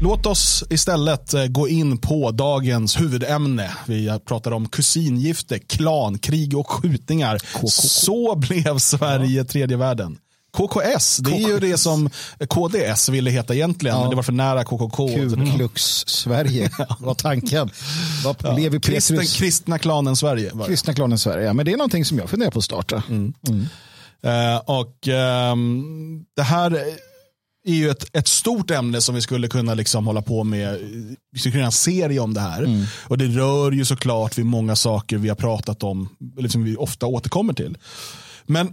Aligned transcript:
Låt 0.00 0.26
oss 0.26 0.64
istället 0.70 1.34
eh, 1.34 1.46
gå 1.46 1.68
in 1.68 1.98
på 1.98 2.30
dagens 2.30 3.00
huvudämne. 3.00 3.70
Vi 3.86 4.18
pratar 4.24 4.50
om 4.50 4.68
kusingifte, 4.68 5.58
klankrig 5.58 6.58
och 6.58 6.70
skjutningar. 6.70 7.38
KKK. 7.38 7.68
Så 7.68 8.36
blev 8.36 8.78
Sverige 8.78 9.44
tredje 9.44 9.76
världen. 9.76 10.18
KKS, 10.56 11.16
det 11.16 11.30
är 11.30 11.48
ju 11.48 11.58
det 11.58 11.78
som 11.78 12.10
KDS 12.48 13.08
ville 13.08 13.30
heta 13.30 13.54
egentligen, 13.54 13.96
ja. 13.96 14.00
men 14.00 14.10
det 14.10 14.16
var 14.16 14.22
för 14.22 14.32
nära 14.32 14.64
KKK. 14.64 15.08
Ku 15.08 15.56
Klux 15.56 15.82
Sverige 16.06 16.70
var 16.98 17.14
tanken. 17.14 17.70
Var 18.24 18.36
ja. 18.42 18.56
Levi 18.56 18.80
Kristen, 18.80 19.26
kristna 19.26 19.78
klanen 19.78 20.16
Sverige. 20.16 20.52
Kristna 20.66 20.94
klanen 20.94 21.18
Sverige, 21.18 21.46
ja, 21.46 21.52
men 21.52 21.66
det 21.66 21.72
är 21.72 21.76
någonting 21.76 22.04
som 22.04 22.18
jag 22.18 22.30
funderar 22.30 22.50
på 22.50 22.58
att 22.58 22.64
starta. 22.64 23.02
Mm. 23.08 23.32
Mm. 23.48 23.66
Uh, 24.24 24.60
och 24.64 25.08
um, 25.52 26.24
det 26.36 26.42
här 26.42 26.70
är 27.66 27.74
ju 27.74 27.90
ett, 27.90 28.16
ett 28.16 28.28
stort 28.28 28.70
ämne 28.70 29.00
som 29.00 29.14
vi 29.14 29.20
skulle 29.20 29.48
kunna 29.48 29.74
liksom 29.74 30.06
hålla 30.06 30.22
på 30.22 30.44
med. 30.44 30.78
Vi 31.32 31.38
skulle 31.38 31.52
kunna 31.52 31.60
göra 31.60 31.66
en 31.66 31.72
serie 31.72 32.20
om 32.20 32.34
det 32.34 32.40
här. 32.40 32.62
Mm. 32.62 32.84
Och 33.04 33.18
det 33.18 33.26
rör 33.26 33.72
ju 33.72 33.84
såklart 33.84 34.38
vid 34.38 34.46
många 34.46 34.76
saker 34.76 35.16
vi 35.16 35.28
har 35.28 35.36
pratat 35.36 35.82
om, 35.82 36.08
eller 36.38 36.48
som 36.48 36.64
vi 36.64 36.76
ofta 36.76 37.06
återkommer 37.06 37.52
till. 37.52 37.78
Men 38.44 38.72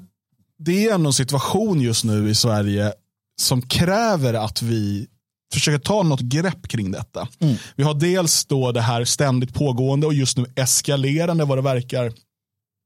det 0.60 0.88
är 0.88 0.94
ändå 0.94 1.10
en 1.10 1.14
situation 1.14 1.82
just 1.82 2.04
nu 2.04 2.30
i 2.30 2.36
Sverige 2.36 2.94
som 3.42 3.62
kräver 3.62 4.34
att 4.34 4.62
vi 4.62 5.08
försöker 5.54 5.80
ta 5.80 6.04
något 6.04 6.22
grepp 6.22 6.68
kring 6.68 6.92
detta. 6.92 7.28
Mm. 7.40 7.56
Vi 7.76 7.84
har 7.84 7.94
dels 7.94 8.46
då 8.46 8.72
det 8.72 8.82
här 8.82 9.06
ständigt 9.06 9.54
pågående 9.54 10.08
och 10.08 10.14
just 10.14 10.38
nu 10.38 10.46
eskalerande 10.56 11.46
vad 11.46 11.58
det 11.58 11.62
verkar 11.62 12.14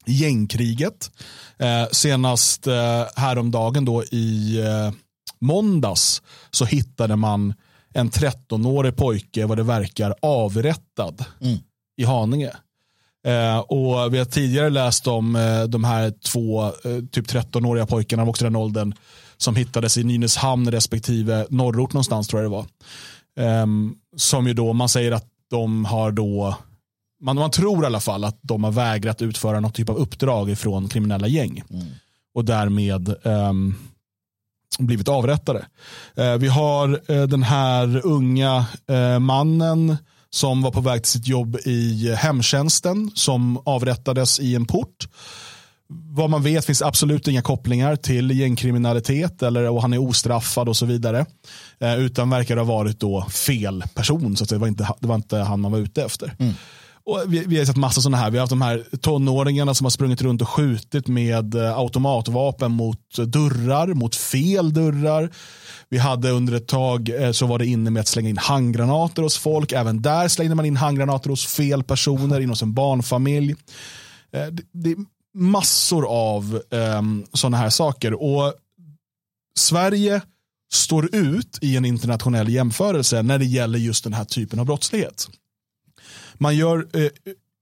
gängkriget. 0.06 1.12
Eh, 1.60 1.88
senast 1.92 2.68
eh, 2.68 3.04
häromdagen 3.16 3.86
då 3.86 4.04
i 4.04 4.60
eh, 4.60 4.92
måndags 5.42 6.22
så 6.52 6.66
hittade 6.66 7.16
man 7.16 7.54
en 7.94 8.10
13-årig 8.10 8.96
pojke 8.96 9.46
vad 9.46 9.58
det 9.58 9.64
verkar 9.64 10.16
avrättad 10.22 11.26
mm. 11.42 11.58
i 11.98 12.04
Haninge. 12.04 12.52
Eh, 13.28 13.60
och 13.60 14.14
Vi 14.14 14.18
har 14.18 14.26
tidigare 14.26 14.70
läst 14.70 15.08
om 15.08 15.36
eh, 15.36 15.64
de 15.64 15.84
här 15.84 16.14
två 16.26 16.66
eh, 16.66 16.72
typ 17.12 17.28
13-åriga 17.28 17.86
pojkarna 17.86 18.24
också 18.24 18.44
den 18.44 18.56
åldern 18.56 18.94
som 19.38 19.56
hittades 19.56 19.98
i 19.98 20.04
Nynäshamn 20.04 20.72
respektive 20.72 21.46
norrort 21.50 21.94
någonstans 21.94 22.28
tror 22.28 22.42
jag 22.42 22.52
det 22.52 22.56
var. 22.56 22.66
Ehm, 23.40 23.96
som 24.16 24.48
ju 24.48 24.54
då, 24.54 24.74
man 24.74 24.90
säger 24.90 25.12
att 25.12 25.26
de 25.50 25.86
har 25.86 26.12
då, 26.12 26.56
man, 27.22 27.36
man 27.36 27.52
tror 27.52 27.84
i 27.84 27.86
alla 27.86 28.00
fall 28.00 28.24
att 28.24 28.40
de 28.42 28.64
har 28.64 28.72
vägrat 28.72 29.22
utföra 29.22 29.60
något 29.60 29.76
typ 29.76 29.90
av 29.90 29.98
uppdrag 29.98 30.50
ifrån 30.50 30.90
kriminella 30.90 31.28
gäng. 31.28 31.64
Mm. 31.70 31.86
Och 32.34 32.46
därmed 32.46 33.16
um, 33.24 33.76
blivit 34.80 35.08
avrättade. 35.08 35.66
Eh, 36.16 36.34
vi 36.34 36.48
har 36.48 37.02
eh, 37.12 37.24
den 37.24 37.44
här 37.44 38.06
unga 38.06 38.66
eh, 38.90 39.20
mannen 39.20 39.98
som 40.30 40.62
var 40.62 40.72
på 40.72 40.82
väg 40.82 41.04
till 41.04 41.12
sitt 41.12 41.28
jobb 41.28 41.58
i 41.66 42.16
hemtjänsten 42.18 43.12
som 43.16 43.62
avrättades 43.66 44.40
i 44.40 44.56
en 44.56 44.66
port. 44.66 45.08
Vad 45.90 46.30
man 46.30 46.44
vet 46.44 46.66
finns 46.66 46.82
absolut 46.82 47.28
inga 47.28 47.42
kopplingar 47.42 47.96
till 47.96 48.32
gängkriminalitet 48.32 49.44
eller 49.44 49.70
och 49.70 49.82
han 49.82 49.94
är 49.94 49.98
ostraffad 49.98 50.70
och 50.70 50.78
så 50.78 50.86
vidare. 50.86 51.26
Eh, 51.80 52.00
utan 52.00 52.30
verkar 52.30 52.58
ha 52.58 52.64
varit 52.64 53.00
då 53.00 53.26
fel 53.30 53.84
person 53.94 54.36
så 54.36 54.44
att 54.44 54.50
det 54.50 54.58
var 54.58 54.68
inte, 54.68 54.88
det 55.00 55.08
var 55.08 55.16
inte 55.16 55.38
han 55.38 55.60
man 55.60 55.72
var 55.72 55.80
ute 55.80 56.04
efter. 56.04 56.36
Mm. 56.40 56.54
Och 57.08 57.24
vi, 57.28 57.44
vi 57.48 57.58
har 57.58 57.66
sett 57.66 57.76
massa 57.76 58.02
sådana 58.02 58.18
här. 58.18 58.32
Vi 58.32 58.38
har 58.38 58.42
haft 58.42 58.50
de 58.50 58.62
här 58.62 58.86
tonåringarna 59.02 59.74
som 59.74 59.86
har 59.86 59.90
sprungit 59.90 60.22
runt 60.22 60.42
och 60.42 60.50
skjutit 60.50 61.08
med 61.08 61.56
eh, 61.56 61.78
automatvapen 61.78 62.72
mot 62.72 63.16
dörrar, 63.28 63.88
mot 63.94 64.16
fel 64.16 64.74
dörrar. 64.74 65.30
Vi 65.90 65.98
hade 65.98 66.30
under 66.30 66.54
ett 66.54 66.68
tag 66.68 67.10
eh, 67.10 67.32
så 67.32 67.46
var 67.46 67.60
det 67.60 67.66
inne 67.66 67.90
med 67.90 68.00
att 68.00 68.08
slänga 68.08 68.30
in 68.30 68.38
handgranater 68.38 69.22
hos 69.22 69.38
folk. 69.38 69.72
Även 69.72 70.02
där 70.02 70.28
slängde 70.28 70.56
man 70.56 70.66
in 70.66 70.78
handgranater 70.78 71.30
hos 71.30 71.46
fel 71.46 71.84
personer 71.84 72.40
inne 72.40 72.52
hos 72.52 72.62
en 72.62 72.74
barnfamilj. 72.74 73.56
Eh, 74.34 74.46
det, 74.46 74.64
det 74.72 74.92
är 74.92 74.98
massor 75.36 76.06
av 76.10 76.62
ehm, 76.72 76.98
um, 76.98 77.26
sådana 77.34 77.58
här 77.58 77.70
saker. 77.70 78.24
Och 78.24 78.54
Sverige 79.60 80.22
står 80.74 81.16
ut 81.16 81.60
i 81.62 81.78
en 81.78 81.86
internationell 81.86 82.50
jämförelse 82.50 83.22
när 83.22 83.38
det 83.38 83.46
gäller 83.46 83.80
just 83.80 84.04
den 84.04 84.14
här 84.14 84.26
typen 84.26 84.60
av 84.60 84.66
brottslighet 84.66 85.28
man 86.40 86.56
gör, 86.56 86.88
eh, 86.94 87.10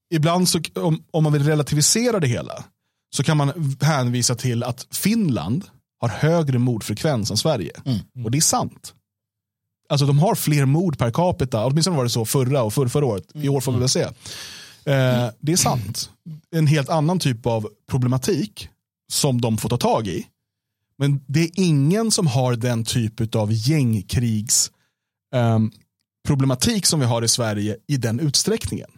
ibland 0.10 0.50
så, 0.50 0.60
om, 0.76 1.04
om 1.12 1.24
man 1.24 1.34
vill 1.34 1.44
relativisera 1.44 2.20
det 2.20 2.28
hela, 2.28 2.64
så 3.16 3.24
kan 3.24 3.38
man 3.38 3.78
hänvisa 3.82 4.36
till 4.36 4.64
att 4.64 4.88
Finland 4.92 5.66
har 6.00 6.10
högre 6.10 6.60
mordfrekvens 6.60 7.32
än 7.32 7.38
Sverige. 7.38 7.72
Mm. 7.86 8.26
Och 8.26 8.32
det 8.32 8.38
är 8.38 8.42
sant. 8.42 8.94
Alltså 9.90 10.06
de 10.06 10.20
har 10.20 10.36
fler 10.36 10.66
mord 10.66 10.98
per 10.98 11.12
capita, 11.12 11.66
åtminstone 11.66 11.98
var 11.98 12.04
det 12.04 12.10
så 12.10 12.26
förra 12.26 12.64
och 12.64 12.74
för, 12.74 12.88
förra 12.88 13.06
året. 13.06 13.24
I 13.34 13.50
år 13.50 13.62
får 13.62 13.72
vi 13.72 13.80
väl 13.80 13.90
se. 13.90 14.02
Eh, 14.02 15.30
det 15.40 15.52
är 15.52 15.56
sant. 15.58 16.10
En 16.52 16.68
helt 16.68 16.90
annan 16.90 17.20
typ 17.20 17.46
av 17.46 17.70
problematik 17.90 18.70
som 19.12 19.42
de 19.42 19.58
får 19.58 19.70
ta 19.70 19.78
tag 19.78 20.08
i. 20.08 20.28
Men 20.98 21.24
det 21.28 21.40
är 21.40 21.50
ingen 21.56 22.12
som 22.12 22.28
har 22.28 22.56
den 22.56 22.86
typ 22.86 23.36
av 23.36 23.50
gängkrigs 23.52 24.72
um, 25.36 25.72
problematik 26.26 26.86
som 26.86 27.00
vi 27.00 27.06
har 27.06 27.22
i 27.22 27.28
Sverige 27.28 27.78
i 27.88 27.98
den 27.98 28.20
utsträckningen. 28.20 28.90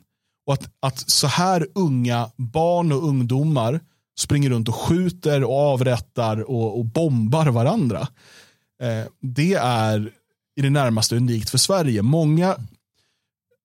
Och 0.46 0.54
att, 0.54 0.70
att 0.80 1.10
så 1.10 1.28
här 1.28 1.68
unga 1.76 2.32
barn 2.36 2.92
och 2.92 3.08
ungdomar 3.08 3.80
springer 4.20 4.50
runt 4.50 4.68
och 4.68 4.76
skjuter 4.76 5.44
och 5.44 5.60
avrättar 5.60 6.50
och, 6.50 6.80
och 6.80 6.86
bombar 6.86 7.48
varandra. 7.48 8.08
Eh, 8.82 9.06
det 9.22 9.54
är 9.54 10.12
i 10.56 10.62
det 10.62 10.70
närmaste 10.70 11.16
unikt 11.16 11.50
för 11.50 11.58
Sverige. 11.58 12.02
Många 12.02 12.58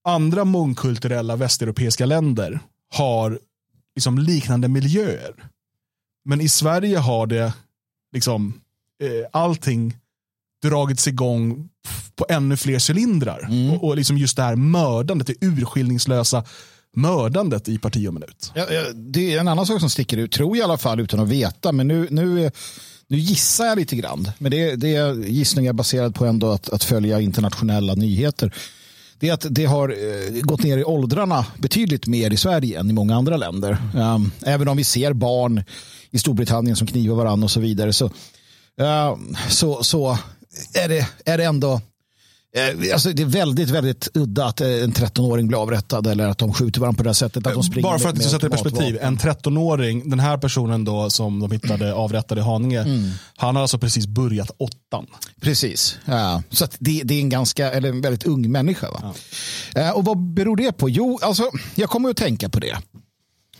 andra 0.04 0.44
mångkulturella 0.44 1.36
västeuropeiska 1.36 2.06
länder 2.06 2.60
har 2.94 3.38
liksom 3.94 4.18
liknande 4.18 4.68
miljöer. 4.68 5.34
Men 6.24 6.40
i 6.40 6.48
Sverige 6.48 6.98
har 6.98 7.26
det 7.26 7.54
liksom 8.12 8.60
eh, 9.02 9.28
allting 9.32 9.96
dragits 10.62 11.08
igång 11.08 11.68
på 12.16 12.26
ännu 12.28 12.56
fler 12.56 12.90
cylindrar. 12.90 13.46
Mm. 13.48 13.70
Och, 13.70 13.84
och 13.84 13.96
liksom 13.96 14.18
just 14.18 14.36
det 14.36 14.42
här 14.42 14.56
mördandet, 14.56 15.26
det 15.26 15.46
urskillningslösa 15.46 16.44
mördandet 16.96 17.68
i 17.68 17.78
parti 17.78 18.08
och 18.08 18.14
minut. 18.14 18.52
Ja, 18.54 18.66
det 18.94 19.34
är 19.34 19.40
en 19.40 19.48
annan 19.48 19.66
sak 19.66 19.80
som 19.80 19.90
sticker 19.90 20.16
ut, 20.16 20.32
tror 20.32 20.56
jag 20.56 20.62
i 20.62 20.64
alla 20.64 20.78
fall 20.78 21.00
utan 21.00 21.20
att 21.20 21.28
veta. 21.28 21.72
Men 21.72 21.88
nu, 21.88 22.06
nu, 22.10 22.50
nu 23.08 23.18
gissar 23.18 23.64
jag 23.64 23.78
lite 23.78 23.96
grann. 23.96 24.30
Men 24.38 24.50
det, 24.50 24.76
det 24.76 24.96
är 24.96 25.14
gissningar 25.14 25.72
baserad 25.72 26.14
på 26.14 26.26
ändå 26.26 26.50
att, 26.50 26.68
att 26.68 26.84
följa 26.84 27.20
internationella 27.20 27.94
nyheter. 27.94 28.54
Det 29.18 29.28
är 29.28 29.32
att 29.32 29.46
det 29.50 29.64
har 29.64 29.88
eh, 29.88 30.40
gått 30.40 30.62
ner 30.62 30.78
i 30.78 30.84
åldrarna 30.84 31.46
betydligt 31.58 32.06
mer 32.06 32.30
i 32.32 32.36
Sverige 32.36 32.80
än 32.80 32.90
i 32.90 32.92
många 32.92 33.16
andra 33.16 33.36
länder. 33.36 33.76
Um, 33.94 34.32
även 34.42 34.68
om 34.68 34.76
vi 34.76 34.84
ser 34.84 35.12
barn 35.12 35.64
i 36.10 36.18
Storbritannien 36.18 36.76
som 36.76 36.86
knivar 36.86 37.16
varandra 37.16 37.44
och 37.44 37.50
så 37.50 37.60
vidare 37.60 37.92
så, 37.92 38.04
uh, 38.04 39.16
så, 39.48 39.82
så 39.82 40.18
är 40.74 40.88
det, 40.88 41.08
är 41.24 41.38
det 41.38 41.44
ändå 41.44 41.80
eh, 42.56 42.92
Alltså 42.92 43.12
det 43.12 43.22
är 43.22 43.26
väldigt, 43.26 43.70
väldigt 43.70 44.08
udda 44.14 44.44
att 44.46 44.60
en 44.60 44.92
13-åring 44.92 45.48
blir 45.48 45.62
avrättad 45.62 46.06
eller 46.06 46.28
att 46.28 46.38
de 46.38 46.54
skjuter 46.54 46.80
varandra 46.80 46.96
på 46.96 47.02
det 47.02 47.08
här 47.08 47.14
sättet. 47.14 47.46
Att 47.46 47.54
de 47.54 47.62
springer 47.62 47.88
Bara 47.88 47.98
för 47.98 48.08
att 48.08 48.22
sätta 48.22 48.46
i 48.46 48.50
perspektiv. 48.50 48.98
En 49.02 49.18
13-åring, 49.18 50.10
den 50.10 50.20
här 50.20 50.38
personen 50.38 50.84
då 50.84 51.10
som 51.10 51.40
de 51.40 51.50
hittade 51.50 51.94
avrättad 51.94 52.38
i 52.38 52.40
Haninge, 52.40 52.80
mm. 52.80 53.10
han 53.36 53.56
har 53.56 53.62
alltså 53.62 53.78
precis 53.78 54.06
börjat 54.06 54.50
åttan. 54.56 55.06
Precis, 55.40 55.98
ja. 56.04 56.42
så 56.50 56.66
det, 56.78 57.02
det, 57.04 57.14
är 57.14 57.20
en 57.20 57.28
ganska, 57.28 57.72
eller 57.72 57.88
en 57.88 58.00
väldigt 58.00 58.26
ung 58.26 58.52
människa. 58.52 58.90
Va? 58.90 59.14
Ja. 59.74 59.80
Eh, 59.80 59.90
och 59.90 60.04
vad 60.04 60.18
beror 60.18 60.56
det 60.56 60.72
på? 60.72 60.88
Jo, 60.88 61.18
alltså, 61.22 61.50
jag 61.74 61.90
kommer 61.90 62.10
att 62.10 62.16
tänka 62.16 62.48
på 62.48 62.60
det. 62.60 62.78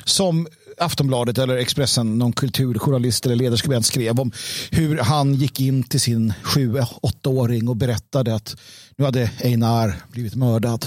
Som 0.04 0.46
Aftonbladet 0.78 1.38
eller 1.38 1.56
Expressen, 1.56 2.18
någon 2.18 2.32
kulturjournalist 2.32 3.26
eller 3.26 3.36
ledarskribent 3.36 3.86
skrev 3.86 4.20
om 4.20 4.32
hur 4.70 4.98
han 4.98 5.34
gick 5.34 5.60
in 5.60 5.82
till 5.82 6.00
sin 6.00 6.32
sju, 6.42 6.80
åttaåring 7.00 7.68
och 7.68 7.76
berättade 7.76 8.34
att 8.34 8.56
nu 8.96 9.04
hade 9.04 9.30
Einar 9.44 10.02
blivit 10.08 10.34
mördad. 10.34 10.86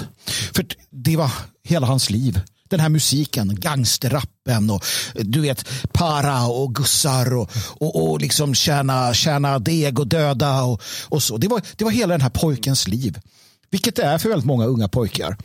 För 0.54 0.66
det 0.90 1.16
var 1.16 1.32
hela 1.64 1.86
hans 1.86 2.10
liv. 2.10 2.40
Den 2.68 2.80
här 2.80 2.88
musiken, 2.88 3.54
gangsterrappen 3.60 4.70
och 4.70 4.84
du 5.14 5.40
vet 5.40 5.68
para 5.92 6.46
och 6.46 6.74
gussar 6.74 7.36
och, 7.36 7.50
och, 7.78 8.10
och 8.10 8.20
liksom 8.20 8.54
tjäna, 8.54 9.14
tjäna 9.14 9.58
deg 9.58 9.98
och 9.98 10.06
döda 10.06 10.62
och, 10.62 10.82
och 11.08 11.22
så. 11.22 11.36
Det 11.36 11.48
var, 11.48 11.62
det 11.76 11.84
var 11.84 11.90
hela 11.90 12.14
den 12.14 12.20
här 12.20 12.30
pojkens 12.30 12.88
liv. 12.88 13.18
Vilket 13.70 13.96
det 13.96 14.02
är 14.02 14.18
för 14.18 14.28
väldigt 14.28 14.46
många 14.46 14.64
unga 14.64 14.88
pojkar. 14.88 15.36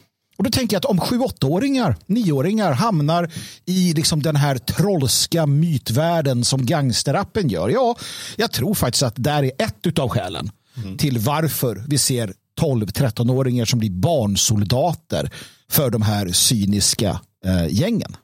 Och 0.41 0.45
då 0.45 0.51
tänker 0.51 0.75
jag 0.75 0.79
att 0.79 0.85
om 0.85 0.99
7-8-åringar, 0.99 1.95
9-åringar 2.07 2.71
hamnar 2.71 3.31
i 3.65 3.93
liksom 3.93 4.23
den 4.23 4.35
här 4.35 4.57
trollska 4.57 5.45
mytvärlden 5.45 6.45
som 6.45 6.65
gangsterappen 6.65 7.49
gör. 7.49 7.69
Ja, 7.69 7.95
jag 8.35 8.51
tror 8.51 8.73
faktiskt 8.73 9.03
att 9.03 9.13
där 9.17 9.43
är 9.43 9.51
ett 9.57 9.99
av 9.99 10.09
skälen 10.09 10.51
mm. 10.77 10.97
till 10.97 11.19
varför 11.19 11.83
vi 11.87 11.97
ser 11.97 12.33
12-13-åringar 12.59 13.65
som 13.65 13.79
blir 13.79 13.89
barnsoldater 13.89 15.31
för 15.69 15.89
de 15.89 16.01
här 16.01 16.31
cyniska 16.31 17.21
eh, 17.45 17.67
gängen. 17.69 18.15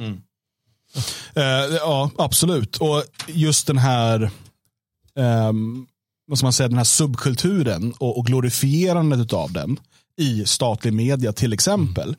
Mm. 0.00 0.12
Uh, 1.36 1.76
ja, 1.76 2.10
absolut. 2.18 2.76
Och 2.76 3.04
just 3.26 3.66
den 3.66 3.78
här 3.78 4.30
um, 5.14 5.86
vad 6.26 6.42
man 6.42 6.52
säga, 6.52 6.68
den 6.68 6.78
här 6.78 6.84
subkulturen 6.84 7.92
och, 7.92 8.18
och 8.18 8.26
glorifierandet 8.26 9.32
av 9.32 9.52
den 9.52 9.80
i 10.20 10.44
statlig 10.46 10.92
media 10.92 11.32
till 11.32 11.52
exempel 11.52 12.16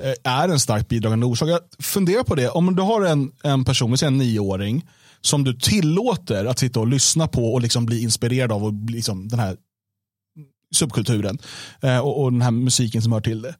mm. 0.00 0.14
är 0.24 0.48
en 0.48 0.60
starkt 0.60 0.88
bidragande 0.88 1.26
orsak. 1.26 1.48
Jag 1.48 1.60
funderar 1.78 2.22
på 2.22 2.34
det, 2.34 2.48
om 2.48 2.76
du 2.76 2.82
har 2.82 3.02
en, 3.02 3.32
en 3.42 3.64
person, 3.64 3.90
vi 3.90 3.96
säger 3.96 4.12
en 4.12 4.18
nioåring, 4.18 4.86
som 5.20 5.44
du 5.44 5.54
tillåter 5.54 6.44
att 6.44 6.58
sitta 6.58 6.80
och 6.80 6.86
lyssna 6.86 7.28
på 7.28 7.52
och 7.52 7.60
liksom 7.60 7.86
bli 7.86 8.02
inspirerad 8.02 8.52
av 8.52 8.64
och 8.64 8.90
liksom 8.90 9.28
den 9.28 9.38
här 9.38 9.56
subkulturen 10.74 11.38
eh, 11.82 11.98
och, 11.98 12.22
och, 12.22 12.32
den 12.32 12.42
här 12.42 12.50
musiken 12.50 13.02
som 13.02 13.12
hör 13.12 13.20
till 13.20 13.42
det. 13.42 13.54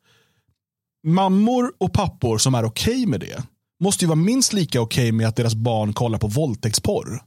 Mammor 1.07 1.73
och 1.79 1.93
pappor 1.93 2.39
som 2.39 2.55
är 2.55 2.65
okej 2.65 2.95
okay 2.95 3.07
med 3.07 3.21
det 3.21 3.43
måste 3.81 4.05
ju 4.05 4.09
vara 4.09 4.17
minst 4.17 4.53
lika 4.53 4.81
okej 4.81 5.03
okay 5.03 5.13
med 5.13 5.29
att 5.29 5.37
deras 5.37 5.55
barn 5.55 5.93
kollar 5.93 6.19
på 6.19 6.27
våldtäktsporr. 6.27 7.23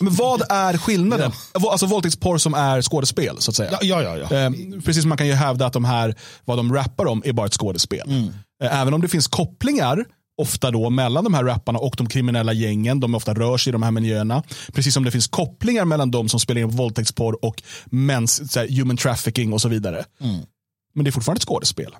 Men 0.00 0.14
vad 0.14 0.42
är 0.50 0.78
skillnaden? 0.78 1.32
Ja. 1.54 1.70
Alltså 1.70 1.86
våldtäktsporr 1.86 2.38
som 2.38 2.54
är 2.54 2.82
skådespel 2.82 3.36
så 3.38 3.50
att 3.50 3.56
säga. 3.56 3.78
Ja, 3.82 4.02
ja, 4.02 4.16
ja, 4.16 4.36
eh, 4.36 4.50
precis 4.84 5.02
som 5.02 5.08
man 5.08 5.18
kan 5.18 5.26
ju 5.26 5.32
hävda 5.32 5.66
att 5.66 5.72
de 5.72 5.84
här, 5.84 6.14
vad 6.44 6.58
de 6.58 6.74
rappar 6.74 7.06
om 7.06 7.22
är 7.24 7.32
bara 7.32 7.46
ett 7.46 7.54
skådespel. 7.54 8.08
Mm. 8.08 8.28
Eh, 8.62 8.80
även 8.80 8.94
om 8.94 9.00
det 9.00 9.08
finns 9.08 9.26
kopplingar 9.26 10.04
ofta 10.36 10.70
då 10.70 10.90
mellan 10.90 11.24
de 11.24 11.34
här 11.34 11.44
rapparna 11.44 11.78
och 11.78 11.94
de 11.98 12.08
kriminella 12.08 12.52
gängen. 12.52 13.00
De 13.00 13.14
ofta 13.14 13.34
rör 13.34 13.56
sig 13.56 13.70
i 13.70 13.72
de 13.72 13.82
här 13.82 13.90
miljöerna. 13.90 14.42
Precis 14.72 14.94
som 14.94 15.04
det 15.04 15.10
finns 15.10 15.26
kopplingar 15.26 15.84
mellan 15.84 16.10
de 16.10 16.28
som 16.28 16.40
spelar 16.40 16.60
in 16.60 16.68
våldtäktsporr 16.68 17.44
och 17.44 17.62
mens, 17.84 18.56
här, 18.56 18.68
human 18.68 18.96
trafficking 18.96 19.52
och 19.52 19.60
så 19.60 19.68
vidare. 19.68 20.04
Mm. 20.20 20.40
Men 20.94 21.04
det 21.04 21.10
är 21.10 21.12
fortfarande 21.12 21.38
ett 21.38 21.48
skådespel. 21.48 21.96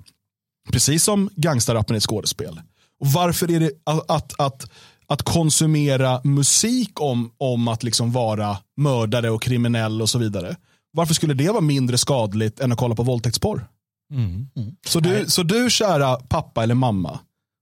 Precis 0.71 1.03
som 1.03 1.29
gangsterrappen 1.35 1.93
är 1.93 1.97
ett 1.97 2.03
skådespel. 2.03 2.61
Och 2.99 3.07
varför 3.07 3.51
är 3.51 3.59
det 3.59 3.71
att, 3.83 4.11
att, 4.11 4.39
att, 4.39 4.71
att 5.07 5.23
konsumera 5.23 6.21
musik 6.23 7.01
om, 7.01 7.31
om 7.37 7.67
att 7.67 7.83
liksom 7.83 8.11
vara 8.11 8.57
mördare 8.77 9.29
och 9.29 9.41
kriminell 9.41 10.01
och 10.01 10.09
så 10.09 10.19
vidare. 10.19 10.55
Varför 10.93 11.13
skulle 11.13 11.33
det 11.33 11.49
vara 11.49 11.61
mindre 11.61 11.97
skadligt 11.97 12.59
än 12.59 12.71
att 12.71 12.77
kolla 12.77 12.95
på 12.95 13.03
våldtäktsporr? 13.03 13.67
Mm. 14.11 14.47
Mm. 14.55 14.75
Så, 14.87 14.99
du, 14.99 15.25
så 15.27 15.43
du 15.43 15.69
kära 15.69 16.15
pappa 16.15 16.63
eller 16.63 16.75
mamma, 16.75 17.19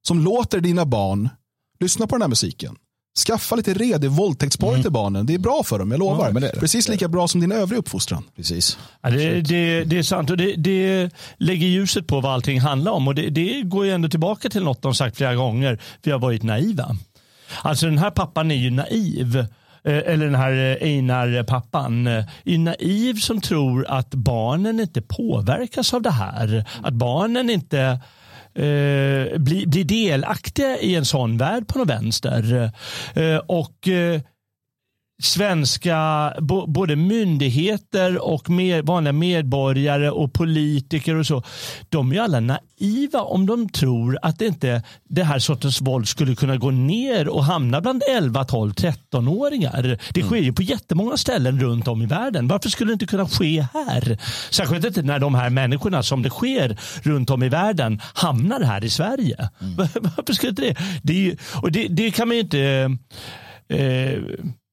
som 0.07 0.19
låter 0.19 0.59
dina 0.59 0.85
barn 0.85 1.29
lyssna 1.79 2.07
på 2.07 2.15
den 2.15 2.21
här 2.21 2.29
musiken. 2.29 2.75
Skaffa 3.27 3.55
lite 3.55 3.73
redig 3.73 4.11
våldtäktsporr 4.11 4.69
mm. 4.69 4.81
till 4.81 4.91
barnen. 4.91 5.25
Det 5.25 5.33
är 5.33 5.39
bra 5.39 5.63
för 5.63 5.79
dem, 5.79 5.91
jag 5.91 5.99
lovar. 5.99 6.27
Ja, 6.27 6.39
det 6.39 6.39
det. 6.39 6.59
Precis 6.59 6.89
lika 6.89 7.07
bra 7.07 7.27
som 7.27 7.41
din 7.41 7.51
övriga 7.51 7.79
uppfostran. 7.79 8.23
Precis. 8.35 8.77
Ja, 9.01 9.09
det, 9.09 9.41
det, 9.41 9.83
det, 9.83 9.97
är 9.97 10.03
sant 10.03 10.29
och 10.29 10.37
det, 10.37 10.55
det 10.55 11.09
lägger 11.37 11.67
ljuset 11.67 12.07
på 12.07 12.21
vad 12.21 12.33
allting 12.33 12.59
handlar 12.59 12.91
om. 12.91 13.07
Och 13.07 13.15
det, 13.15 13.29
det 13.29 13.61
går 13.61 13.85
ju 13.85 13.91
ändå 13.91 14.09
tillbaka 14.09 14.49
till 14.49 14.63
något 14.63 14.81
de 14.81 14.95
sagt 14.95 15.17
flera 15.17 15.35
gånger. 15.35 15.81
Vi 16.01 16.11
har 16.11 16.19
varit 16.19 16.43
naiva. 16.43 16.97
Alltså 17.61 17.85
den 17.85 17.97
här 17.97 18.11
pappan 18.11 18.51
är 18.51 18.55
ju 18.55 18.69
naiv 18.69 19.37
eh, 19.83 19.97
eller 19.97 20.25
den 20.25 20.35
här 20.35 20.51
eh, 20.51 20.87
Einar-pappan, 20.87 22.07
eh, 22.07 22.25
är 22.45 22.57
naiv 22.57 23.13
som 23.15 23.41
tror 23.41 23.85
att 23.89 24.13
barnen 24.13 24.79
inte 24.79 25.01
påverkas 25.01 25.93
av 25.93 26.01
det 26.01 26.11
här. 26.11 26.65
Att 26.83 26.93
barnen 26.93 27.49
inte 27.49 27.79
eh, 28.55 29.37
blir, 29.37 29.67
blir 29.67 29.83
delaktiga 29.83 30.77
i 30.77 30.95
en 30.95 31.05
sån 31.05 31.37
värld 31.37 31.67
på 31.67 31.79
något 31.79 31.89
vänster. 31.89 32.71
Eh, 33.13 33.37
och 33.37 33.87
eh, 33.87 34.21
svenska 35.23 36.33
både 36.67 36.95
myndigheter 36.95 38.17
och 38.17 38.49
med, 38.49 38.85
vanliga 38.85 39.13
medborgare 39.13 40.09
och 40.09 40.33
politiker 40.33 41.15
och 41.15 41.25
så. 41.25 41.43
De 41.89 42.13
är 42.13 42.21
alla 42.21 42.39
naiva 42.39 43.21
om 43.21 43.45
de 43.45 43.69
tror 43.69 44.17
att 44.21 44.39
det 44.39 44.45
inte 44.45 44.83
det 45.09 45.23
här 45.23 45.39
sortens 45.39 45.81
våld 45.81 46.07
skulle 46.07 46.35
kunna 46.35 46.57
gå 46.57 46.71
ner 46.71 47.27
och 47.27 47.45
hamna 47.45 47.81
bland 47.81 48.03
11, 48.09 48.45
12, 48.45 48.73
13-åringar. 48.73 49.99
Det 50.13 50.21
sker 50.21 50.35
ju 50.35 50.53
på 50.53 50.61
jättemånga 50.61 51.17
ställen 51.17 51.59
runt 51.59 51.87
om 51.87 52.01
i 52.01 52.05
världen. 52.05 52.47
Varför 52.47 52.69
skulle 52.69 52.89
det 52.89 52.93
inte 52.93 53.05
kunna 53.05 53.27
ske 53.27 53.67
här? 53.73 54.17
Särskilt 54.49 54.85
inte 54.85 55.01
när 55.01 55.19
de 55.19 55.35
här 55.35 55.49
människorna 55.49 56.03
som 56.03 56.21
det 56.21 56.29
sker 56.29 56.77
runt 57.03 57.29
om 57.29 57.43
i 57.43 57.49
världen 57.49 58.01
hamnar 58.13 58.61
här 58.61 58.83
i 58.83 58.89
Sverige. 58.89 59.49
Mm. 59.61 59.75
Varför 60.17 60.33
skulle 60.33 60.49
inte 60.49 60.61
det? 60.61 60.75
Det, 61.03 61.37
och 61.61 61.71
det, 61.71 61.87
det 61.87 62.11
kan 62.11 62.27
man 62.27 62.37
ju 62.37 62.43
inte 62.43 62.97
eh, 63.67 64.19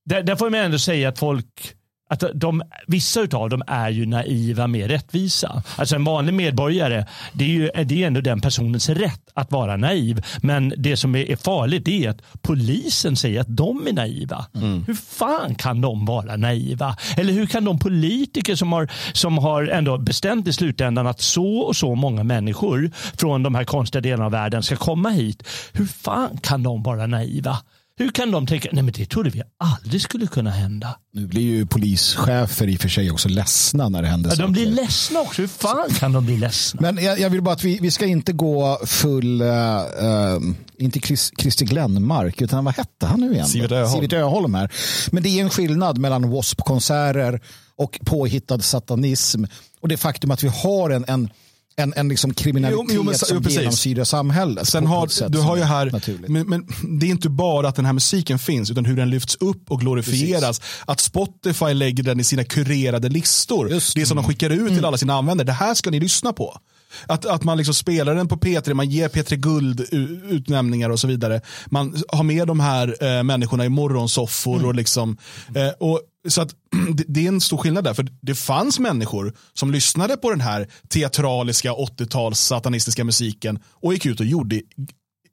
där, 0.04 0.22
där 0.22 0.36
får 0.36 0.50
man 0.50 0.60
ändå 0.60 0.78
säga 0.78 1.08
att 1.08 1.18
folk 1.18 1.74
att 2.10 2.24
de, 2.34 2.62
vissa 2.86 3.20
av 3.20 3.50
dem 3.50 3.62
är 3.66 3.90
ju 3.90 4.06
naiva 4.06 4.66
med 4.66 4.90
rättvisa. 4.90 5.62
Alltså 5.76 5.96
en 5.96 6.04
vanlig 6.04 6.34
medborgare, 6.34 7.06
det 7.32 7.44
är 7.44 7.48
ju 7.48 7.70
det 7.84 8.02
är 8.02 8.06
ändå 8.06 8.20
den 8.20 8.40
personens 8.40 8.88
rätt 8.88 9.22
att 9.34 9.52
vara 9.52 9.76
naiv. 9.76 10.24
Men 10.42 10.74
det 10.76 10.96
som 10.96 11.14
är 11.14 11.36
farligt 11.36 11.88
är 11.88 12.10
att 12.10 12.22
polisen 12.42 13.16
säger 13.16 13.40
att 13.40 13.56
de 13.56 13.86
är 13.86 13.92
naiva. 13.92 14.46
Mm. 14.54 14.84
Hur 14.86 14.94
fan 14.94 15.54
kan 15.54 15.80
de 15.80 16.06
vara 16.06 16.36
naiva? 16.36 16.96
Eller 17.16 17.32
hur 17.32 17.46
kan 17.46 17.64
de 17.64 17.78
politiker 17.78 18.54
som 18.54 18.72
har, 18.72 18.90
som 19.12 19.38
har 19.38 19.62
ändå 19.66 19.98
bestämt 19.98 20.48
i 20.48 20.52
slutändan 20.52 21.06
att 21.06 21.20
så 21.20 21.58
och 21.58 21.76
så 21.76 21.94
många 21.94 22.24
människor 22.24 22.90
från 23.16 23.42
de 23.42 23.54
här 23.54 23.64
konstiga 23.64 24.02
delarna 24.02 24.24
av 24.24 24.32
världen 24.32 24.62
ska 24.62 24.76
komma 24.76 25.10
hit. 25.10 25.42
Hur 25.72 25.86
fan 25.86 26.38
kan 26.42 26.62
de 26.62 26.82
vara 26.82 27.06
naiva? 27.06 27.58
Hur 28.00 28.10
kan 28.10 28.30
de 28.30 28.46
tänka, 28.46 28.68
nej 28.72 28.82
men 28.82 28.94
det 28.96 29.06
trodde 29.06 29.30
vi 29.30 29.42
aldrig 29.58 30.02
skulle 30.02 30.26
kunna 30.26 30.50
hända. 30.50 30.96
Nu 31.12 31.26
blir 31.26 31.42
ju 31.42 31.66
polischefer 31.66 32.68
i 32.68 32.76
och 32.76 32.80
för 32.80 32.88
sig 32.88 33.10
också 33.10 33.28
ledsna 33.28 33.88
när 33.88 34.02
det 34.02 34.08
händer 34.08 34.30
ja, 34.30 34.36
De 34.36 34.52
blir 34.52 34.66
ledsna 34.66 35.20
också, 35.20 35.42
hur 35.42 35.48
fan 35.48 35.90
kan 35.90 36.12
de 36.12 36.26
bli 36.26 36.36
ledsna? 36.36 36.80
Men 36.80 37.04
jag, 37.04 37.18
jag 37.18 37.30
vill 37.30 37.42
bara 37.42 37.54
att 37.54 37.64
vi, 37.64 37.78
vi 37.82 37.90
ska 37.90 38.06
inte 38.06 38.32
gå 38.32 38.78
full, 38.86 39.42
uh, 39.42 39.48
uh, 39.48 40.40
inte 40.78 41.00
Chris, 41.00 41.32
Christer 41.38 41.66
Glenmark, 41.66 42.40
utan 42.40 42.64
vad 42.64 42.74
hette 42.74 43.06
han 43.06 43.20
nu 43.20 43.32
igen? 43.32 43.46
Sivert 43.46 43.72
Öholm. 43.72 43.94
Sivert 43.94 44.12
Öholm 44.12 44.54
här. 44.54 44.72
Men 45.10 45.22
det 45.22 45.28
är 45.28 45.42
en 45.42 45.50
skillnad 45.50 45.98
mellan 45.98 46.22
W.A.S.P-konserter 46.22 47.40
och 47.76 48.00
påhittad 48.04 48.58
satanism 48.58 49.44
och 49.80 49.88
det 49.88 49.96
faktum 49.96 50.30
att 50.30 50.44
vi 50.44 50.48
har 50.48 50.90
en, 50.90 51.04
en 51.08 51.30
en, 51.80 51.92
en 51.96 52.08
liksom 52.08 52.34
kriminalitet 52.34 52.86
jo, 52.88 52.94
jo, 52.94 53.02
men, 53.02 53.18
som 53.18 53.42
jo, 53.44 53.50
genomsyrar 53.50 54.04
samhället. 54.04 54.68
Sen 54.68 54.86
har, 54.86 55.28
du 55.28 55.38
har 55.38 55.56
ju 55.56 55.62
här, 55.62 55.90
men, 56.28 56.48
men, 56.48 56.66
det 57.00 57.06
är 57.06 57.10
inte 57.10 57.28
bara 57.28 57.68
att 57.68 57.76
den 57.76 57.84
här 57.84 57.92
musiken 57.92 58.38
finns, 58.38 58.70
utan 58.70 58.84
hur 58.84 58.96
den 58.96 59.10
lyfts 59.10 59.36
upp 59.40 59.70
och 59.70 59.80
glorifieras. 59.80 60.58
Precis. 60.58 60.82
Att 60.86 61.00
Spotify 61.00 61.74
lägger 61.74 62.02
den 62.02 62.20
i 62.20 62.24
sina 62.24 62.44
kurerade 62.44 63.08
listor. 63.08 63.70
Just. 63.70 63.94
Det 63.94 64.06
som 64.06 64.16
de 64.16 64.24
skickar 64.24 64.50
ut 64.50 64.60
mm. 64.60 64.74
till 64.74 64.84
alla 64.84 64.96
sina 64.96 65.14
användare. 65.14 65.46
Det 65.46 65.52
här 65.52 65.74
ska 65.74 65.90
ni 65.90 66.00
lyssna 66.00 66.32
på. 66.32 66.60
Att, 67.06 67.26
att 67.26 67.44
man 67.44 67.58
liksom 67.58 67.74
spelar 67.74 68.14
den 68.14 68.28
på 68.28 68.36
P3, 68.36 68.74
man 68.74 68.90
ger 68.90 69.08
P3 69.08 69.36
Guld 69.36 69.80
utnämningar 70.30 70.90
och 70.90 71.00
så 71.00 71.06
vidare. 71.06 71.40
Man 71.66 72.02
har 72.08 72.22
med 72.22 72.46
de 72.46 72.60
här 72.60 72.96
eh, 73.00 73.22
människorna 73.22 73.64
i 73.64 73.68
morgonsoffor 73.68 74.56
mm. 74.56 74.68
och 74.68 74.74
liksom. 74.74 75.16
Eh, 75.54 75.68
och 75.80 76.00
så 76.28 76.42
att 76.42 76.54
det 77.06 77.24
är 77.24 77.28
en 77.28 77.40
stor 77.40 77.56
skillnad 77.56 77.84
där, 77.84 77.94
för 77.94 78.06
det 78.22 78.34
fanns 78.34 78.78
människor 78.78 79.34
som 79.54 79.70
lyssnade 79.70 80.16
på 80.16 80.30
den 80.30 80.40
här 80.40 80.68
teatraliska 80.88 81.72
80-tals 81.72 82.40
satanistiska 82.40 83.04
musiken 83.04 83.58
och 83.66 83.92
gick 83.92 84.06
ut 84.06 84.20
och 84.20 84.26
gjorde 84.26 84.60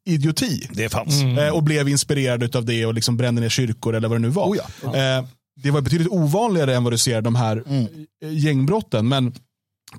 idioti. 0.06 0.68
Det 0.72 0.90
fanns. 0.90 1.22
Mm. 1.22 1.54
Och 1.54 1.64
blev 1.64 1.90
inspirerade 1.90 2.58
av 2.58 2.66
det 2.66 2.86
och 2.86 2.94
liksom 2.94 3.18
brände 3.18 3.42
ner 3.42 3.50
kyrkor 3.50 3.96
eller 3.96 4.08
vad 4.08 4.18
det 4.18 4.22
nu 4.22 4.30
var. 4.30 4.46
Oh 4.46 4.58
ja. 4.58 4.64
Ja. 4.94 5.28
Det 5.64 5.72
var 5.72 5.82
betydligt 5.82 6.08
ovanligare 6.08 6.76
än 6.76 6.84
vad 6.84 6.94
du 6.94 6.98
ser 6.98 7.22
de 7.22 7.36
här 7.36 7.64
mm. 7.68 7.88
gängbrotten. 8.22 9.08
Men 9.08 9.34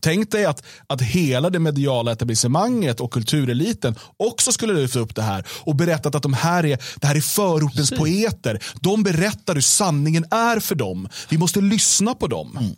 Tänk 0.01 0.31
dig 0.31 0.45
att, 0.45 0.65
att 0.87 1.03
hela 1.03 1.51
det 1.51 1.59
mediala 1.59 2.13
etablissemanget 2.13 3.01
och 3.01 3.13
kultureliten 3.13 3.95
också 4.17 4.53
skulle 4.53 4.73
lyfta 4.73 4.99
upp 4.99 5.15
det 5.15 5.23
här 5.23 5.47
och 5.51 5.77
berättat 5.77 6.15
att 6.15 6.23
de 6.23 6.33
här 6.33 6.67
är, 6.67 6.79
det 7.01 7.07
här 7.07 7.15
är 7.15 7.21
förortens 7.21 7.91
poeter. 7.91 8.63
De 8.81 9.03
berättar 9.03 9.55
hur 9.55 9.61
sanningen 9.61 10.25
är 10.31 10.61
för 10.61 10.75
dem. 10.75 11.09
Vi 11.29 11.39
måste 11.39 11.61
lyssna 11.61 12.15
på 12.15 12.27
dem. 12.27 12.57
Mm. 12.61 12.75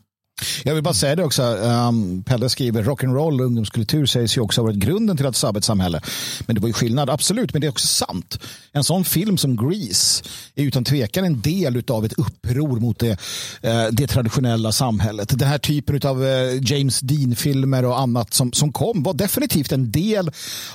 Jag 0.64 0.74
vill 0.74 0.82
bara 0.82 0.94
säga 0.94 1.16
det 1.16 1.24
också. 1.24 1.42
Um, 1.42 2.22
Pelle 2.22 2.48
skriver 2.48 2.82
rock'n'roll 2.82 3.40
och 3.40 3.46
ungdomskultur 3.46 4.06
sägs 4.06 4.36
ju 4.36 4.40
också 4.40 4.60
ha 4.60 4.66
varit 4.66 4.76
grunden 4.76 5.16
till 5.16 5.26
ett 5.26 5.36
sabbatssamhälle. 5.36 6.00
Men 6.46 6.54
det 6.54 6.60
var 6.60 6.68
ju 6.68 6.72
skillnad, 6.72 7.10
absolut, 7.10 7.52
men 7.52 7.60
det 7.60 7.66
är 7.66 7.70
också 7.70 7.86
sant. 7.86 8.38
En 8.72 8.84
sån 8.84 9.04
film 9.04 9.38
som 9.38 9.56
Grease 9.56 10.24
är 10.54 10.64
utan 10.64 10.84
tvekan 10.84 11.24
en 11.24 11.40
del 11.40 11.82
av 11.88 12.04
ett 12.04 12.12
uppror 12.12 12.80
mot 12.80 12.98
det, 12.98 13.10
uh, 13.10 13.86
det 13.92 14.06
traditionella 14.06 14.72
samhället. 14.72 15.38
Den 15.38 15.48
här 15.48 15.58
typen 15.58 16.00
av 16.04 16.22
uh, 16.22 16.28
eh, 16.28 16.58
James 16.62 17.00
Dean-filmer 17.00 17.84
och 17.84 18.00
annat 18.00 18.34
som, 18.34 18.52
som 18.52 18.72
kom 18.72 19.02
var 19.02 19.14
definitivt 19.14 19.72
en 19.72 19.92
del 19.92 20.30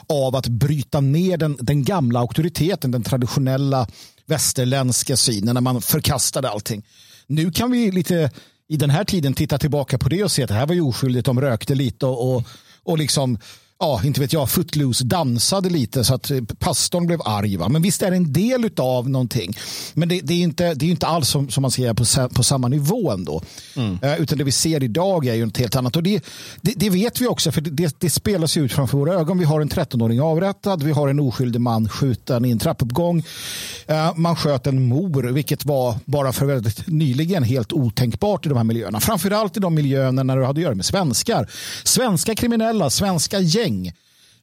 av 0.10 0.36
att 0.36 0.48
bryta 0.48 1.02
ner 1.02 1.38
den, 1.38 1.58
den 1.60 1.84
gamla 1.84 2.20
auktoriteten, 2.20 2.92
den 2.92 3.04
traditionella 3.04 3.88
västerländska 4.26 5.18
synen 5.18 5.54
när 5.54 5.62
man 5.62 5.82
förkastade 5.82 6.50
allting. 6.50 6.84
Nu 7.28 7.52
kan 7.52 7.72
vi 7.72 7.92
lite 7.92 8.32
i 8.68 8.78
den 8.78 8.90
här 8.90 9.04
tiden 9.04 9.34
titta 9.34 9.58
tillbaka 9.58 9.98
på 9.98 10.10
det 10.10 10.24
och 10.24 10.32
se 10.32 10.44
att 10.44 10.50
det 10.50 10.56
här 10.56 10.68
var 10.68 10.76
ju 10.76 10.82
oskyldigt. 10.82 11.26
De 11.26 11.42
rökte 11.42 11.76
lite 11.76 12.06
och, 12.06 12.36
och, 12.36 12.44
och 12.84 12.98
liksom 12.98 13.38
ja, 13.80 14.02
inte 14.04 14.22
vet 14.22 14.34
jag, 14.34 14.50
Footloose 14.50 15.04
dansade 15.04 15.70
lite 15.70 16.04
så 16.04 16.14
att 16.14 16.32
pastorn 16.60 17.08
blev 17.08 17.22
arg. 17.26 17.58
Va? 17.58 17.70
Men 17.70 17.82
visst 17.82 18.02
är 18.02 18.12
det 18.12 18.18
en 18.18 18.34
del 18.34 18.70
av 18.78 19.10
någonting. 19.10 19.54
Men 19.94 20.10
det, 20.10 20.22
det, 20.24 20.34
är 20.34 20.38
inte, 20.38 20.74
det 20.74 20.86
är 20.86 20.90
inte 20.90 21.08
alls 21.08 21.30
som, 21.30 21.50
som 21.50 21.62
man 21.62 21.72
ser 21.72 21.94
på, 21.94 22.36
på 22.36 22.44
samma 22.44 22.68
nivå 22.68 23.12
ändå. 23.12 23.42
Mm. 23.76 24.00
Uh, 24.04 24.22
utan 24.22 24.38
det 24.38 24.44
vi 24.44 24.52
ser 24.52 24.84
idag 24.84 25.28
är 25.28 25.34
ju 25.34 25.46
något 25.46 25.58
helt 25.58 25.76
annat. 25.76 25.96
Och 25.96 26.04
det, 26.04 26.26
det, 26.62 26.74
det 26.76 26.90
vet 26.90 27.22
vi 27.22 27.28
också, 27.28 27.52
för 27.52 27.62
det, 27.62 27.96
det 28.00 28.10
spelas 28.10 28.58
ut 28.58 28.74
framför 28.74 28.98
våra 28.98 29.14
ögon. 29.14 29.38
Vi 29.38 29.46
har 29.46 29.62
en 29.62 29.70
13-åring 29.70 30.22
avrättad, 30.22 30.84
vi 30.84 30.92
har 30.92 31.08
en 31.08 31.20
oskyldig 31.20 31.62
man 31.62 31.90
skjuten 31.90 32.46
i 32.46 32.52
en 32.52 32.60
trappuppgång. 32.60 33.24
Uh, 33.90 34.16
man 34.16 34.36
sköt 34.36 34.68
en 34.68 34.88
mor, 34.88 35.24
vilket 35.24 35.66
var 35.66 35.96
bara 36.06 36.34
för 36.34 36.46
väldigt 36.46 36.88
nyligen 36.88 37.44
helt 37.44 37.74
otänkbart 37.74 38.46
i 38.46 38.50
de 38.50 38.58
här 38.58 38.64
miljöerna. 38.64 39.00
Framförallt 39.00 39.58
i 39.58 39.60
de 39.60 39.76
miljöerna 39.76 40.24
när 40.24 40.38
det 40.38 40.46
hade 40.46 40.60
att 40.60 40.64
göra 40.64 40.76
med 40.76 40.86
svenskar. 40.86 41.50
Svenska 41.84 42.36
kriminella, 42.36 42.90
svenska 42.90 43.40
gäng 43.40 43.65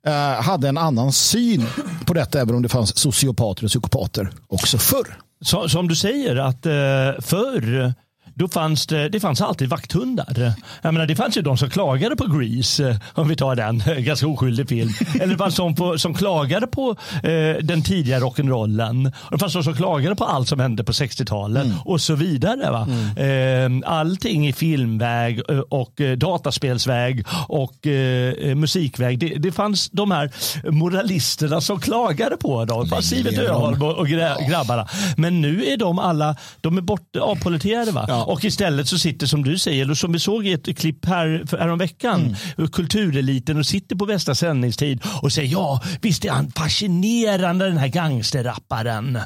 eh, 0.06 0.42
hade 0.42 0.68
en 0.68 0.78
annan 0.78 1.12
syn 1.12 1.66
på 2.06 2.14
detta, 2.14 2.40
även 2.40 2.54
om 2.54 2.62
det 2.62 2.68
fanns 2.68 2.98
sociopater 2.98 3.64
och 3.64 3.68
psykopater 3.68 4.32
också 4.48 4.78
förr. 4.78 5.18
Så, 5.40 5.68
som 5.68 5.88
du 5.88 5.96
säger, 5.96 6.36
att 6.36 6.66
eh, 6.66 7.20
förr 7.20 7.94
då 8.34 8.48
fanns 8.48 8.86
det, 8.86 9.08
det 9.08 9.20
fanns 9.20 9.40
alltid 9.40 9.68
vakthundar. 9.68 10.52
Jag 10.82 10.94
menar, 10.94 11.06
det 11.06 11.16
fanns 11.16 11.36
ju 11.36 11.42
de 11.42 11.56
som 11.56 11.70
klagade 11.70 12.16
på 12.16 12.26
Grease, 12.26 12.88
eh, 12.88 12.96
om 13.14 13.28
vi 13.28 13.36
tar 13.36 13.56
den, 13.56 13.82
ganska 14.04 14.26
oskyldig 14.26 14.68
film. 14.68 14.90
Eller 15.14 15.26
det 15.26 15.38
fanns 15.38 15.56
de 15.56 15.74
på, 15.74 15.98
som 15.98 16.14
klagade 16.14 16.66
på 16.66 16.96
eh, 17.22 17.56
den 17.62 17.82
tidiga 17.82 18.20
rock'n'rollen. 18.20 19.12
Det 19.30 19.38
fanns 19.38 19.52
de 19.52 19.64
som 19.64 19.74
klagade 19.74 20.16
på 20.16 20.24
allt 20.24 20.48
som 20.48 20.60
hände 20.60 20.84
på 20.84 20.92
60-talet 20.92 21.64
mm. 21.64 21.76
och 21.84 22.00
så 22.00 22.14
vidare. 22.14 22.70
Va? 22.70 22.88
Mm. 23.16 23.82
Eh, 23.82 23.90
allting 23.90 24.48
i 24.48 24.52
filmväg 24.52 25.42
eh, 25.48 25.58
och 25.58 26.00
eh, 26.00 26.16
dataspelsväg 26.16 27.24
och 27.48 27.86
eh, 27.86 28.54
musikväg. 28.54 29.18
Det, 29.18 29.28
det 29.28 29.52
fanns 29.52 29.90
de 29.90 30.10
här 30.10 30.30
moralisterna 30.70 31.60
som 31.60 31.80
klagade 31.80 32.36
på 32.36 32.64
dem. 32.64 32.88
Det 32.88 33.02
Sivert 33.02 33.38
Öholm 33.38 33.82
och, 33.82 33.98
och 33.98 34.08
grabbarna. 34.48 34.88
Men 35.16 35.40
nu 35.40 35.66
är 35.66 35.76
de 35.76 35.98
alla 35.98 36.36
de 36.60 36.78
är 36.78 36.80
bort, 36.80 37.16
avpoliterade. 37.16 37.90
Va? 37.90 38.04
Ja. 38.08 38.24
Och 38.32 38.44
istället 38.44 38.88
så 38.88 38.98
sitter 38.98 39.26
som 39.26 39.44
du 39.44 39.58
säger, 39.58 39.84
eller 39.84 39.94
som 39.94 40.12
vi 40.12 40.18
såg 40.18 40.46
i 40.46 40.52
ett 40.52 40.78
klipp 40.78 41.04
här 41.04 41.44
häromveckan, 41.58 42.36
mm. 42.58 42.68
kultureliten 42.70 43.58
och 43.58 43.66
sitter 43.66 43.96
på 43.96 44.06
bästa 44.06 44.34
sändningstid 44.34 45.02
och 45.22 45.32
säger 45.32 45.52
ja, 45.52 45.82
visst 46.00 46.24
är 46.24 46.30
han 46.30 46.50
fascinerande 46.50 47.64
den 47.64 47.76
här 47.76 47.88
gangsterrapparen. 47.88 49.18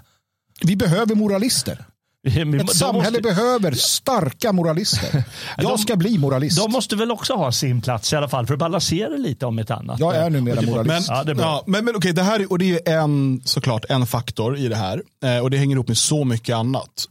Vi 0.61 0.77
behöver 0.77 1.15
moralister. 1.15 1.85
Ett 2.27 2.77
samhälle 2.77 3.11
måste... 3.11 3.23
behöver 3.23 3.73
starka 3.73 4.53
moralister. 4.53 5.25
Jag 5.59 5.81
ska 5.81 5.97
bli 5.97 6.19
moralist. 6.19 6.59
De 6.59 6.73
måste 6.73 6.97
väl 6.97 7.11
också 7.11 7.35
ha 7.35 7.53
sin 7.53 7.81
plats 7.81 8.13
i 8.13 8.17
alla 8.17 8.29
fall 8.29 8.47
för 8.47 8.55
att 8.55 8.61
balansera 8.61 9.17
lite 9.17 9.47
om 9.47 9.59
ett 9.59 9.71
annat. 9.71 10.01
Jag 10.01 10.17
är 10.17 10.31
numera 10.31 10.63
moralist. 10.63 11.09
Men, 11.09 11.17
ja, 11.17 11.25
det 11.25 11.33
är 11.33 11.37
ja, 11.37 11.65
men, 11.67 11.85
men 11.85 11.97
okej, 11.97 12.13
det 12.13 12.23
här 12.23 12.53
och 12.53 12.59
det 12.59 12.89
är 12.89 12.99
en 12.99 13.43
såklart 13.45 13.85
en 13.89 14.07
faktor 14.07 14.57
i 14.57 14.69
det 14.69 14.77
här 14.77 15.03
eh, 15.25 15.39
och 15.39 15.51
det 15.51 15.57
hänger 15.57 15.77
ihop 15.77 15.89
med 15.89 15.99
så 15.99 16.25
mycket 16.25 16.57
annat. 16.57 17.09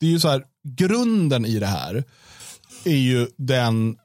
Det 0.00 0.06
är 0.06 0.10
ju 0.10 0.20
så 0.20 0.28
här, 0.28 0.44
grunden 0.68 1.46
i 1.46 1.58
det 1.58 1.66
här 1.66 2.04
är 2.84 2.96
ju 2.96 3.28
den 3.36 3.96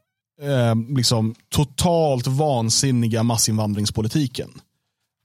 eh, 0.42 0.76
liksom 0.98 1.36
totalt 1.50 2.28
vansinniga 2.28 3.24
massinvandringspolitiken. 3.24 4.50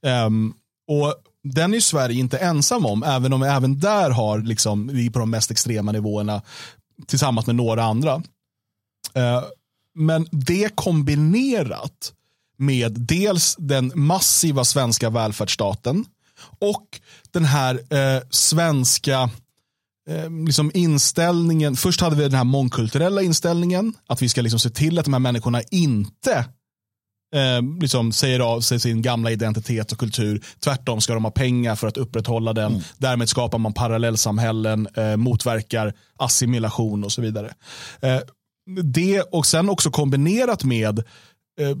Eh, 0.05 0.29
och 0.87 1.15
den 1.43 1.73
är 1.73 1.79
Sverige 1.79 2.19
inte 2.19 2.37
ensam 2.37 2.85
om, 2.85 3.03
även 3.03 3.33
om 3.33 3.41
vi 3.41 3.47
även 3.47 3.79
där 3.79 4.09
har 4.09 4.39
liksom, 4.39 4.87
vi 4.87 5.09
på 5.09 5.19
de 5.19 5.29
mest 5.29 5.51
extrema 5.51 5.91
nivåerna 5.91 6.41
tillsammans 7.07 7.47
med 7.47 7.55
några 7.55 7.83
andra. 7.83 8.23
Eh, 9.13 9.43
men 9.95 10.27
det 10.31 10.75
kombinerat 10.75 12.13
med 12.57 12.91
dels 12.91 13.55
den 13.59 13.91
massiva 13.95 14.63
svenska 14.63 15.09
välfärdsstaten 15.09 16.05
och 16.59 16.99
den 17.31 17.45
här 17.45 17.93
eh, 17.93 18.23
svenska 18.29 19.29
liksom 20.47 20.71
inställningen, 20.73 21.75
först 21.75 22.01
hade 22.01 22.15
vi 22.15 22.23
den 22.23 22.33
här 22.33 22.43
mångkulturella 22.43 23.21
inställningen, 23.21 23.93
att 24.07 24.21
vi 24.21 24.29
ska 24.29 24.41
liksom 24.41 24.59
se 24.59 24.69
till 24.69 24.99
att 24.99 25.05
de 25.05 25.13
här 25.13 25.19
människorna 25.19 25.61
inte 25.71 26.45
eh, 27.35 27.81
liksom 27.81 28.11
säger 28.11 28.39
av 28.39 28.61
sig 28.61 28.79
sin 28.79 29.01
gamla 29.01 29.31
identitet 29.31 29.91
och 29.91 29.97
kultur. 29.97 30.43
Tvärtom 30.59 31.01
ska 31.01 31.13
de 31.13 31.23
ha 31.23 31.31
pengar 31.31 31.75
för 31.75 31.87
att 31.87 31.97
upprätthålla 31.97 32.53
den. 32.53 32.71
Mm. 32.71 32.83
Därmed 32.97 33.29
skapar 33.29 33.57
man 33.57 33.73
parallellsamhällen, 33.73 34.87
eh, 34.95 35.15
motverkar 35.15 35.93
assimilation 36.17 37.03
och 37.03 37.11
så 37.11 37.21
vidare. 37.21 37.53
Eh, 38.01 38.19
det 38.83 39.21
och 39.21 39.45
sen 39.45 39.69
också 39.69 39.91
kombinerat 39.91 40.63
med 40.63 40.99
eh, 41.59 41.75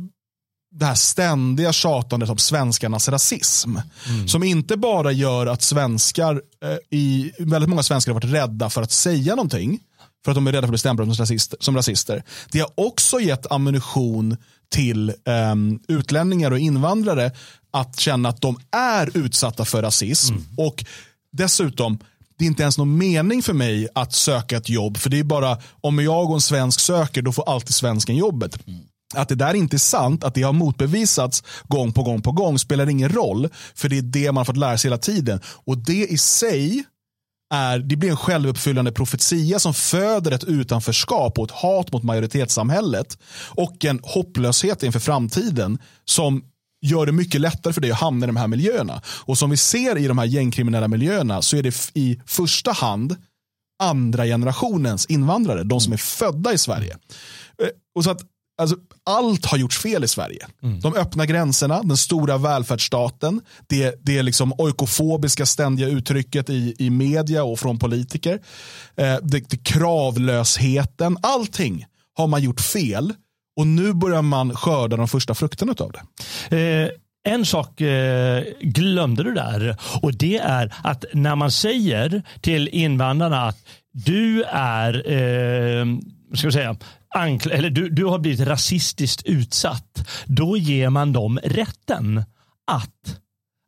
det 0.71 0.85
här 0.85 0.95
ständiga 0.95 1.73
tjatandet 1.73 2.29
om 2.29 2.37
svenskarnas 2.37 3.09
rasism. 3.09 3.77
Mm. 4.07 4.27
Som 4.27 4.43
inte 4.43 4.77
bara 4.77 5.11
gör 5.11 5.47
att 5.47 5.61
svenskar, 5.61 6.41
eh, 6.63 6.97
i, 6.99 7.31
väldigt 7.39 7.69
många 7.69 7.83
svenskar 7.83 8.13
har 8.13 8.21
varit 8.21 8.33
rädda 8.33 8.69
för 8.69 8.81
att 8.81 8.91
säga 8.91 9.35
någonting. 9.35 9.79
För 10.25 10.31
att 10.31 10.35
de 10.35 10.47
är 10.47 10.51
rädda 10.51 10.61
för 10.61 10.67
att 10.67 10.71
bli 10.71 10.79
stämplade 10.79 11.15
som 11.15 11.23
rasister. 11.23 11.57
Som 11.61 11.75
rasister. 11.75 12.23
Det 12.51 12.59
har 12.59 12.71
också 12.75 13.19
gett 13.19 13.51
ammunition 13.51 14.37
till 14.69 15.09
eh, 15.09 15.55
utlänningar 15.87 16.51
och 16.51 16.59
invandrare 16.59 17.31
att 17.71 17.99
känna 17.99 18.29
att 18.29 18.41
de 18.41 18.59
är 18.71 19.17
utsatta 19.17 19.65
för 19.65 19.81
rasism. 19.81 20.33
Mm. 20.33 20.45
Och 20.57 20.85
dessutom, 21.31 21.99
det 22.37 22.45
är 22.45 22.47
inte 22.47 22.61
ens 22.61 22.77
någon 22.77 22.97
mening 22.97 23.41
för 23.41 23.53
mig 23.53 23.87
att 23.95 24.13
söka 24.13 24.57
ett 24.57 24.69
jobb. 24.69 24.97
För 24.97 25.09
det 25.09 25.19
är 25.19 25.23
bara, 25.23 25.57
om 25.81 25.99
jag 25.99 26.29
och 26.29 26.35
en 26.35 26.41
svensk 26.41 26.79
söker, 26.79 27.21
då 27.21 27.31
får 27.31 27.49
alltid 27.49 27.75
svensken 27.75 28.15
jobbet. 28.15 28.67
Mm. 28.67 28.81
Att 29.15 29.29
det 29.29 29.35
där 29.35 29.53
inte 29.53 29.75
är 29.75 29.77
sant, 29.77 30.23
att 30.23 30.35
det 30.35 30.41
har 30.41 30.53
motbevisats 30.53 31.43
gång 31.67 31.93
på 31.93 32.03
gång 32.03 32.21
på 32.21 32.31
gång 32.31 32.59
spelar 32.59 32.89
ingen 32.89 33.09
roll. 33.09 33.49
För 33.75 33.89
det 33.89 33.97
är 33.97 34.01
det 34.01 34.31
man 34.31 34.37
har 34.37 34.45
fått 34.45 34.57
lära 34.57 34.77
sig 34.77 34.89
hela 34.89 34.97
tiden. 34.97 35.39
Och 35.65 35.77
det 35.77 36.07
i 36.07 36.17
sig 36.17 36.83
är, 37.53 37.79
det 37.79 37.95
blir 37.95 38.09
en 38.09 38.17
självuppfyllande 38.17 38.91
profetia 38.91 39.59
som 39.59 39.73
föder 39.73 40.31
ett 40.31 40.43
utanförskap 40.43 41.39
och 41.39 41.45
ett 41.45 41.51
hat 41.51 41.91
mot 41.91 42.03
majoritetssamhället. 42.03 43.17
Och 43.49 43.85
en 43.85 43.99
hopplöshet 44.03 44.83
inför 44.83 44.99
framtiden 44.99 45.77
som 46.05 46.43
gör 46.81 47.05
det 47.05 47.11
mycket 47.11 47.41
lättare 47.41 47.73
för 47.73 47.81
dig 47.81 47.91
att 47.91 47.99
hamna 47.99 48.25
i 48.25 48.27
de 48.27 48.35
här 48.35 48.47
miljöerna. 48.47 49.01
Och 49.07 49.37
som 49.37 49.49
vi 49.49 49.57
ser 49.57 49.97
i 49.97 50.07
de 50.07 50.17
här 50.17 50.25
gängkriminella 50.25 50.87
miljöerna 50.87 51.41
så 51.41 51.57
är 51.57 51.63
det 51.63 51.91
i 51.93 52.21
första 52.25 52.71
hand 52.71 53.15
andra 53.83 54.25
generationens 54.25 55.05
invandrare, 55.05 55.63
de 55.63 55.81
som 55.81 55.93
är 55.93 55.97
födda 55.97 56.53
i 56.53 56.57
Sverige. 56.57 56.97
Eh, 57.61 57.67
och 57.95 58.03
så 58.03 58.11
att 58.11 58.21
Alltså, 58.57 58.75
allt 59.03 59.45
har 59.45 59.57
gjorts 59.57 59.77
fel 59.77 60.03
i 60.03 60.07
Sverige. 60.07 60.47
Mm. 60.63 60.79
De 60.79 60.93
öppna 60.93 61.25
gränserna, 61.25 61.83
den 61.83 61.97
stora 61.97 62.37
välfärdsstaten, 62.37 63.41
det, 63.67 63.95
det 64.01 64.23
liksom 64.23 64.53
oikofobiska 64.57 65.45
ständiga 65.45 65.87
uttrycket 65.87 66.49
i, 66.49 66.75
i 66.79 66.89
media 66.89 67.43
och 67.43 67.59
från 67.59 67.79
politiker, 67.79 68.39
eh, 68.95 69.17
det, 69.21 69.49
det, 69.49 69.63
kravlösheten, 69.63 71.17
allting 71.21 71.85
har 72.17 72.27
man 72.27 72.41
gjort 72.41 72.61
fel 72.61 73.13
och 73.57 73.67
nu 73.67 73.93
börjar 73.93 74.21
man 74.21 74.55
skörda 74.55 74.97
de 74.97 75.07
första 75.07 75.35
frukterna 75.35 75.75
av 75.79 75.91
det. 75.91 76.57
Eh. 76.57 76.89
En 77.27 77.45
sak 77.45 77.81
eh, 77.81 78.43
glömde 78.61 79.23
du 79.23 79.33
där 79.33 79.77
och 80.01 80.13
det 80.13 80.37
är 80.37 80.73
att 80.83 81.05
när 81.13 81.35
man 81.35 81.51
säger 81.51 82.23
till 82.41 82.67
invandrarna 82.67 83.47
att 83.47 83.57
du 83.91 84.43
är 84.43 85.11
eh, 85.11 85.85
ska 86.33 86.51
säga, 86.51 86.75
eller 87.51 87.69
du, 87.69 87.89
du 87.89 88.05
har 88.05 88.19
blivit 88.19 88.39
rasistiskt 88.47 89.25
utsatt, 89.25 90.09
då 90.25 90.57
ger 90.57 90.89
man 90.89 91.13
dem 91.13 91.39
rätten 91.43 92.23
att 92.67 93.19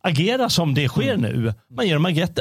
agera 0.08 0.50
som 0.50 0.74
det 0.74 0.88
sker 0.88 1.14
mm. 1.14 1.22
nu. 1.22 1.54
Man 1.70 1.88
ger 1.88 1.94
dem 1.94 2.08
rätt. 2.08 2.40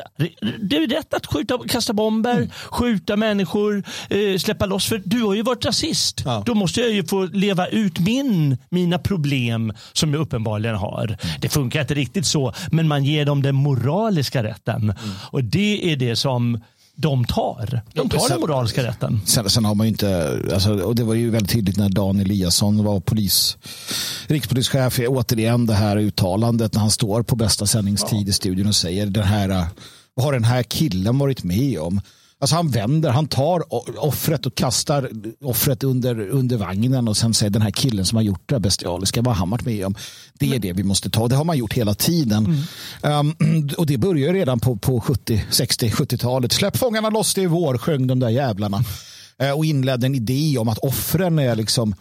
Det 0.60 0.76
är 0.76 0.88
rätt 0.88 1.14
att 1.14 1.26
skjuta, 1.26 1.58
kasta 1.68 1.92
bomber, 1.92 2.36
mm. 2.36 2.50
skjuta 2.70 3.16
människor, 3.16 3.84
eh, 4.10 4.38
släppa 4.38 4.66
loss. 4.66 4.86
För 4.86 5.02
du 5.04 5.22
har 5.22 5.34
ju 5.34 5.42
varit 5.42 5.64
rasist. 5.64 6.22
Ja. 6.24 6.42
Då 6.46 6.54
måste 6.54 6.80
jag 6.80 6.90
ju 6.90 7.04
få 7.04 7.26
leva 7.26 7.66
ut 7.66 7.98
min, 7.98 8.58
mina 8.70 8.98
problem 8.98 9.72
som 9.92 10.12
jag 10.12 10.20
uppenbarligen 10.20 10.76
har. 10.76 11.04
Mm. 11.04 11.18
Det 11.40 11.48
funkar 11.48 11.80
inte 11.80 11.94
riktigt 11.94 12.26
så, 12.26 12.52
men 12.70 12.88
man 12.88 13.04
ger 13.04 13.24
dem 13.24 13.42
den 13.42 13.54
moraliska 13.54 14.42
rätten. 14.42 14.82
Mm. 14.82 14.94
Och 15.30 15.44
det 15.44 15.92
är 15.92 15.96
det 15.96 16.16
som 16.16 16.60
de 16.96 17.24
tar. 17.24 17.82
De 17.92 18.08
tar 18.08 18.28
den 18.28 18.40
moraliska 18.40 18.82
rätten. 18.82 19.20
Sen, 19.26 19.50
sen 19.50 19.64
har 19.64 19.74
man 19.74 19.86
ju 19.86 19.90
inte, 19.90 20.40
alltså, 20.52 20.72
och 20.72 20.94
det 20.94 21.04
var 21.04 21.14
ju 21.14 21.30
väldigt 21.30 21.50
tydligt 21.52 21.76
när 21.76 21.88
Dan 21.88 22.20
Eliasson 22.20 22.84
var 22.84 23.00
polis, 23.00 23.56
rikspolischef, 24.26 25.00
återigen 25.08 25.66
det 25.66 25.74
här 25.74 25.96
uttalandet 25.96 26.74
när 26.74 26.80
han 26.80 26.90
står 26.90 27.22
på 27.22 27.36
bästa 27.36 27.66
sändningstid 27.66 28.26
ja. 28.26 28.30
i 28.30 28.32
studion 28.32 28.66
och 28.66 28.76
säger 28.76 29.06
den 29.06 29.24
här, 29.24 29.66
vad 30.14 30.24
har 30.24 30.32
den 30.32 30.44
här 30.44 30.62
killen 30.62 31.18
varit 31.18 31.44
med 31.44 31.78
om? 31.78 32.00
Alltså 32.40 32.56
han 32.56 32.68
vänder, 32.68 33.10
han 33.10 33.26
tar 33.26 33.64
offret 34.04 34.46
och 34.46 34.54
kastar 34.54 35.10
offret 35.44 35.84
under, 35.84 36.20
under 36.20 36.56
vagnen 36.56 37.08
och 37.08 37.16
sen 37.16 37.34
säger 37.34 37.50
den 37.50 37.62
här 37.62 37.70
killen 37.70 38.06
som 38.06 38.16
har 38.16 38.22
gjort 38.22 38.42
det 38.48 38.60
bestialiska, 38.60 39.22
vad 39.22 39.34
har 39.34 39.38
han 39.38 39.50
varit 39.50 39.64
med 39.64 39.86
om? 39.86 39.94
Det 40.34 40.54
är 40.54 40.58
det 40.58 40.72
vi 40.72 40.82
måste 40.82 41.10
ta. 41.10 41.28
Det 41.28 41.36
har 41.36 41.44
man 41.44 41.58
gjort 41.58 41.72
hela 41.72 41.94
tiden. 41.94 42.66
Mm. 43.02 43.34
Um, 43.40 43.68
och 43.78 43.86
det 43.86 43.98
börjar 43.98 44.32
redan 44.32 44.60
på, 44.60 44.76
på 44.76 45.00
70, 45.00 45.44
60, 45.50 45.88
70-talet. 45.88 46.52
Släpp 46.52 46.76
fångarna 46.76 47.10
loss, 47.10 47.34
det 47.34 47.42
är 47.42 47.46
vår, 47.46 47.78
sjöng 47.78 48.06
de 48.06 48.18
där 48.20 48.28
jävlarna. 48.28 48.84
Uh, 49.42 49.50
och 49.50 49.64
inledde 49.64 50.06
en 50.06 50.14
idé 50.14 50.58
om 50.58 50.68
att 50.68 50.78
offren 50.78 51.38
är 51.38 51.56
liksom 51.56 51.94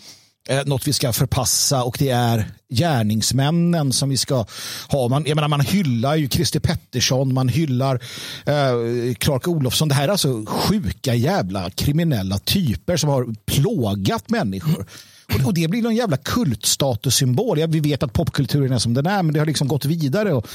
eh, 0.50 0.66
något 0.66 0.88
vi 0.88 0.94
ska 0.94 1.14
förpassa 1.14 1.84
och 1.84 1.96
det 2.00 2.10
är 2.10 2.46
gärningsmännen 2.70 3.94
som 3.94 4.10
vi 4.10 4.18
ska 4.18 4.46
ha. 4.88 5.08
Man, 5.08 5.26
jag 5.28 5.36
menar, 5.36 5.48
man 5.48 5.62
hyllar 5.62 6.16
ju 6.16 6.30
Christer 6.30 6.60
Pettersson, 6.60 7.34
man 7.34 7.50
hyllar 7.50 7.96
eh, 8.46 9.14
Clark 9.18 9.48
Olofsson. 9.48 9.88
Det 9.88 9.96
här 9.96 10.08
är 10.08 10.12
alltså 10.12 10.46
sjuka 10.48 11.16
jävla 11.16 11.70
kriminella 11.70 12.40
typer 12.40 12.98
som 12.98 13.10
har 13.10 13.28
plågat 13.46 14.30
människor. 14.30 14.86
Och, 15.34 15.46
och 15.46 15.54
det 15.54 15.68
blir 15.68 15.82
någon 15.82 15.96
jävla 15.96 16.18
kultstatussymbol. 16.18 17.60
Ja, 17.60 17.68
vi 17.68 17.80
vet 17.80 18.04
att 18.04 18.14
popkulturen 18.14 18.72
är 18.72 18.80
som 18.80 18.94
den 18.94 19.06
är, 19.06 19.24
men 19.24 19.34
det 19.34 19.40
har 19.40 19.46
liksom 19.46 19.68
gått 19.68 19.86
vidare 19.86 20.34
och, 20.34 20.48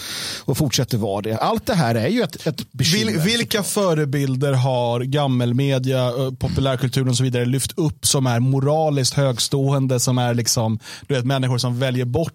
och 0.45 0.57
fortsätter 0.57 0.99
vara 0.99 1.23
det. 1.23 1.37
Allt 1.37 1.67
det 1.67 1.75
här 1.75 1.95
är 1.95 2.09
ju 2.09 2.23
ett, 2.23 2.47
ett 2.47 2.73
bekymmer. 2.73 3.13
Vil, 3.13 3.21
vilka 3.21 3.63
förebilder 3.63 4.53
har 4.53 5.01
gammelmedia, 5.01 6.13
populärkulturen 6.39 7.09
och 7.09 7.17
så 7.17 7.23
vidare 7.23 7.45
lyft 7.45 7.73
upp 7.79 8.07
som 8.07 8.27
är 8.27 8.41
moraliskt 8.41 9.15
högstående, 9.15 10.01
som 10.01 10.19
är 10.19 10.35
liksom, 10.35 10.79
du 11.07 11.15
vet, 11.15 11.25
människor 11.25 11.59
som 11.59 11.79
väljer 11.79 12.05
bort 12.05 12.33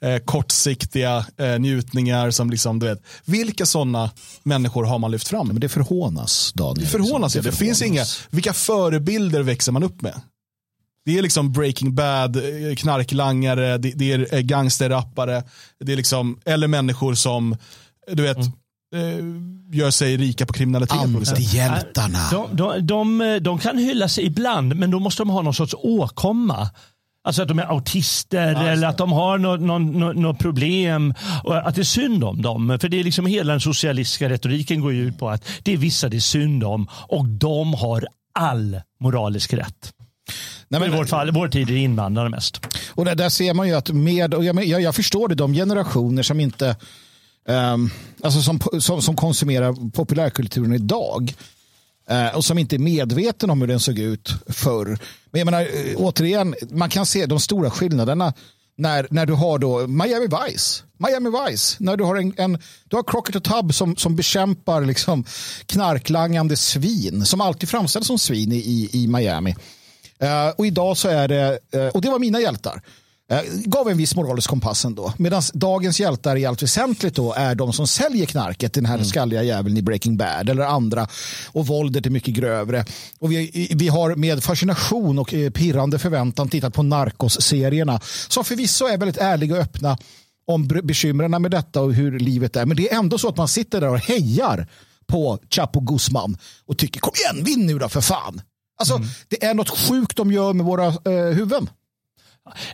eh, 0.00 0.16
kortsiktiga 0.16 1.26
eh, 1.36 1.58
njutningar. 1.58 2.30
Som 2.30 2.50
liksom, 2.50 2.78
du 2.78 2.86
vet, 2.86 3.02
vilka 3.24 3.66
sådana 3.66 4.10
människor 4.42 4.84
har 4.84 4.98
man 4.98 5.10
lyft 5.10 5.28
fram? 5.28 5.46
Men 5.46 5.60
det 5.60 5.68
förhånas, 5.68 6.52
Daniel. 6.54 6.84
Det 6.84 6.86
förhånas, 6.86 7.36
ja. 7.36 7.42
Det, 7.42 7.48
det 7.48 7.56
förhånas. 7.56 7.80
finns 7.80 7.82
inga, 7.82 8.04
vilka 8.30 8.52
förebilder 8.52 9.42
växer 9.42 9.72
man 9.72 9.82
upp 9.82 10.02
med? 10.02 10.20
Det 11.10 11.18
är 11.18 11.22
liksom 11.22 11.52
Breaking 11.52 11.94
Bad, 11.94 12.36
eh, 12.36 12.74
knarklangare, 12.76 13.78
det, 13.78 13.92
det 13.94 14.12
är 14.12 14.34
eh, 14.34 14.40
gangsterrappare, 14.40 15.42
det 15.80 15.92
är 15.92 15.96
liksom, 15.96 16.40
eller 16.44 16.68
människor 16.68 17.14
som, 17.14 17.56
du 18.12 18.22
vet, 18.22 18.36
mm. 18.36 19.56
Gör 19.72 19.90
sig 19.90 20.16
rika 20.16 20.46
på 20.46 20.52
kriminalitet. 20.52 20.98
Antihjältarna. 20.98 22.18
De, 22.30 22.56
de, 22.56 22.86
de, 22.86 23.38
de 23.42 23.58
kan 23.58 23.78
hyllas 23.78 24.18
ibland, 24.18 24.76
men 24.76 24.90
då 24.90 24.98
måste 24.98 25.22
de 25.22 25.30
ha 25.30 25.42
någon 25.42 25.54
sorts 25.54 25.74
åkomma. 25.78 26.70
Alltså 27.24 27.42
att 27.42 27.48
de 27.48 27.58
är 27.58 27.64
autister 27.64 28.52
ja, 28.52 28.62
eller 28.62 28.88
att 28.88 28.98
de 28.98 29.12
har 29.12 29.38
något 29.38 29.60
no, 29.60 29.78
no, 29.78 30.12
no 30.12 30.34
problem. 30.34 31.14
Och 31.44 31.68
att 31.68 31.74
det 31.74 31.82
är 31.82 31.84
synd 31.84 32.24
om 32.24 32.42
dem. 32.42 32.78
För 32.80 32.88
det 32.88 33.00
är 33.00 33.04
liksom 33.04 33.26
hela 33.26 33.52
den 33.52 33.60
socialistiska 33.60 34.28
retoriken 34.28 34.80
går 34.80 34.92
ju 34.92 35.08
ut 35.08 35.18
på 35.18 35.30
att 35.30 35.44
det 35.62 35.72
är 35.72 35.76
vissa 35.76 36.08
det 36.08 36.16
är 36.16 36.20
synd 36.20 36.64
om 36.64 36.88
och 36.92 37.28
de 37.28 37.74
har 37.74 38.06
all 38.34 38.80
moralisk 39.00 39.52
rätt. 39.52 39.92
Nej, 40.70 40.80
men, 40.80 40.94
I 40.94 40.96
vårt 40.96 41.08
fall, 41.08 41.30
vår 41.30 41.48
tid 41.48 41.70
är 41.70 41.76
invandrare 41.76 42.28
mest. 42.28 42.66
Och 42.90 43.04
där, 43.04 43.14
där 43.14 43.28
ser 43.28 43.54
man 43.54 43.68
ju 43.68 43.74
att 43.74 43.90
med, 43.90 44.34
och 44.34 44.44
jag, 44.44 44.64
jag, 44.64 44.80
jag 44.82 44.94
förstår 44.94 45.28
det, 45.28 45.34
de 45.34 45.54
generationer 45.54 46.22
som 46.22 46.40
inte 46.40 46.76
um, 47.48 47.90
alltså 48.22 48.42
som, 48.42 48.60
som, 48.80 49.02
som 49.02 49.16
konsumerar 49.16 49.90
populärkulturen 49.90 50.74
idag 50.74 51.34
uh, 52.10 52.36
och 52.36 52.44
som 52.44 52.58
inte 52.58 52.76
är 52.76 52.78
medveten 52.78 53.50
om 53.50 53.60
hur 53.60 53.68
den 53.68 53.80
såg 53.80 53.98
ut 53.98 54.34
förr. 54.48 54.98
Men 55.30 55.38
jag 55.38 55.44
menar, 55.44 55.62
uh, 55.62 55.96
återigen, 55.96 56.54
man 56.70 56.90
kan 56.90 57.06
se 57.06 57.26
de 57.26 57.40
stora 57.40 57.70
skillnaderna 57.70 58.32
när, 58.76 59.06
när 59.10 59.26
du 59.26 59.32
har 59.32 59.58
då 59.58 59.86
Miami 59.86 60.26
Vice. 60.26 60.82
Miami 60.98 61.30
Vice, 61.30 61.76
när 61.80 61.96
du 61.96 62.04
har 62.04 62.16
en, 62.16 62.34
en 62.36 62.58
du 62.84 62.96
har 62.96 63.02
Crockett 63.02 63.36
och 63.36 63.44
Tubb 63.44 63.74
som, 63.74 63.96
som 63.96 64.16
bekämpar 64.16 64.80
liksom 64.80 65.24
knarklangande 65.66 66.56
svin, 66.56 67.24
som 67.24 67.40
alltid 67.40 67.68
framställs 67.68 68.06
som 68.06 68.18
svin 68.18 68.52
i, 68.52 68.90
i 68.92 69.06
Miami. 69.06 69.54
Uh, 70.22 70.48
och 70.56 70.66
idag 70.66 70.96
så 70.96 71.08
är 71.08 71.28
det, 71.28 71.58
uh, 71.76 71.86
och 71.86 72.00
det 72.00 72.10
var 72.10 72.18
mina 72.18 72.40
hjältar. 72.40 72.82
Uh, 73.32 73.40
gav 73.64 73.88
en 73.88 73.96
viss 73.96 74.16
moralisk 74.16 74.50
kompass 74.50 74.84
ändå. 74.84 75.12
Medan 75.16 75.42
dagens 75.54 76.00
hjältar 76.00 76.36
i 76.36 76.46
allt 76.46 76.62
väsentligt 76.62 77.14
då 77.14 77.32
är 77.32 77.54
de 77.54 77.72
som 77.72 77.86
säljer 77.86 78.26
knarket, 78.26 78.72
den 78.72 78.86
här 78.86 78.94
mm. 78.94 79.06
skalliga 79.06 79.42
jäveln 79.42 79.76
i 79.76 79.82
Breaking 79.82 80.16
Bad 80.16 80.48
eller 80.48 80.62
andra. 80.62 81.08
Och 81.52 81.66
våldet 81.66 82.06
är 82.06 82.10
mycket 82.10 82.34
grövre. 82.34 82.84
Och 83.18 83.32
vi, 83.32 83.70
vi 83.76 83.88
har 83.88 84.16
med 84.16 84.44
fascination 84.44 85.18
och 85.18 85.28
pirrande 85.28 85.98
förväntan 85.98 86.48
tittat 86.48 86.74
på 86.74 86.82
Narcos-serierna 86.82 88.00
som 88.28 88.44
förvisso 88.44 88.86
är 88.86 88.98
väldigt 88.98 89.18
ärliga 89.18 89.54
och 89.54 89.60
öppna 89.60 89.98
om 90.46 90.68
bekymren 90.68 91.42
med 91.42 91.50
detta 91.50 91.80
och 91.80 91.94
hur 91.94 92.18
livet 92.18 92.56
är. 92.56 92.66
Men 92.66 92.76
det 92.76 92.92
är 92.92 92.98
ändå 92.98 93.18
så 93.18 93.28
att 93.28 93.36
man 93.36 93.48
sitter 93.48 93.80
där 93.80 93.88
och 93.88 93.98
hejar 93.98 94.66
på 95.06 95.38
Chapo 95.50 95.80
Guzman 95.80 96.36
och 96.66 96.78
tycker 96.78 97.00
kom 97.00 97.12
igen, 97.14 97.44
vinn 97.44 97.66
nu 97.66 97.78
då 97.78 97.88
för 97.88 98.00
fan. 98.00 98.42
Alltså, 98.80 98.94
mm. 98.94 99.08
Det 99.28 99.44
är 99.44 99.54
något 99.54 99.78
sjukt 99.78 100.16
de 100.16 100.32
gör 100.32 100.52
med 100.52 100.66
våra 100.66 100.86
eh, 100.86 101.34
huvuden. 101.34 101.70